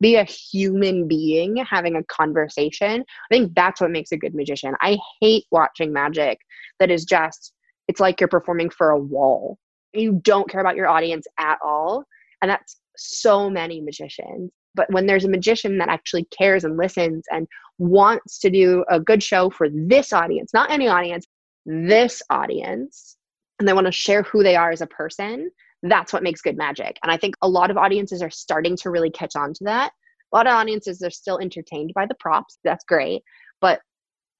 be 0.00 0.16
a 0.16 0.24
human 0.24 1.06
being 1.06 1.56
having 1.56 1.96
a 1.96 2.04
conversation. 2.04 3.02
I 3.02 3.34
think 3.34 3.54
that's 3.54 3.80
what 3.80 3.90
makes 3.90 4.12
a 4.12 4.16
good 4.16 4.34
magician. 4.34 4.74
I 4.80 4.98
hate 5.20 5.44
watching 5.50 5.92
magic 5.92 6.38
that 6.80 6.90
is 6.90 7.04
just 7.04 7.52
it's 7.88 8.00
like 8.00 8.20
you're 8.20 8.28
performing 8.28 8.70
for 8.70 8.90
a 8.90 8.98
wall. 8.98 9.58
You 9.92 10.20
don't 10.22 10.48
care 10.48 10.60
about 10.60 10.76
your 10.76 10.88
audience 10.88 11.26
at 11.38 11.58
all. 11.64 12.04
And 12.42 12.50
that's 12.50 12.80
so 12.96 13.48
many 13.48 13.80
magicians. 13.80 14.50
But 14.74 14.90
when 14.92 15.06
there's 15.06 15.24
a 15.24 15.30
magician 15.30 15.78
that 15.78 15.88
actually 15.88 16.26
cares 16.36 16.64
and 16.64 16.76
listens 16.76 17.24
and 17.30 17.46
wants 17.78 18.38
to 18.40 18.50
do 18.50 18.84
a 18.90 19.00
good 19.00 19.22
show 19.22 19.48
for 19.50 19.68
this 19.70 20.12
audience, 20.12 20.52
not 20.52 20.70
any 20.70 20.86
audience, 20.86 21.26
this 21.64 22.22
audience, 22.30 23.16
and 23.58 23.66
they 23.66 23.72
want 23.72 23.86
to 23.86 23.92
share 23.92 24.22
who 24.22 24.42
they 24.42 24.54
are 24.54 24.70
as 24.70 24.82
a 24.82 24.86
person, 24.86 25.50
that's 25.82 26.12
what 26.12 26.22
makes 26.22 26.42
good 26.42 26.56
magic. 26.56 26.98
And 27.02 27.10
I 27.10 27.16
think 27.16 27.34
a 27.42 27.48
lot 27.48 27.70
of 27.70 27.78
audiences 27.78 28.22
are 28.22 28.30
starting 28.30 28.76
to 28.78 28.90
really 28.90 29.10
catch 29.10 29.34
on 29.34 29.54
to 29.54 29.64
that. 29.64 29.92
A 30.32 30.36
lot 30.36 30.46
of 30.46 30.52
audiences 30.52 31.02
are 31.02 31.10
still 31.10 31.38
entertained 31.38 31.92
by 31.94 32.06
the 32.06 32.16
props. 32.18 32.58
That's 32.64 32.84
great. 32.84 33.22
But 33.60 33.80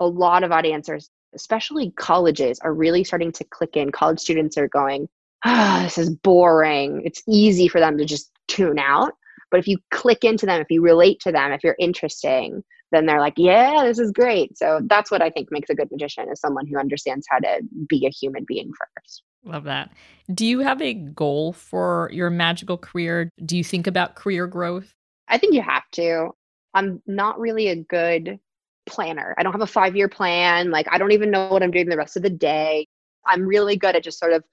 a 0.01 0.07
lot 0.07 0.45
of 0.45 0.53
audiences 0.53 1.09
especially 1.37 1.93
colleges, 1.93 2.59
are 2.61 2.75
really 2.75 3.05
starting 3.05 3.31
to 3.33 3.45
click 3.45 3.77
in. 3.77 3.93
College 3.93 4.19
students 4.19 4.59
are 4.59 4.69
going, 4.69 5.09
ah, 5.45 5.81
oh, 5.81 5.83
this 5.85 5.99
is 5.99 6.11
boring. 6.11 7.03
It's 7.05 7.23
easy 7.29 7.69
for 7.69 7.81
them 7.81 7.97
to 7.99 8.05
just 8.05 8.33
tune 8.49 8.79
out. 8.79 9.13
But 9.51 9.61
if 9.61 9.69
you 9.69 9.79
click 9.93 10.25
into 10.25 10.47
them, 10.47 10.61
if 10.61 10.71
you 10.71 10.83
relate 10.83 11.21
to 11.21 11.31
them, 11.31 11.53
if 11.53 11.63
you're 11.63 11.77
interesting, 11.79 12.65
then 12.93 13.07
they're 13.07 13.21
like, 13.21 13.35
yeah, 13.37 13.85
this 13.85 13.99
is 13.99 14.11
great. 14.11 14.57
So 14.59 14.81
that's 14.85 15.11
what 15.11 15.23
I 15.23 15.31
think 15.31 15.49
makes 15.51 15.71
a 15.71 15.75
good 15.75 15.91
magician 15.91 16.29
is 16.31 16.41
someone 16.41 16.67
who 16.67 16.79
understands 16.79 17.27
how 17.31 17.39
to 17.39 17.61
be 17.89 18.07
a 18.07 18.11
human 18.11 18.45
being 18.47 18.71
first. 18.97 19.23
Love 19.45 19.65
that. 19.65 19.93
Do 20.33 20.45
you 20.45 20.61
have 20.61 20.83
a 20.83 20.95
goal 20.95 21.53
for 21.53 22.11
your 22.13 22.31
magical 22.31 22.77
career? 22.77 23.31
Do 23.45 23.57
you 23.57 23.63
think 23.63 23.87
about 23.87 24.17
career 24.17 24.47
growth? 24.47 24.93
I 25.29 25.39
think 25.39 25.55
you 25.55 25.63
have 25.63 25.89
to. 25.93 26.31
I'm 26.75 27.03
not 27.07 27.39
really 27.39 27.69
a 27.69 27.77
good 27.77 28.39
planner. 28.87 29.35
I 29.39 29.43
don't 29.43 29.53
have 29.53 29.63
a 29.63 29.67
five 29.67 29.97
year 29.97 30.09
plan. 30.09 30.71
Like, 30.71 30.87
I 30.91 30.99
don't 30.99 31.13
even 31.13 31.31
know 31.31 31.49
what 31.49 31.63
I'm 31.63 31.71
doing 31.71 31.89
the 31.89 31.97
rest 31.97 32.17
of 32.17 32.23
the 32.23 32.31
day. 32.31 32.87
I'm 33.27 33.43
really 33.43 33.77
good 33.77 33.97
at 33.97 34.05
just 34.05 34.19
sort 34.19 34.33
of 34.33 34.45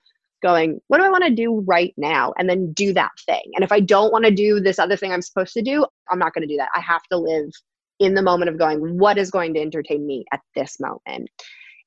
going, 0.42 0.80
what 0.88 0.98
do 0.98 1.06
I 1.06 1.10
want 1.10 1.24
to 1.24 1.30
do 1.30 1.64
right 1.66 1.94
now? 1.98 2.34
And 2.38 2.50
then 2.50 2.74
do 2.74 2.94
that 2.94 3.12
thing. 3.26 3.44
And 3.56 3.64
if 3.64 3.72
I 3.72 3.80
don't 3.80 4.12
want 4.12 4.26
to 4.26 4.32
do 4.32 4.60
this 4.60 4.80
other 4.80 4.98
thing 4.98 5.12
I'm 5.12 5.22
supposed 5.22 5.54
to 5.54 5.62
do, 5.62 5.86
I'm 6.10 6.20
not 6.20 6.34
going 6.34 6.48
to 6.48 6.54
do 6.54 6.58
that. 6.58 6.70
I 6.76 6.82
have 6.82 7.04
to 7.12 7.18
live 7.18 7.50
in 8.00 8.14
the 8.16 8.22
moment 8.22 8.50
of 8.50 8.58
going, 8.58 8.98
what 8.98 9.18
is 9.18 9.32
going 9.32 9.54
to 9.54 9.62
entertain 9.62 10.06
me 10.06 10.26
at 10.32 10.42
this 10.56 10.80
moment? 10.80 11.30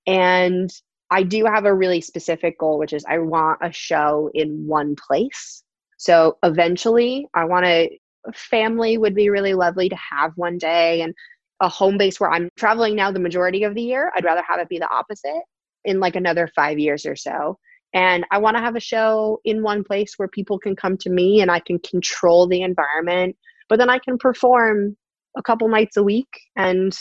And 0.07 0.70
I 1.11 1.22
do 1.22 1.44
have 1.44 1.66
a 1.66 1.74
really 1.74 2.01
specific 2.01 2.59
goal, 2.59 2.78
which 2.78 2.92
is 2.92 3.05
I 3.09 3.18
want 3.18 3.59
a 3.62 3.72
show 3.72 4.30
in 4.34 4.66
one 4.66 4.97
place. 4.97 5.62
So 5.99 6.38
eventually, 6.42 7.28
I 7.34 7.44
want 7.44 7.66
a 7.66 7.99
family 8.34 8.99
would 8.99 9.14
be 9.14 9.30
really 9.30 9.55
lovely 9.55 9.88
to 9.88 9.97
have 9.97 10.32
one 10.36 10.59
day 10.59 11.01
and 11.03 11.14
a 11.61 11.68
home 11.68 11.98
base 11.98 12.20
where 12.20 12.30
I'm 12.30 12.48
traveling 12.57 12.96
now 12.96 13.11
the 13.11 13.18
majority 13.18 13.64
of 13.64 13.74
the 13.74 13.82
year. 13.82 14.12
I'd 14.16 14.24
rather 14.24 14.42
have 14.48 14.61
it 14.61 14.68
be 14.68 14.78
the 14.78 14.90
opposite 14.90 15.42
in 15.84 16.00
like 16.00 16.16
another 16.16 16.48
five 16.54 16.78
years 16.78 17.07
or 17.07 17.16
so. 17.16 17.59
And 17.94 18.26
I 18.30 18.38
want 18.38 18.57
to 18.57 18.62
have 18.62 18.76
a 18.76 18.80
show 18.80 19.40
in 19.44 19.62
one 19.62 19.84
place 19.84 20.14
where 20.16 20.28
people 20.28 20.59
can 20.59 20.76
come 20.76 20.98
to 20.98 21.11
me 21.11 21.40
and 21.40 21.50
I 21.50 21.61
can 21.61 21.78
control 21.78 22.46
the 22.46 22.62
environment, 22.62 23.36
but 23.68 23.78
then 23.78 23.88
I 23.88 23.98
can 23.98 24.18
perform 24.18 24.96
a 25.36 25.42
couple 25.42 25.68
nights 25.68 25.96
a 25.96 26.02
week 26.02 26.28
and 26.57 26.96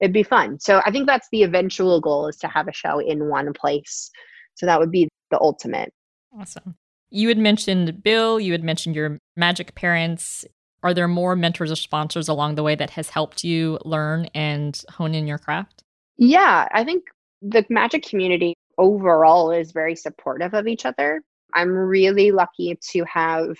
it'd 0.00 0.14
be 0.14 0.22
fun. 0.22 0.58
So 0.60 0.80
I 0.86 0.90
think 0.90 1.06
that's 1.06 1.28
the 1.30 1.42
eventual 1.42 2.00
goal 2.00 2.28
is 2.28 2.36
to 2.38 2.48
have 2.48 2.68
a 2.68 2.72
show 2.72 3.00
in 3.00 3.28
one 3.28 3.52
place. 3.52 4.10
So 4.54 4.66
that 4.66 4.78
would 4.78 4.90
be 4.90 5.08
the 5.30 5.40
ultimate. 5.40 5.92
Awesome. 6.38 6.76
You 7.10 7.28
had 7.28 7.38
mentioned 7.38 8.02
Bill, 8.02 8.38
you 8.38 8.52
had 8.52 8.64
mentioned 8.64 8.94
your 8.94 9.18
magic 9.36 9.74
parents. 9.74 10.44
Are 10.82 10.94
there 10.94 11.08
more 11.08 11.36
mentors 11.36 11.70
or 11.70 11.76
sponsors 11.76 12.28
along 12.28 12.54
the 12.54 12.62
way 12.62 12.74
that 12.74 12.90
has 12.90 13.10
helped 13.10 13.44
you 13.44 13.78
learn 13.84 14.26
and 14.34 14.82
hone 14.90 15.14
in 15.14 15.26
your 15.26 15.38
craft? 15.38 15.84
Yeah, 16.16 16.68
I 16.72 16.84
think 16.84 17.04
the 17.42 17.64
magic 17.68 18.04
community 18.04 18.54
overall 18.78 19.50
is 19.50 19.72
very 19.72 19.96
supportive 19.96 20.54
of 20.54 20.66
each 20.66 20.86
other. 20.86 21.22
I'm 21.54 21.70
really 21.70 22.30
lucky 22.30 22.78
to 22.92 23.04
have 23.04 23.56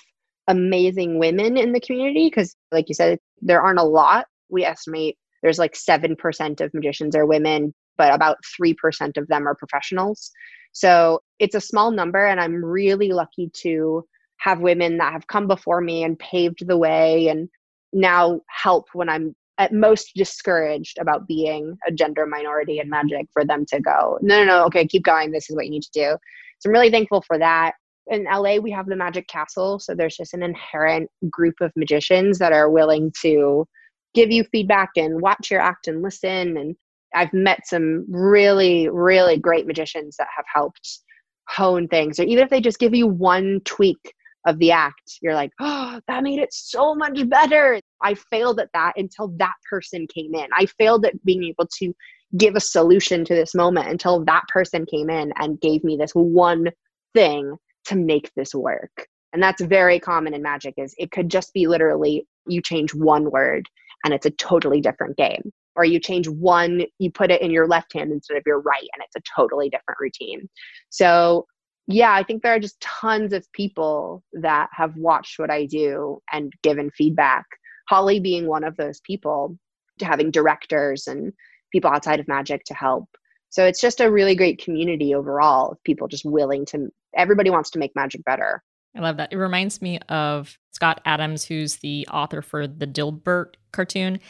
amazing 0.49 1.19
women 1.19 1.57
in 1.57 1.73
the 1.73 1.81
community 1.81 2.27
because, 2.29 2.55
like 2.73 2.89
you 2.89 2.95
said, 2.95 3.19
there 3.41 3.61
aren't 3.61 3.79
a 3.79 3.85
lot. 3.85 4.27
We 4.49 4.65
estimate 4.65 5.17
there's 5.43 5.59
like 5.59 5.75
7% 5.75 6.61
of 6.61 6.75
magicians 6.75 7.17
are 7.17 7.27
women, 7.27 7.75
but 7.97 8.15
about 8.15 8.39
3% 8.61 9.17
of 9.17 9.27
them 9.29 9.49
are 9.49 9.55
professionals. 9.55 10.31
So 10.73 11.21
it's 11.39 11.55
a 11.55 11.61
small 11.61 11.91
number, 11.91 12.25
and 12.25 12.41
I'm 12.41 12.65
really 12.65 13.11
lucky 13.11 13.51
to 13.55 14.05
have 14.41 14.61
women 14.61 14.99
that 14.99 15.13
have 15.13 15.27
come 15.27 15.47
before 15.47 15.81
me 15.81 16.03
and 16.03 16.19
paved 16.19 16.67
the 16.67 16.77
way 16.77 17.29
and 17.29 17.49
now 17.93 18.41
help 18.49 18.89
when 18.95 19.09
I'm 19.09 19.35
at 19.59 19.73
most 19.75 20.13
discouraged 20.15 20.97
about 20.99 21.29
being 21.29 21.77
a 21.87 21.93
gender 21.93 22.25
minority 22.27 22.79
in 22.79 22.89
magic 22.89 23.27
for 23.33 23.45
them 23.45 23.67
to 23.67 23.79
go, 23.81 24.19
no, 24.23 24.43
no, 24.43 24.45
no, 24.47 24.65
okay, 24.65 24.87
keep 24.87 25.05
going. 25.05 25.31
This 25.31 25.51
is 25.51 25.57
what 25.57 25.67
you 25.67 25.71
need 25.71 25.83
to 25.83 25.91
do. 25.93 26.17
So 26.59 26.69
I'm 26.69 26.73
really 26.73 26.91
thankful 26.91 27.23
for 27.27 27.39
that. 27.39 27.73
In 28.07 28.25
LA, 28.25 28.57
we 28.57 28.71
have 28.71 28.87
the 28.87 28.97
Magic 28.97 29.29
Castle. 29.29 29.79
So 29.79 29.95
there's 29.95 30.17
just 30.17 30.33
an 30.33 30.43
inherent 30.43 31.11
group 31.31 31.57
of 31.61 31.73
magicians 31.77 32.39
that 32.39 32.53
are 32.53 32.71
willing 32.71 33.13
to 33.21 33.67
give 34.15 34.31
you 34.31 34.45
feedback 34.45 34.91
and 34.97 35.21
watch 35.21 35.51
your 35.51 35.61
act 35.61 35.87
and 35.87 36.03
listen. 36.03 36.57
And 36.57 36.75
I've 37.15 37.33
met 37.35 37.67
some 37.67 38.07
really, 38.09 38.89
really 38.89 39.37
great 39.37 39.67
magicians 39.67 40.17
that 40.17 40.29
have 40.35 40.47
helped 40.53 41.01
hone 41.49 41.87
things, 41.87 42.19
or 42.19 42.23
even 42.23 42.43
if 42.43 42.51
they 42.51 42.61
just 42.61 42.79
give 42.79 42.95
you 42.95 43.07
one 43.07 43.61
tweak 43.65 44.15
of 44.47 44.59
the 44.59 44.71
act, 44.73 45.19
you're 45.21 45.35
like, 45.35 45.51
oh, 45.61 46.01
that 46.09 46.23
made 46.23 46.39
it 46.39 46.53
so 46.53 46.95
much 46.95 47.29
better. 47.29 47.81
I 48.03 48.15
failed 48.15 48.61
at 48.61 48.71
that 48.73 48.95
until 48.97 49.29
that 49.39 49.55
person 49.69 50.07
came 50.13 50.35
in. 50.35 50.49
I 50.57 50.67
failed 50.67 51.05
at 51.05 51.23
being 51.25 51.45
able 51.45 51.69
to 51.79 51.95
give 52.37 52.57
a 52.57 52.61
solution 52.61 53.25
to 53.25 53.35
this 53.35 53.55
moment 53.55 53.89
until 53.89 54.25
that 54.25 54.45
person 54.49 54.87
came 54.87 55.11
in 55.11 55.33
and 55.37 55.61
gave 55.61 55.85
me 55.85 55.97
this 55.97 56.13
one 56.13 56.69
thing 57.15 57.57
to 57.87 57.97
make 57.97 58.31
this 58.35 58.55
work. 58.55 59.07
And 59.33 59.43
that's 59.43 59.63
very 59.63 60.01
common 60.01 60.35
in 60.35 60.43
magic 60.43 60.75
is 60.77 60.95
it 60.99 61.11
could 61.11 61.29
just 61.29 61.53
be 61.53 61.67
literally 61.67 62.27
you 62.47 62.63
change 62.63 62.95
one 62.95 63.31
word 63.31 63.69
and 64.05 64.15
it's 64.15 64.27
a 64.27 64.31
totally 64.31 64.81
different 64.81 65.17
game. 65.17 65.53
Or 65.77 65.85
you 65.85 66.01
change 66.01 66.29
one, 66.29 66.83
you 66.99 67.11
put 67.13 67.31
it 67.31 67.41
in 67.43 67.51
your 67.51 67.69
left 67.69 67.93
hand 67.93 68.11
instead 68.11 68.37
of 68.37 68.43
your 68.45 68.61
right, 68.61 68.89
and 68.93 69.05
it's 69.05 69.17
a 69.17 69.35
totally 69.35 69.71
different 69.71 70.01
routine. 70.01 70.49
So 70.91 71.47
yeah, 71.93 72.13
I 72.13 72.23
think 72.23 72.43
there 72.43 72.55
are 72.55 72.61
just 72.61 72.81
tons 72.81 73.33
of 73.33 73.51
people 73.53 74.23
that 74.33 74.69
have 74.73 74.97
watched 74.97 75.39
what 75.39 75.51
I 75.51 75.67
do 75.67 76.23
and 76.33 76.53
given 76.63 76.91
feedback. 76.91 77.47
Holly 77.89 78.21
being 78.21 78.47
one 78.47 78.65
of 78.65 78.77
those 78.77 79.01
people, 79.01 79.59
to 79.99 80.05
having 80.05 80.31
directors 80.31 81.07
and 81.07 81.33
people 81.73 81.91
outside 81.91 82.21
of 82.21 82.29
magic 82.29 82.65
to 82.65 82.75
help. 82.75 83.09
So 83.51 83.65
it's 83.65 83.81
just 83.81 84.01
a 84.01 84.11
really 84.11 84.35
great 84.35 84.63
community 84.63 85.15
overall 85.15 85.73
of 85.73 85.83
people 85.85 86.09
just 86.09 86.25
willing 86.25 86.65
to, 86.67 86.89
everybody 87.15 87.51
wants 87.51 87.71
to 87.71 87.79
make 87.79 87.95
magic 87.97 88.25
better. 88.25 88.63
I 88.97 89.01
love 89.01 89.17
that. 89.19 89.33
It 89.33 89.37
reminds 89.37 89.83
me 89.83 89.99
of 90.09 90.59
Scott 90.73 91.01
Adams, 91.05 91.45
who's 91.45 91.77
the 91.77 92.07
author 92.13 92.43
for 92.43 92.67
the 92.67 92.87
Dilbert 92.87 93.55
cartoon. 93.73 94.21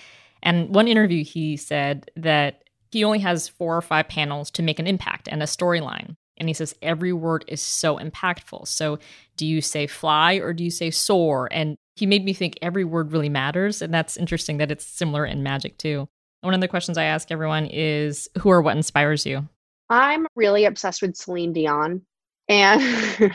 And 0.43 0.75
one 0.75 0.89
interview, 0.89 1.25
he 1.25 1.57
said 1.57 2.11
that 2.17 2.65
he 2.91 3.05
only 3.05 3.21
has 3.21 3.49
four 3.49 3.77
or 3.77 3.83
five 3.83 4.09
panels 4.09 4.51
to 4.53 4.63
make 4.63 4.79
an 4.79 4.87
impact 4.87 5.29
and 5.29 5.43
a 5.43 5.47
storyline. 5.47 6.17
And 6.41 6.49
he 6.49 6.55
says 6.55 6.75
every 6.83 7.13
word 7.13 7.45
is 7.47 7.61
so 7.61 7.99
impactful. 7.99 8.67
So 8.67 8.99
do 9.37 9.47
you 9.47 9.61
say 9.61 9.87
fly 9.87 10.35
or 10.35 10.53
do 10.53 10.65
you 10.65 10.71
say 10.71 10.91
soar? 10.91 11.49
And 11.53 11.77
he 11.95 12.07
made 12.07 12.25
me 12.25 12.33
think 12.33 12.59
every 12.63 12.85
word 12.85 13.13
really 13.13 13.29
matters. 13.29 13.83
And 13.83 13.93
that's 13.93 14.17
interesting 14.17 14.57
that 14.57 14.71
it's 14.71 14.87
similar 14.87 15.25
in 15.27 15.43
magic 15.43 15.77
too. 15.77 16.09
One 16.41 16.55
of 16.55 16.61
the 16.63 16.69
questions 16.69 16.97
I 16.97 17.05
ask 17.05 17.31
everyone 17.31 17.67
is 17.67 18.29
who 18.39 18.51
or 18.51 18.63
what 18.63 18.77
inspires 18.77 19.27
you? 19.27 19.47
I'm 19.91 20.27
really 20.35 20.65
obsessed 20.65 21.03
with 21.03 21.15
Celine 21.15 21.53
Dion. 21.53 22.03
And 22.49 22.81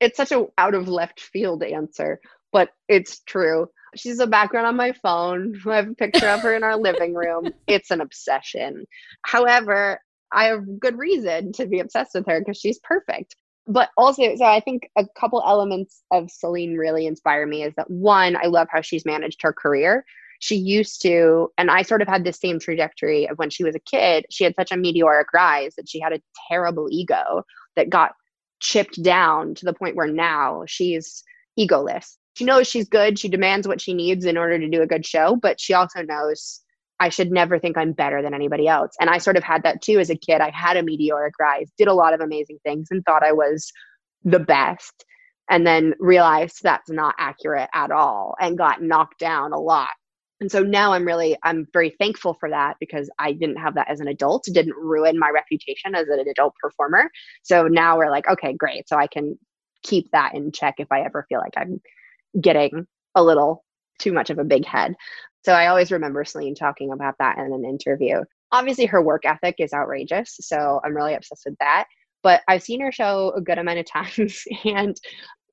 it's 0.00 0.16
such 0.16 0.32
a 0.32 0.46
out 0.58 0.74
of 0.74 0.88
left 0.88 1.20
field 1.20 1.62
answer, 1.62 2.20
but 2.52 2.70
it's 2.88 3.20
true. 3.20 3.68
She's 3.94 4.20
a 4.20 4.26
background 4.26 4.66
on 4.66 4.76
my 4.76 4.92
phone. 4.92 5.60
I 5.66 5.76
have 5.76 5.88
a 5.88 5.94
picture 5.94 6.28
of 6.28 6.40
her 6.40 6.54
in 6.54 6.64
our 6.64 6.76
living 6.76 7.14
room. 7.14 7.52
It's 7.66 7.90
an 7.90 8.00
obsession. 8.00 8.84
However, 9.22 10.00
I 10.32 10.44
have 10.44 10.80
good 10.80 10.98
reason 10.98 11.52
to 11.52 11.66
be 11.66 11.80
obsessed 11.80 12.14
with 12.14 12.26
her 12.26 12.40
because 12.40 12.58
she's 12.58 12.78
perfect. 12.80 13.36
But 13.66 13.90
also, 13.96 14.22
so 14.36 14.44
I 14.44 14.60
think 14.60 14.88
a 14.96 15.06
couple 15.18 15.42
elements 15.46 16.02
of 16.10 16.30
Celine 16.30 16.76
really 16.76 17.06
inspire 17.06 17.46
me 17.46 17.62
is 17.62 17.74
that 17.76 17.90
one, 17.90 18.36
I 18.36 18.46
love 18.46 18.68
how 18.70 18.80
she's 18.80 19.04
managed 19.04 19.40
her 19.42 19.52
career. 19.52 20.04
She 20.40 20.56
used 20.56 21.00
to, 21.02 21.52
and 21.56 21.70
I 21.70 21.82
sort 21.82 22.02
of 22.02 22.08
had 22.08 22.24
the 22.24 22.32
same 22.32 22.58
trajectory 22.58 23.28
of 23.28 23.38
when 23.38 23.50
she 23.50 23.62
was 23.62 23.76
a 23.76 23.80
kid. 23.80 24.26
She 24.30 24.42
had 24.42 24.56
such 24.56 24.72
a 24.72 24.76
meteoric 24.76 25.28
rise 25.32 25.76
that 25.76 25.88
she 25.88 26.00
had 26.00 26.12
a 26.12 26.20
terrible 26.48 26.88
ego 26.90 27.44
that 27.76 27.90
got 27.90 28.14
chipped 28.58 29.00
down 29.02 29.54
to 29.56 29.64
the 29.64 29.72
point 29.72 29.94
where 29.94 30.08
now 30.08 30.64
she's 30.66 31.22
egoless. 31.58 32.16
She 32.34 32.44
knows 32.44 32.66
she's 32.66 32.88
good. 32.88 33.18
She 33.18 33.28
demands 33.28 33.68
what 33.68 33.80
she 33.80 33.94
needs 33.94 34.24
in 34.24 34.36
order 34.36 34.58
to 34.58 34.68
do 34.68 34.82
a 34.82 34.86
good 34.86 35.06
show, 35.06 35.36
but 35.36 35.60
she 35.60 35.74
also 35.74 36.02
knows 36.02 36.60
I 37.00 37.08
should 37.08 37.30
never 37.30 37.58
think 37.58 37.76
I'm 37.76 37.92
better 37.92 38.22
than 38.22 38.34
anybody 38.34 38.68
else. 38.68 38.92
And 39.00 39.10
I 39.10 39.18
sort 39.18 39.36
of 39.36 39.42
had 39.42 39.62
that 39.64 39.82
too 39.82 39.98
as 39.98 40.10
a 40.10 40.16
kid. 40.16 40.40
I 40.40 40.50
had 40.50 40.76
a 40.76 40.82
meteoric 40.82 41.34
rise, 41.40 41.70
did 41.76 41.88
a 41.88 41.94
lot 41.94 42.14
of 42.14 42.20
amazing 42.20 42.58
things, 42.64 42.88
and 42.90 43.04
thought 43.04 43.24
I 43.24 43.32
was 43.32 43.72
the 44.24 44.38
best. 44.38 45.04
And 45.50 45.66
then 45.66 45.94
realized 45.98 46.60
that's 46.62 46.88
not 46.88 47.14
accurate 47.18 47.68
at 47.74 47.90
all 47.90 48.36
and 48.40 48.56
got 48.56 48.82
knocked 48.82 49.18
down 49.18 49.52
a 49.52 49.58
lot. 49.58 49.88
And 50.40 50.50
so 50.50 50.60
now 50.60 50.92
I'm 50.92 51.04
really, 51.04 51.36
I'm 51.44 51.66
very 51.72 51.90
thankful 52.00 52.34
for 52.34 52.50
that 52.50 52.76
because 52.80 53.08
I 53.18 53.32
didn't 53.32 53.58
have 53.58 53.74
that 53.76 53.88
as 53.88 54.00
an 54.00 54.08
adult. 54.08 54.44
Didn't 54.52 54.74
ruin 54.76 55.18
my 55.18 55.30
reputation 55.30 55.94
as 55.94 56.08
an 56.08 56.24
adult 56.28 56.54
performer. 56.60 57.10
So 57.42 57.68
now 57.68 57.96
we're 57.96 58.10
like, 58.10 58.28
okay, 58.28 58.52
great. 58.52 58.88
So 58.88 58.96
I 58.96 59.06
can 59.06 59.38
keep 59.84 60.10
that 60.10 60.34
in 60.34 60.50
check 60.50 60.74
if 60.78 60.90
I 60.90 61.02
ever 61.02 61.26
feel 61.28 61.38
like 61.38 61.54
I'm 61.56 61.80
getting 62.40 62.86
a 63.14 63.22
little 63.22 63.64
too 64.02 64.12
much 64.12 64.30
of 64.30 64.38
a 64.38 64.44
big 64.44 64.66
head. 64.66 64.94
So 65.44 65.52
I 65.52 65.66
always 65.68 65.90
remember 65.90 66.24
Celine 66.24 66.54
talking 66.54 66.92
about 66.92 67.14
that 67.18 67.38
in 67.38 67.52
an 67.52 67.64
interview. 67.64 68.22
Obviously, 68.52 68.86
her 68.86 69.02
work 69.02 69.24
ethic 69.24 69.56
is 69.58 69.72
outrageous. 69.72 70.36
So 70.40 70.80
I'm 70.84 70.94
really 70.94 71.14
obsessed 71.14 71.44
with 71.46 71.56
that. 71.58 71.86
But 72.22 72.42
I've 72.48 72.62
seen 72.62 72.80
her 72.80 72.92
show 72.92 73.32
a 73.36 73.40
good 73.40 73.58
amount 73.58 73.80
of 73.80 73.86
times. 73.90 74.44
And 74.64 74.96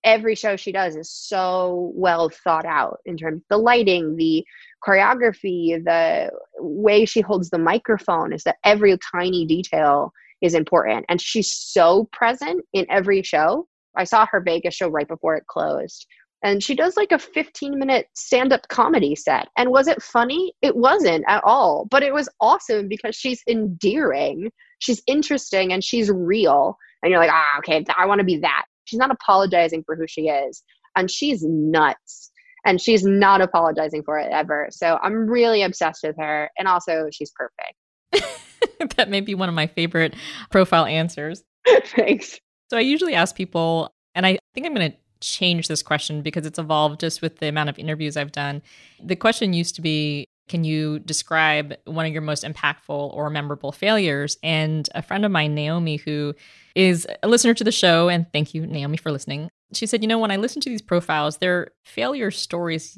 every 0.03 0.35
show 0.35 0.55
she 0.55 0.71
does 0.71 0.95
is 0.95 1.11
so 1.11 1.91
well 1.93 2.29
thought 2.29 2.65
out 2.65 2.99
in 3.05 3.17
terms 3.17 3.41
of 3.41 3.47
the 3.49 3.57
lighting, 3.57 4.15
the 4.15 4.45
choreography, 4.85 5.83
the 5.83 6.29
way 6.59 7.05
she 7.05 7.21
holds 7.21 7.49
the 7.49 7.57
microphone 7.57 8.31
is 8.31 8.43
that 8.43 8.57
every 8.63 8.97
tiny 9.11 9.45
detail 9.45 10.13
is 10.41 10.53
important. 10.53 11.05
And 11.09 11.19
she's 11.19 11.51
so 11.51 12.07
present 12.13 12.63
in 12.73 12.85
every 12.89 13.23
show. 13.23 13.67
I 13.97 14.05
saw 14.05 14.25
her 14.27 14.39
Vegas 14.39 14.75
show 14.75 14.87
right 14.87 15.07
before 15.07 15.35
it 15.35 15.47
closed 15.47 16.05
and 16.43 16.63
she 16.63 16.75
does 16.75 16.95
like 16.95 17.11
a 17.11 17.19
15 17.19 17.77
minute 17.77 18.07
stand 18.15 18.53
up 18.53 18.67
comedy 18.69 19.15
set. 19.15 19.47
And 19.57 19.69
was 19.69 19.87
it 19.87 20.01
funny? 20.01 20.53
It 20.61 20.75
wasn't 20.75 21.25
at 21.27 21.43
all, 21.43 21.87
but 21.91 22.03
it 22.03 22.13
was 22.13 22.29
awesome 22.39 22.87
because 22.87 23.15
she's 23.15 23.41
endearing, 23.47 24.49
she's 24.79 25.01
interesting, 25.07 25.73
and 25.73 25.83
she's 25.83 26.09
real. 26.09 26.77
And 27.03 27.11
you're 27.11 27.19
like, 27.19 27.31
ah, 27.31 27.57
okay, 27.59 27.83
I 27.97 28.05
want 28.05 28.19
to 28.19 28.25
be 28.25 28.37
that. 28.37 28.65
She's 28.85 28.99
not 28.99 29.11
apologizing 29.11 29.83
for 29.85 29.95
who 29.95 30.07
she 30.07 30.23
is, 30.23 30.63
and 30.95 31.09
she's 31.09 31.43
nuts. 31.43 32.31
And 32.65 32.81
she's 32.81 33.05
not 33.05 33.39
apologizing 33.39 34.03
for 34.03 34.19
it 34.19 34.31
ever. 34.33 34.67
So 34.69 34.99
I'm 35.01 35.29
really 35.29 35.63
obsessed 35.63 36.01
with 36.03 36.17
her. 36.19 36.49
And 36.59 36.67
also, 36.67 37.07
she's 37.09 37.31
perfect. 37.31 37.73
that 38.97 39.09
may 39.09 39.21
be 39.21 39.35
one 39.35 39.49
of 39.49 39.55
my 39.55 39.67
favorite 39.67 40.15
profile 40.49 40.85
answers. 40.85 41.43
Thanks. 41.67 42.39
So 42.69 42.77
I 42.77 42.81
usually 42.81 43.15
ask 43.15 43.35
people, 43.35 43.93
and 44.15 44.25
I 44.25 44.39
think 44.53 44.65
I'm 44.65 44.73
going 44.73 44.91
to 44.91 44.97
change 45.21 45.67
this 45.67 45.81
question 45.81 46.21
because 46.21 46.45
it's 46.45 46.59
evolved 46.59 46.99
just 46.99 47.21
with 47.21 47.37
the 47.37 47.47
amount 47.47 47.69
of 47.69 47.77
interviews 47.79 48.17
I've 48.17 48.31
done. 48.31 48.61
The 49.03 49.15
question 49.15 49.53
used 49.53 49.75
to 49.75 49.81
be 49.81 50.25
Can 50.47 50.63
you 50.63 50.99
describe 50.99 51.75
one 51.85 52.05
of 52.05 52.11
your 52.11 52.21
most 52.21 52.43
impactful 52.43 53.13
or 53.13 53.29
memorable 53.29 53.71
failures? 53.71 54.37
And 54.43 54.89
a 54.95 55.01
friend 55.01 55.25
of 55.25 55.31
mine, 55.31 55.55
Naomi, 55.55 55.97
who 55.97 56.33
is 56.75 57.07
a 57.23 57.27
listener 57.27 57.53
to 57.53 57.63
the 57.63 57.71
show, 57.71 58.09
and 58.09 58.25
thank 58.31 58.53
you, 58.53 58.65
Naomi, 58.65 58.97
for 58.97 59.11
listening. 59.11 59.49
She 59.73 59.85
said, 59.85 60.01
You 60.01 60.07
know, 60.07 60.19
when 60.19 60.31
I 60.31 60.37
listen 60.37 60.61
to 60.61 60.69
these 60.69 60.81
profiles, 60.81 61.37
they're 61.37 61.71
failure 61.85 62.31
stories 62.31 62.97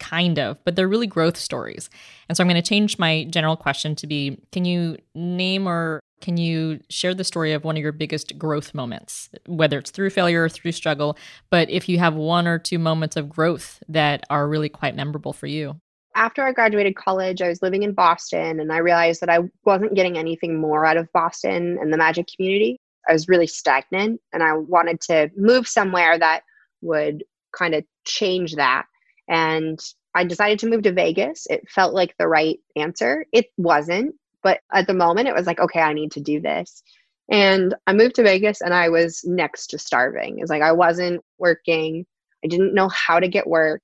kind 0.00 0.38
of, 0.38 0.62
but 0.64 0.74
they're 0.74 0.88
really 0.88 1.06
growth 1.06 1.36
stories. 1.36 1.90
And 2.28 2.36
so 2.36 2.42
I'm 2.42 2.48
going 2.48 2.60
to 2.60 2.68
change 2.68 2.98
my 2.98 3.24
general 3.24 3.56
question 3.56 3.94
to 3.96 4.06
be 4.06 4.40
Can 4.50 4.64
you 4.64 4.96
name 5.14 5.68
or 5.68 6.00
can 6.20 6.36
you 6.36 6.80
share 6.88 7.14
the 7.14 7.24
story 7.24 7.52
of 7.52 7.64
one 7.64 7.76
of 7.76 7.82
your 7.82 7.92
biggest 7.92 8.38
growth 8.38 8.74
moments, 8.74 9.30
whether 9.46 9.78
it's 9.78 9.90
through 9.90 10.10
failure 10.10 10.44
or 10.44 10.48
through 10.48 10.72
struggle? 10.72 11.16
But 11.50 11.70
if 11.70 11.88
you 11.88 11.98
have 11.98 12.14
one 12.14 12.46
or 12.46 12.58
two 12.58 12.78
moments 12.78 13.16
of 13.16 13.28
growth 13.28 13.82
that 13.88 14.24
are 14.30 14.48
really 14.48 14.68
quite 14.68 14.94
memorable 14.94 15.32
for 15.32 15.46
you. 15.46 15.80
After 16.14 16.42
I 16.42 16.52
graduated 16.52 16.96
college, 16.96 17.40
I 17.40 17.48
was 17.48 17.62
living 17.62 17.82
in 17.82 17.94
Boston 17.94 18.60
and 18.60 18.72
I 18.72 18.78
realized 18.78 19.20
that 19.20 19.30
I 19.30 19.40
wasn't 19.64 19.94
getting 19.94 20.18
anything 20.18 20.60
more 20.60 20.84
out 20.84 20.96
of 20.96 21.10
Boston 21.12 21.78
and 21.80 21.92
the 21.92 21.96
magic 21.96 22.26
community. 22.34 22.78
I 23.08 23.12
was 23.12 23.28
really 23.28 23.46
stagnant 23.46 24.20
and 24.32 24.42
I 24.42 24.54
wanted 24.54 25.00
to 25.02 25.30
move 25.36 25.66
somewhere 25.66 26.18
that 26.18 26.42
would 26.82 27.24
kind 27.56 27.74
of 27.74 27.84
change 28.04 28.56
that. 28.56 28.86
And 29.28 29.78
I 30.14 30.24
decided 30.24 30.58
to 30.60 30.68
move 30.68 30.82
to 30.82 30.92
Vegas. 30.92 31.46
It 31.48 31.68
felt 31.70 31.94
like 31.94 32.16
the 32.18 32.26
right 32.26 32.58
answer. 32.76 33.24
It 33.32 33.46
wasn't, 33.56 34.14
but 34.42 34.60
at 34.72 34.86
the 34.86 34.94
moment 34.94 35.28
it 35.28 35.34
was 35.34 35.46
like, 35.46 35.60
okay, 35.60 35.80
I 35.80 35.92
need 35.92 36.12
to 36.12 36.20
do 36.20 36.40
this. 36.40 36.82
And 37.30 37.74
I 37.86 37.92
moved 37.92 38.16
to 38.16 38.22
Vegas 38.22 38.60
and 38.60 38.74
I 38.74 38.88
was 38.88 39.22
next 39.24 39.68
to 39.68 39.78
starving. 39.78 40.40
It's 40.40 40.50
like 40.50 40.62
I 40.62 40.72
wasn't 40.72 41.22
working. 41.38 42.04
I 42.44 42.48
didn't 42.48 42.74
know 42.74 42.88
how 42.88 43.20
to 43.20 43.28
get 43.28 43.46
work. 43.46 43.82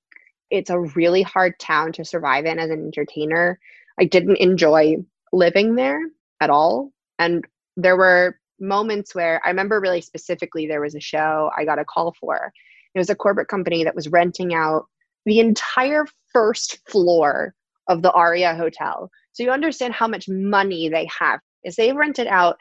It's 0.49 0.69
a 0.69 0.79
really 0.79 1.21
hard 1.21 1.57
town 1.59 1.93
to 1.93 2.05
survive 2.05 2.45
in 2.45 2.59
as 2.59 2.69
an 2.69 2.83
entertainer. 2.85 3.59
I 3.99 4.05
didn't 4.05 4.37
enjoy 4.37 4.97
living 5.31 5.75
there 5.75 6.01
at 6.41 6.49
all. 6.49 6.91
And 7.19 7.45
there 7.77 7.97
were 7.97 8.37
moments 8.59 9.15
where 9.15 9.41
I 9.45 9.49
remember 9.49 9.79
really 9.79 10.01
specifically 10.01 10.67
there 10.67 10.81
was 10.81 10.95
a 10.95 10.99
show 10.99 11.49
I 11.57 11.63
got 11.63 11.79
a 11.79 11.85
call 11.85 12.15
for. 12.19 12.51
It 12.95 12.99
was 12.99 13.09
a 13.09 13.15
corporate 13.15 13.47
company 13.47 13.83
that 13.83 13.95
was 13.95 14.07
renting 14.07 14.53
out 14.53 14.85
the 15.25 15.39
entire 15.39 16.05
first 16.33 16.79
floor 16.89 17.53
of 17.87 18.01
the 18.01 18.11
Aria 18.11 18.55
Hotel. 18.55 19.09
So 19.37 19.43
you 19.43 19.51
understand 19.51 19.93
how 19.93 20.07
much 20.07 20.27
money 20.27 20.89
they 20.89 21.07
have. 21.19 21.39
Is 21.63 21.75
they 21.75 21.93
rented 21.93 22.25
out 22.25 22.57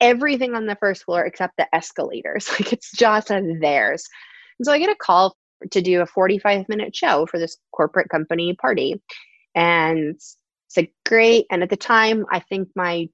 everything 0.00 0.54
on 0.54 0.66
the 0.66 0.76
first 0.76 1.02
floor 1.02 1.24
except 1.24 1.56
the 1.56 1.66
escalators. 1.74 2.48
Like 2.60 2.72
it's 2.72 2.92
just 2.92 3.28
theirs. 3.28 4.06
And 4.60 4.64
so 4.64 4.72
I 4.72 4.78
get 4.78 4.90
a 4.90 4.94
call 4.94 5.36
to 5.72 5.82
do 5.82 6.02
a 6.02 6.06
45 6.06 6.68
minute 6.68 6.94
show 6.94 7.26
for 7.26 7.40
this 7.40 7.56
corporate 7.72 8.10
company 8.10 8.54
party. 8.54 9.02
And 9.56 10.10
it's 10.10 10.36
like 10.76 10.92
great. 11.04 11.46
And 11.50 11.64
at 11.64 11.70
the 11.70 11.76
time, 11.76 12.24
I 12.30 12.38
think 12.38 12.68
my 12.76 13.08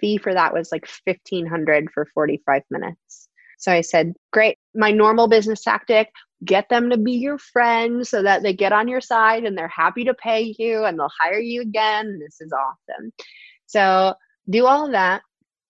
fee 0.00 0.16
for 0.16 0.32
that 0.32 0.54
was 0.54 0.72
like 0.72 0.88
1500 1.04 1.90
for 1.92 2.06
45 2.14 2.62
minutes. 2.70 3.28
So 3.58 3.70
I 3.70 3.82
said, 3.82 4.14
great. 4.32 4.56
My 4.74 4.92
normal 4.92 5.28
business 5.28 5.62
tactic, 5.62 6.08
get 6.44 6.68
them 6.68 6.90
to 6.90 6.96
be 6.96 7.12
your 7.12 7.38
friend 7.38 8.06
so 8.06 8.22
that 8.22 8.42
they 8.42 8.52
get 8.52 8.72
on 8.72 8.88
your 8.88 9.00
side 9.00 9.44
and 9.44 9.56
they're 9.56 9.68
happy 9.68 10.04
to 10.04 10.14
pay 10.14 10.54
you 10.58 10.84
and 10.84 10.98
they'll 10.98 11.10
hire 11.18 11.38
you 11.38 11.62
again. 11.62 12.18
This 12.18 12.40
is 12.40 12.52
awesome. 12.52 13.12
So 13.66 14.14
do 14.50 14.66
all 14.66 14.90
that. 14.90 15.22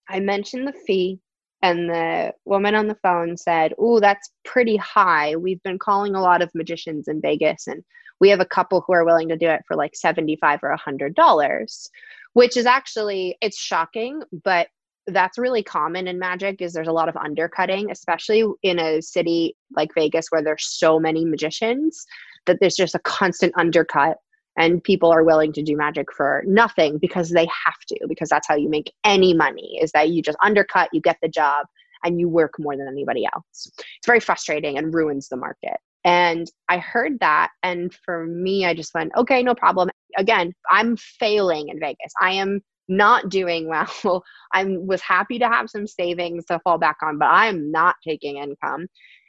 I 0.08 0.20
mentioned 0.20 0.66
the 0.66 0.72
fee 0.72 1.20
and 1.62 1.88
the 1.88 2.32
woman 2.44 2.74
on 2.74 2.88
the 2.88 2.96
phone 2.96 3.36
said, 3.36 3.74
Oh, 3.78 4.00
that's 4.00 4.30
pretty 4.44 4.76
high. 4.76 5.36
We've 5.36 5.62
been 5.62 5.78
calling 5.78 6.14
a 6.14 6.22
lot 6.22 6.42
of 6.42 6.50
magicians 6.54 7.06
in 7.08 7.20
Vegas 7.20 7.66
and 7.66 7.84
we 8.20 8.28
have 8.30 8.40
a 8.40 8.46
couple 8.46 8.82
who 8.86 8.92
are 8.92 9.04
willing 9.04 9.28
to 9.28 9.36
do 9.36 9.48
it 9.48 9.62
for 9.66 9.76
like 9.76 9.94
75 9.94 10.60
or 10.62 10.76
$100 10.76 11.88
which 12.34 12.56
is 12.56 12.66
actually 12.66 13.36
it's 13.40 13.58
shocking 13.58 14.22
but 14.44 14.68
that's 15.08 15.38
really 15.38 15.62
common 15.62 16.06
in 16.06 16.18
magic 16.18 16.60
is 16.60 16.72
there's 16.72 16.88
a 16.88 16.92
lot 16.92 17.08
of 17.08 17.16
undercutting 17.16 17.90
especially 17.90 18.44
in 18.62 18.78
a 18.78 19.02
city 19.02 19.56
like 19.74 19.90
vegas 19.94 20.26
where 20.30 20.42
there's 20.42 20.66
so 20.66 20.98
many 20.98 21.24
magicians 21.24 22.06
that 22.46 22.58
there's 22.60 22.76
just 22.76 22.94
a 22.94 23.00
constant 23.00 23.52
undercut 23.56 24.16
and 24.56 24.84
people 24.84 25.10
are 25.10 25.24
willing 25.24 25.52
to 25.52 25.62
do 25.62 25.76
magic 25.76 26.06
for 26.12 26.44
nothing 26.46 26.98
because 26.98 27.30
they 27.30 27.46
have 27.46 27.78
to 27.88 27.98
because 28.08 28.28
that's 28.28 28.46
how 28.46 28.54
you 28.54 28.68
make 28.68 28.92
any 29.04 29.34
money 29.34 29.78
is 29.80 29.90
that 29.92 30.10
you 30.10 30.22
just 30.22 30.38
undercut 30.42 30.88
you 30.92 31.00
get 31.00 31.16
the 31.22 31.28
job 31.28 31.66
and 32.04 32.20
you 32.20 32.28
work 32.28 32.54
more 32.58 32.76
than 32.76 32.86
anybody 32.88 33.24
else 33.32 33.44
it's 33.48 34.06
very 34.06 34.20
frustrating 34.20 34.78
and 34.78 34.94
ruins 34.94 35.28
the 35.28 35.36
market 35.36 35.78
and 36.04 36.50
I 36.68 36.78
heard 36.78 37.20
that. 37.20 37.50
And 37.62 37.94
for 37.94 38.26
me, 38.26 38.66
I 38.66 38.74
just 38.74 38.94
went, 38.94 39.12
okay, 39.16 39.42
no 39.42 39.54
problem. 39.54 39.90
Again, 40.16 40.52
I'm 40.70 40.96
failing 40.96 41.68
in 41.68 41.78
Vegas. 41.78 42.12
I 42.20 42.32
am 42.32 42.60
not 42.88 43.28
doing 43.28 43.68
well. 43.68 44.24
I 44.52 44.64
was 44.64 45.00
happy 45.00 45.38
to 45.38 45.48
have 45.48 45.70
some 45.70 45.86
savings 45.86 46.44
to 46.46 46.60
fall 46.60 46.78
back 46.78 46.96
on, 47.02 47.18
but 47.18 47.26
I'm 47.26 47.70
not 47.70 47.96
taking 48.06 48.36
income. 48.36 48.86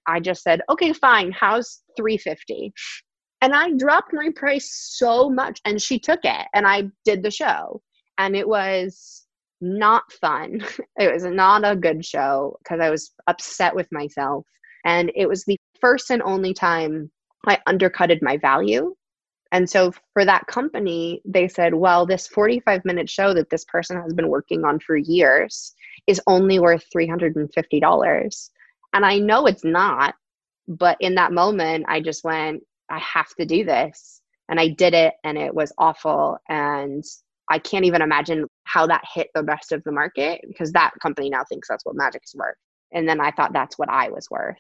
I 0.08 0.20
just 0.20 0.44
said, 0.44 0.62
okay, 0.70 0.94
fine. 0.94 1.32
How's 1.32 1.82
350? 1.98 2.74
And 3.42 3.54
I 3.54 3.72
dropped 3.72 4.14
my 4.14 4.30
price 4.36 4.94
so 4.96 5.30
much 5.30 5.60
and 5.66 5.82
she 5.82 6.00
took 6.00 6.22
it 6.24 6.48
and 6.54 6.68
I 6.68 6.90
did 7.06 7.24
the 7.24 7.32
show. 7.32 7.82
And 8.18 8.36
it 8.36 8.48
was 8.48 9.26
not 9.62 10.04
fun. 10.12 10.64
It 11.00 11.12
was 11.12 11.24
not 11.24 11.66
a 11.66 11.76
good 11.76 12.06
show 12.06 12.58
because 12.64 12.80
I 12.80 12.90
was 12.90 13.12
upset 13.28 13.76
with 13.76 13.88
myself. 13.92 14.46
And 14.86 15.12
it 15.16 15.28
was 15.28 15.44
the 15.46 15.58
first 15.82 16.12
and 16.12 16.22
only 16.22 16.54
time 16.54 17.12
I 17.48 17.58
undercutted 17.66 18.22
my 18.22 18.38
value. 18.38 18.96
And 19.54 19.70
so 19.70 19.94
for 20.14 20.26
that 20.26 20.48
company, 20.48 21.22
they 21.26 21.48
said, 21.48 21.76
well, 21.76 22.08
this 22.08 22.28
45 22.28 22.84
minute 22.86 23.08
show 23.08 23.36
that 23.36 23.52
this 23.52 23.64
person 23.66 24.02
has 24.02 24.12
been 24.12 24.28
working 24.28 24.66
on 24.66 24.80
for 24.80 24.98
years 24.98 25.76
is 26.08 26.20
only 26.26 26.60
worth 26.60 26.84
$350. 26.94 28.50
And 28.94 29.06
I 29.06 29.20
know 29.20 29.46
it's 29.46 29.64
not, 29.64 30.16
but 30.68 30.98
in 31.00 31.16
that 31.16 31.32
moment, 31.32 31.86
I 31.88 32.02
just 32.02 32.24
went, 32.24 32.64
I 32.90 32.98
have 32.98 33.30
to 33.40 33.46
do 33.46 33.64
this. 33.64 34.22
And 34.50 34.60
I 34.60 34.70
did 34.70 34.94
it, 34.94 35.14
and 35.24 35.38
it 35.38 35.54
was 35.54 35.72
awful. 35.78 36.38
And 36.50 37.04
I 37.50 37.60
can't 37.60 37.86
even 37.86 38.02
imagine 38.02 38.48
how 38.64 38.88
that 38.88 39.04
hit 39.14 39.30
the 39.36 39.44
rest 39.44 39.72
of 39.72 39.84
the 39.84 39.92
market 39.92 40.42
because 40.48 40.72
that 40.72 40.92
company 41.02 41.30
now 41.30 41.44
thinks 41.48 41.68
that's 41.68 41.86
what 41.86 41.96
magic 41.96 42.24
is 42.26 42.36
worth. 42.36 42.58
And 42.92 43.08
then 43.08 43.22
I 43.22 43.32
thought 43.32 43.54
that's 43.54 43.78
what 43.78 43.90
I 43.90 44.10
was 44.10 44.28
worth. 44.32 44.58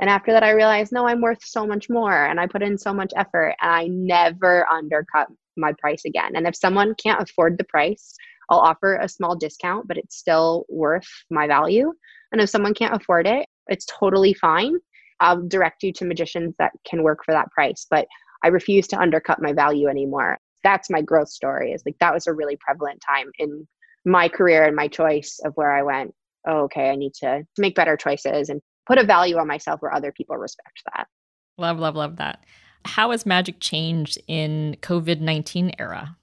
And 0.00 0.10
after 0.10 0.32
that, 0.32 0.42
I 0.42 0.50
realized, 0.50 0.92
no, 0.92 1.06
I'm 1.06 1.20
worth 1.20 1.44
so 1.44 1.66
much 1.66 1.88
more. 1.88 2.26
And 2.26 2.38
I 2.38 2.46
put 2.46 2.62
in 2.62 2.76
so 2.76 2.92
much 2.92 3.12
effort 3.16 3.54
and 3.60 3.70
I 3.70 3.86
never 3.88 4.68
undercut 4.68 5.28
my 5.56 5.72
price 5.78 6.04
again. 6.04 6.36
And 6.36 6.46
if 6.46 6.54
someone 6.54 6.94
can't 7.02 7.22
afford 7.22 7.56
the 7.56 7.64
price, 7.64 8.14
I'll 8.50 8.58
offer 8.58 8.96
a 8.96 9.08
small 9.08 9.36
discount, 9.36 9.88
but 9.88 9.96
it's 9.96 10.16
still 10.16 10.66
worth 10.68 11.08
my 11.30 11.46
value. 11.46 11.92
And 12.32 12.40
if 12.40 12.50
someone 12.50 12.74
can't 12.74 12.94
afford 12.94 13.26
it, 13.26 13.46
it's 13.68 13.86
totally 13.86 14.34
fine. 14.34 14.74
I'll 15.20 15.42
direct 15.48 15.82
you 15.82 15.92
to 15.94 16.04
magicians 16.04 16.54
that 16.58 16.72
can 16.86 17.02
work 17.02 17.20
for 17.24 17.32
that 17.32 17.50
price. 17.50 17.86
But 17.90 18.06
I 18.44 18.48
refuse 18.48 18.86
to 18.88 19.00
undercut 19.00 19.40
my 19.40 19.52
value 19.52 19.88
anymore. 19.88 20.38
That's 20.62 20.90
my 20.90 21.00
growth 21.00 21.28
story. 21.28 21.72
Is 21.72 21.82
like 21.86 21.96
that 22.00 22.12
was 22.14 22.26
a 22.26 22.34
really 22.34 22.58
prevalent 22.60 23.02
time 23.06 23.30
in 23.38 23.66
my 24.04 24.28
career 24.28 24.64
and 24.64 24.76
my 24.76 24.88
choice 24.88 25.40
of 25.44 25.52
where 25.54 25.72
I 25.72 25.82
went, 25.82 26.14
oh, 26.46 26.64
okay, 26.64 26.90
I 26.90 26.96
need 26.96 27.14
to 27.20 27.44
make 27.58 27.74
better 27.74 27.96
choices 27.96 28.50
and 28.50 28.60
put 28.86 28.98
a 28.98 29.04
value 29.04 29.36
on 29.38 29.46
myself 29.46 29.82
where 29.82 29.92
other 29.92 30.12
people 30.12 30.36
respect 30.36 30.82
that. 30.94 31.06
Love, 31.58 31.78
love, 31.78 31.96
love 31.96 32.16
that. 32.16 32.44
How 32.84 33.10
has 33.10 33.26
magic 33.26 33.60
changed 33.60 34.18
in 34.28 34.76
COVID 34.80 35.20
19 35.20 35.72
era? 35.78 36.16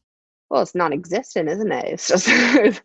Well, 0.49 0.61
it's 0.61 0.75
non 0.75 0.93
existent, 0.93 1.49
isn't 1.49 1.71
it? 1.71 1.85
It's 1.85 2.07
just 2.07 2.27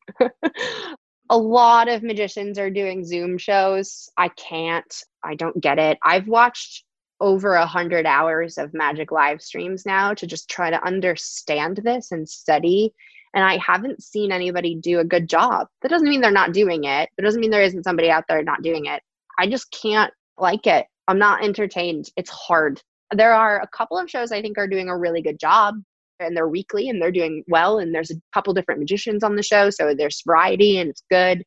a 1.31 1.39
lot 1.39 1.89
of 1.89 2.03
magicians 2.03 2.59
are 2.59 2.71
doing 2.71 3.05
Zoom 3.05 3.39
shows. 3.39 4.09
I 4.17 4.29
can't, 4.29 5.03
I 5.23 5.35
don't 5.35 5.61
get 5.61 5.79
it. 5.79 5.99
I've 6.03 6.27
watched 6.27 6.85
over 7.21 7.55
a 7.55 7.67
hundred 7.67 8.07
hours 8.07 8.59
of 8.59 8.73
magic 8.73 9.13
live 9.13 9.43
streams 9.43 9.85
now 9.85 10.15
to 10.15 10.27
just 10.27 10.49
try 10.49 10.71
to 10.71 10.85
understand 10.85 11.81
this 11.85 12.13
and 12.13 12.29
study 12.29 12.95
and 13.35 13.45
I 13.45 13.59
haven't 13.59 14.03
seen 14.03 14.33
anybody 14.33 14.75
do 14.75 15.01
a 15.01 15.05
good 15.05 15.29
job. 15.29 15.69
That 15.83 15.89
doesn't 15.89 16.09
mean 16.09 16.21
they're 16.21 16.31
not 16.31 16.53
doing 16.53 16.85
it. 16.85 17.11
That 17.17 17.23
doesn't 17.23 17.41
mean 17.41 17.51
there 17.51 17.63
isn't 17.63 17.85
somebody 17.85 18.11
out 18.11 18.25
there 18.29 18.43
not 18.43 18.63
doing 18.63 18.87
it. 18.87 19.03
I 19.39 19.47
just 19.49 19.71
can't 19.71 20.13
like 20.37 20.67
it. 20.67 20.87
I'm 21.07 21.19
not 21.19 21.43
entertained. 21.43 22.11
It's 22.17 22.31
hard. 22.31 22.83
There 23.13 23.33
are 23.33 23.61
a 23.61 23.69
couple 23.69 23.99
of 23.99 24.11
shows 24.11 24.33
I 24.33 24.43
think 24.43 24.59
are 24.59 24.69
doing 24.69 24.89
a 24.89 24.99
really 24.99 25.23
good 25.23 25.39
job 25.39 25.77
and 26.21 26.37
they're 26.37 26.49
weekly 26.49 26.89
and 26.89 27.01
they're 27.01 27.13
doing 27.13 27.45
well 27.49 27.79
and 27.79 27.95
there's 27.95 28.11
a 28.11 28.21
couple 28.35 28.53
different 28.53 28.81
magicians 28.81 29.23
on 29.23 29.37
the 29.37 29.43
show 29.43 29.71
so 29.71 29.95
there's 29.95 30.23
variety 30.27 30.79
and 30.79 30.91
it's 30.91 31.05
good. 31.11 31.43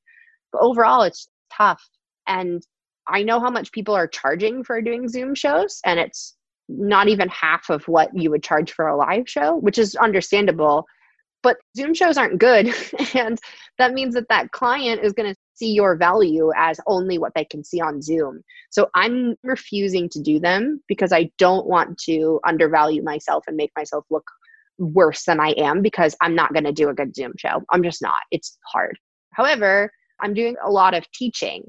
But 0.52 0.62
overall 0.62 1.04
it's 1.04 1.28
tough 1.56 1.84
and 2.28 2.66
I 3.08 3.24
know 3.24 3.39
how 3.39 3.50
much 3.50 3.72
people 3.72 3.96
are 3.96 4.08
charging 4.08 4.64
for 4.64 4.82
doing 4.82 5.08
Zoom 5.08 5.36
shows 5.36 5.80
and 5.86 6.00
it's 6.00 6.36
not 6.70 7.10
even 7.10 7.28
half 7.30 7.70
of 7.70 7.84
what 7.88 8.10
you 8.16 8.32
would 8.32 8.44
charge 8.44 8.72
for 8.72 8.88
a 8.88 8.96
live 8.96 9.28
show, 9.28 9.58
which 9.58 9.78
is 9.78 9.96
understandable 9.96 10.86
but 11.44 11.58
Zoom 11.76 11.94
shows 11.94 12.18
aren't 12.18 12.39
good 12.39 12.74
and 13.16 13.39
that 13.78 13.94
means 13.94 14.14
that 14.14 14.28
that 14.30 14.52
client 14.52 15.04
is 15.04 15.14
going 15.14 15.34
to 15.34 15.39
see 15.56 15.74
your 15.74 15.96
value 15.96 16.52
as 16.56 16.80
only 16.88 17.18
what 17.18 17.34
they 17.36 17.46
can 17.46 17.64
see 17.64 17.80
on 17.80 18.02
Zoom. 18.02 18.42
So 18.72 18.89
I'm 18.96 19.36
refusing 19.44 20.10
to 20.10 20.22
do 20.22 20.39
them 20.39 20.82
because 20.88 21.12
I 21.12 21.30
don't 21.38 21.68
want 21.68 21.98
to 22.06 22.39
undervalue 22.46 23.04
myself 23.04 23.44
and 23.48 23.58
make 23.58 23.72
myself 23.76 24.06
look 24.10 24.26
worse 24.80 25.26
than 25.26 25.39
I 25.39 25.50
am 25.52 25.82
because 25.82 26.16
I'm 26.22 26.36
not 26.36 26.54
going 26.54 26.64
to 26.64 26.72
do 26.72 26.89
a 26.89 26.94
good 26.94 27.16
Zoom 27.16 27.34
show. 27.38 27.62
I'm 27.72 27.84
just 27.84 28.02
not. 28.02 28.16
It's 28.32 28.58
hard. 28.66 28.98
However, 29.34 29.92
I'm 30.20 30.34
doing 30.34 30.56
a 30.64 30.70
lot 30.70 30.94
of 30.94 31.10
teaching. 31.12 31.64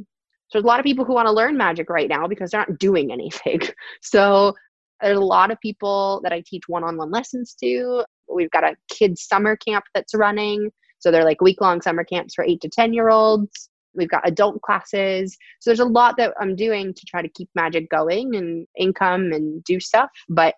So 0.48 0.58
there's 0.58 0.64
a 0.64 0.68
lot 0.68 0.80
of 0.80 0.84
people 0.84 1.04
who 1.04 1.14
want 1.14 1.26
to 1.26 1.32
learn 1.32 1.56
magic 1.56 1.88
right 1.90 2.08
now 2.08 2.26
because 2.26 2.50
they're 2.50 2.64
not 2.66 2.78
doing 2.78 3.12
anything. 3.12 3.60
So 4.02 4.54
there's 5.00 5.18
a 5.18 5.20
lot 5.20 5.50
of 5.50 5.60
people 5.60 6.20
that 6.22 6.32
I 6.32 6.42
teach 6.46 6.62
one-on-one 6.68 7.10
lessons 7.10 7.54
to. 7.60 8.04
We've 8.34 8.50
got 8.50 8.64
a 8.64 8.74
kids 8.90 9.26
summer 9.26 9.56
camp 9.56 9.84
that's 9.94 10.14
running. 10.14 10.70
So 10.98 11.10
they're 11.10 11.24
like 11.24 11.40
week-long 11.40 11.82
summer 11.82 12.04
camps 12.04 12.34
for 12.34 12.44
8 12.44 12.60
to 12.60 12.68
10 12.68 12.92
year 12.92 13.10
olds. 13.10 13.68
We've 13.94 14.08
got 14.08 14.26
adult 14.26 14.60
classes. 14.62 15.36
So 15.60 15.70
there's 15.70 15.80
a 15.80 15.84
lot 15.84 16.16
that 16.16 16.32
I'm 16.40 16.56
doing 16.56 16.94
to 16.94 17.06
try 17.06 17.22
to 17.22 17.28
keep 17.28 17.48
magic 17.54 17.90
going 17.90 18.34
and 18.36 18.66
income 18.78 19.32
and 19.32 19.62
do 19.64 19.80
stuff, 19.80 20.10
but 20.28 20.54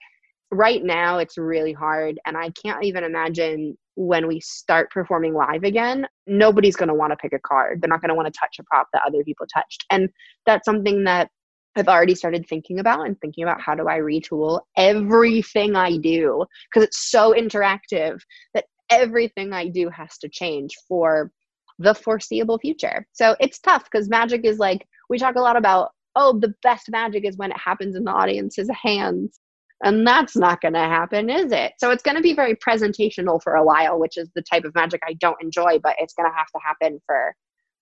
right 0.51 0.85
now 0.85 1.19
it's 1.19 1.37
really 1.37 1.73
hard 1.73 2.21
and 2.27 2.37
I 2.37 2.51
can't 2.51 2.85
even 2.85 3.03
imagine 3.03 3.77
when 3.97 4.27
we 4.27 4.41
start 4.41 4.91
performing 4.91 5.35
live 5.35 5.63
again, 5.63 6.07
nobody's 6.27 6.77
going 6.77 6.89
to 6.89 6.95
want 6.95 7.13
to 7.13 7.17
pick 7.17 7.33
a 7.33 7.39
card. 7.39 7.81
They're 7.81 7.89
not 7.89 8.01
going 8.01 8.09
to 8.09 8.15
want 8.15 8.33
to 8.33 8.39
touch 8.39 8.57
a 8.59 8.65
prop 8.65 8.89
that 8.93 9.03
other 9.07 9.23
people 9.25 9.47
touched. 9.53 9.85
And 9.91 10.09
that's 10.47 10.65
something 10.65 11.05
that 11.05 11.31
I've 11.77 11.89
already 11.89 12.15
started 12.15 12.47
thinking 12.49 12.79
about 12.79 13.07
and 13.07 13.21
thinking 13.21 13.45
about 13.45 13.61
how 13.61 13.75
do 13.75 13.89
I 13.89 13.99
retool 13.99 14.61
everything 14.77 15.77
I 15.77 15.97
do 15.97 16.45
because 16.69 16.87
it's 16.87 17.11
so 17.11 17.35
interactive 17.35 18.21
that 18.55 18.67
everything 18.91 19.53
I 19.53 19.69
do 19.69 19.89
has 19.91 20.19
to 20.19 20.29
change 20.29 20.77
for 20.89 21.33
the 21.79 21.95
foreseeable 21.95 22.59
future. 22.59 23.07
So 23.13 23.35
it's 23.41 23.59
tough 23.59 23.85
because 23.85 24.09
magic 24.09 24.45
is 24.45 24.59
like, 24.59 24.87
we 25.09 25.19
talk 25.19 25.35
a 25.35 25.41
lot 25.41 25.57
about, 25.57 25.91
oh, 26.15 26.39
the 26.39 26.55
best 26.63 26.91
magic 26.91 27.25
is 27.25 27.37
when 27.37 27.51
it 27.51 27.59
happens 27.59 27.97
in 27.97 28.05
the 28.05 28.13
audience's 28.13 28.71
hands. 28.71 29.41
And 29.83 30.07
that's 30.07 30.37
not 30.37 30.61
going 30.61 30.75
to 30.75 30.81
happen, 30.81 31.29
is 31.29 31.51
it? 31.51 31.73
So 31.79 31.91
it's 31.91 32.03
going 32.03 32.17
to 32.17 32.23
be 32.23 32.33
very 32.33 32.55
presentational 32.55 33.43
for 33.43 33.57
a 33.57 33.65
while, 33.65 33.99
which 33.99 34.17
is 34.17 34.31
the 34.35 34.43
type 34.43 34.65
of 34.65 34.75
magic 34.75 35.01
I 35.07 35.15
don't 35.15 35.43
enjoy, 35.43 35.79
but 35.83 35.97
it's 35.99 36.15
going 36.15 36.31
to 36.31 36.37
have 36.37 36.47
to 36.47 36.61
happen 36.65 37.01
for 37.05 37.35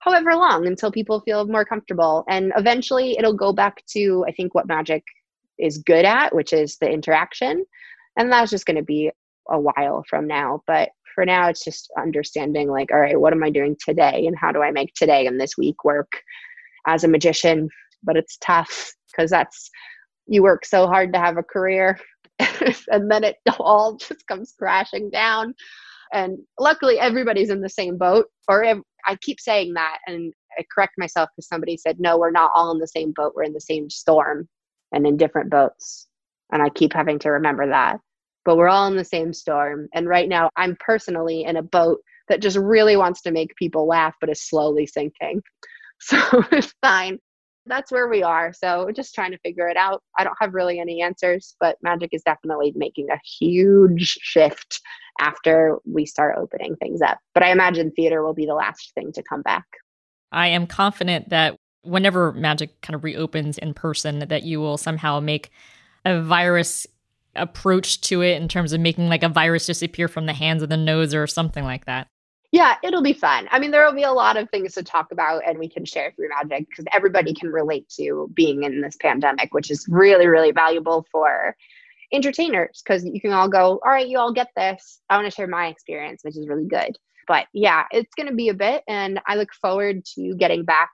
however 0.02 0.34
long 0.34 0.66
until 0.66 0.90
people 0.90 1.20
feel 1.20 1.46
more 1.46 1.64
comfortable. 1.64 2.24
And 2.28 2.52
eventually 2.56 3.16
it'll 3.16 3.36
go 3.36 3.52
back 3.52 3.84
to, 3.92 4.24
I 4.28 4.32
think, 4.32 4.54
what 4.54 4.66
magic 4.66 5.04
is 5.58 5.78
good 5.78 6.04
at, 6.04 6.34
which 6.34 6.52
is 6.52 6.76
the 6.78 6.90
interaction. 6.90 7.64
And 8.16 8.30
that's 8.30 8.50
just 8.50 8.66
going 8.66 8.76
to 8.76 8.82
be 8.82 9.10
a 9.48 9.60
while 9.60 10.04
from 10.08 10.26
now. 10.26 10.62
But 10.66 10.90
for 11.14 11.24
now, 11.24 11.48
it's 11.48 11.64
just 11.64 11.88
understanding, 11.96 12.68
like, 12.68 12.90
all 12.90 13.00
right, 13.00 13.20
what 13.20 13.32
am 13.32 13.44
I 13.44 13.50
doing 13.50 13.76
today? 13.84 14.26
And 14.26 14.36
how 14.36 14.50
do 14.50 14.60
I 14.60 14.72
make 14.72 14.92
today 14.94 15.26
and 15.26 15.40
this 15.40 15.56
week 15.56 15.84
work 15.84 16.10
as 16.86 17.04
a 17.04 17.08
magician? 17.08 17.68
But 18.02 18.16
it's 18.16 18.38
tough 18.38 18.92
because 19.12 19.30
that's 19.30 19.70
you 20.26 20.42
work 20.42 20.64
so 20.64 20.86
hard 20.88 21.12
to 21.12 21.20
have 21.20 21.36
a 21.36 21.42
career 21.42 21.98
and 22.90 23.10
then 23.10 23.24
it 23.24 23.36
all 23.58 23.96
just 23.96 24.26
comes 24.26 24.54
crashing 24.58 25.10
down 25.10 25.54
and 26.12 26.38
luckily 26.58 26.98
everybody's 26.98 27.50
in 27.50 27.60
the 27.60 27.68
same 27.68 27.96
boat 27.96 28.26
or 28.48 28.64
i 28.64 29.16
keep 29.22 29.40
saying 29.40 29.72
that 29.74 29.98
and 30.06 30.32
i 30.58 30.64
correct 30.74 30.94
myself 30.98 31.28
because 31.34 31.48
somebody 31.48 31.76
said 31.76 31.98
no 31.98 32.18
we're 32.18 32.30
not 32.30 32.50
all 32.54 32.70
in 32.72 32.78
the 32.78 32.86
same 32.86 33.12
boat 33.14 33.32
we're 33.34 33.42
in 33.42 33.52
the 33.52 33.60
same 33.60 33.88
storm 33.88 34.48
and 34.92 35.06
in 35.06 35.16
different 35.16 35.50
boats 35.50 36.08
and 36.52 36.62
i 36.62 36.68
keep 36.70 36.92
having 36.92 37.18
to 37.18 37.30
remember 37.30 37.68
that 37.68 37.98
but 38.44 38.56
we're 38.56 38.68
all 38.68 38.86
in 38.86 38.96
the 38.96 39.04
same 39.04 39.32
storm 39.32 39.88
and 39.94 40.08
right 40.08 40.28
now 40.28 40.50
i'm 40.56 40.76
personally 40.80 41.44
in 41.44 41.56
a 41.56 41.62
boat 41.62 41.98
that 42.28 42.40
just 42.40 42.56
really 42.56 42.96
wants 42.96 43.22
to 43.22 43.32
make 43.32 43.54
people 43.56 43.86
laugh 43.86 44.14
but 44.20 44.30
is 44.30 44.42
slowly 44.42 44.86
sinking 44.86 45.40
so 46.00 46.18
it's 46.50 46.74
fine 46.82 47.18
that's 47.66 47.92
where 47.92 48.08
we 48.08 48.22
are. 48.22 48.52
So 48.52 48.90
just 48.94 49.14
trying 49.14 49.30
to 49.32 49.38
figure 49.38 49.68
it 49.68 49.76
out. 49.76 50.02
I 50.18 50.24
don't 50.24 50.36
have 50.40 50.54
really 50.54 50.80
any 50.80 51.02
answers, 51.02 51.54
but 51.60 51.76
magic 51.82 52.10
is 52.12 52.22
definitely 52.22 52.72
making 52.74 53.08
a 53.10 53.20
huge 53.38 54.18
shift 54.20 54.80
after 55.20 55.78
we 55.84 56.06
start 56.06 56.36
opening 56.38 56.76
things 56.76 57.00
up. 57.02 57.18
But 57.34 57.42
I 57.42 57.50
imagine 57.50 57.90
theater 57.90 58.22
will 58.22 58.34
be 58.34 58.46
the 58.46 58.54
last 58.54 58.92
thing 58.94 59.12
to 59.12 59.22
come 59.22 59.42
back. 59.42 59.64
I 60.30 60.48
am 60.48 60.66
confident 60.66 61.28
that 61.28 61.56
whenever 61.82 62.32
magic 62.32 62.80
kind 62.80 62.94
of 62.94 63.04
reopens 63.04 63.58
in 63.58 63.74
person, 63.74 64.20
that 64.20 64.44
you 64.44 64.60
will 64.60 64.78
somehow 64.78 65.20
make 65.20 65.50
a 66.04 66.22
virus 66.22 66.86
approach 67.34 68.00
to 68.02 68.22
it 68.22 68.40
in 68.40 68.48
terms 68.48 68.72
of 68.72 68.80
making 68.80 69.08
like 69.08 69.22
a 69.22 69.28
virus 69.28 69.66
disappear 69.66 70.08
from 70.08 70.26
the 70.26 70.32
hands 70.32 70.62
of 70.62 70.68
the 70.68 70.76
nose 70.76 71.14
or 71.14 71.26
something 71.26 71.64
like 71.64 71.86
that 71.86 72.08
yeah, 72.52 72.76
it'll 72.82 73.02
be 73.02 73.14
fun. 73.14 73.48
I 73.50 73.58
mean, 73.58 73.70
there 73.70 73.84
will 73.84 73.94
be 73.94 74.02
a 74.02 74.12
lot 74.12 74.36
of 74.36 74.50
things 74.50 74.74
to 74.74 74.82
talk 74.82 75.10
about 75.10 75.42
and 75.46 75.58
we 75.58 75.70
can 75.70 75.86
share 75.86 76.12
through 76.12 76.28
magic 76.28 76.68
because 76.68 76.84
everybody 76.92 77.32
can 77.32 77.48
relate 77.48 77.88
to 77.96 78.30
being 78.34 78.62
in 78.64 78.82
this 78.82 78.96
pandemic, 79.00 79.54
which 79.54 79.70
is 79.70 79.86
really, 79.88 80.26
really 80.26 80.52
valuable 80.52 81.06
for 81.10 81.56
entertainers 82.12 82.82
because 82.84 83.04
you 83.04 83.20
can 83.20 83.32
all 83.32 83.48
go, 83.48 83.80
all 83.84 83.90
right, 83.90 84.08
you 84.08 84.18
all 84.18 84.32
get 84.32 84.48
this. 84.56 85.00
I 85.08 85.16
want 85.16 85.26
to 85.26 85.34
share 85.34 85.46
my 85.46 85.68
experience, 85.68 86.22
which 86.22 86.36
is 86.36 86.48
really 86.48 86.66
good. 86.66 86.96
But 87.28 87.46
yeah, 87.52 87.84
it's 87.90 88.14
going 88.14 88.28
to 88.28 88.34
be 88.34 88.48
a 88.48 88.54
bit. 88.54 88.82
And 88.88 89.20
I 89.26 89.36
look 89.36 89.52
forward 89.54 90.04
to 90.16 90.34
getting 90.36 90.64
back 90.64 90.90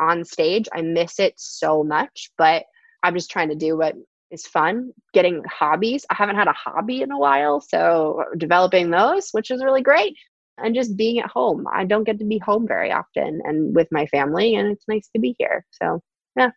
on 0.00 0.24
stage. 0.24 0.68
I 0.72 0.82
miss 0.82 1.18
it 1.18 1.34
so 1.36 1.82
much, 1.84 2.30
but 2.38 2.64
I'm 3.02 3.14
just 3.14 3.30
trying 3.30 3.48
to 3.48 3.54
do 3.54 3.76
what 3.76 3.94
is 4.30 4.46
fun. 4.46 4.92
Getting 5.12 5.42
hobbies. 5.44 6.06
I 6.10 6.14
haven't 6.14 6.36
had 6.36 6.48
a 6.48 6.52
hobby 6.52 7.02
in 7.02 7.10
a 7.10 7.18
while. 7.18 7.60
So 7.60 8.24
developing 8.38 8.90
those, 8.90 9.30
which 9.32 9.50
is 9.50 9.62
really 9.62 9.82
great 9.82 10.16
and 10.58 10.74
just 10.74 10.96
being 10.96 11.18
at 11.18 11.30
home. 11.30 11.66
I 11.72 11.84
don't 11.84 12.04
get 12.04 12.18
to 12.20 12.24
be 12.24 12.38
home 12.38 12.66
very 12.66 12.92
often 12.92 13.40
and 13.44 13.74
with 13.74 13.88
my 13.90 14.06
family, 14.06 14.54
and 14.54 14.70
it's 14.70 14.86
nice 14.88 15.08
to 15.14 15.20
be 15.20 15.34
here. 15.38 15.64
So, 15.70 16.00
yeah, 16.36 16.50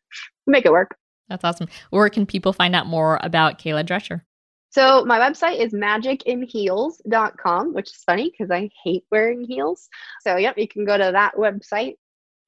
make 0.45 0.65
it 0.65 0.71
work. 0.71 0.95
That's 1.29 1.43
awesome. 1.43 1.67
Where 1.89 2.09
can 2.09 2.25
people 2.25 2.53
find 2.53 2.75
out 2.75 2.87
more 2.87 3.19
about 3.21 3.59
Kayla 3.59 3.85
Drescher? 3.85 4.21
So, 4.69 5.05
my 5.05 5.19
website 5.19 5.59
is 5.59 5.73
magicinheels.com, 5.73 7.73
which 7.73 7.89
is 7.89 8.03
funny 8.05 8.29
because 8.29 8.51
I 8.51 8.69
hate 8.83 9.03
wearing 9.11 9.43
heels. 9.43 9.89
So, 10.21 10.37
yep, 10.37 10.57
you 10.57 10.67
can 10.67 10.85
go 10.85 10.97
to 10.97 11.11
that 11.13 11.35
website. 11.35 11.95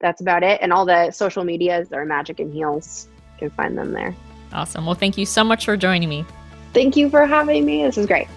That's 0.00 0.20
about 0.20 0.42
it. 0.42 0.60
And 0.62 0.72
all 0.72 0.86
the 0.86 1.10
social 1.10 1.44
medias 1.44 1.92
are 1.92 2.04
Magic 2.04 2.40
in 2.40 2.52
Heels. 2.52 3.08
You 3.34 3.48
can 3.48 3.56
find 3.56 3.76
them 3.76 3.92
there. 3.92 4.14
Awesome. 4.52 4.86
Well, 4.86 4.94
thank 4.94 5.18
you 5.18 5.26
so 5.26 5.44
much 5.44 5.64
for 5.64 5.76
joining 5.76 6.08
me. 6.08 6.24
Thank 6.72 6.96
you 6.96 7.10
for 7.10 7.26
having 7.26 7.64
me. 7.64 7.82
This 7.82 7.98
is 7.98 8.06
great. 8.06 8.28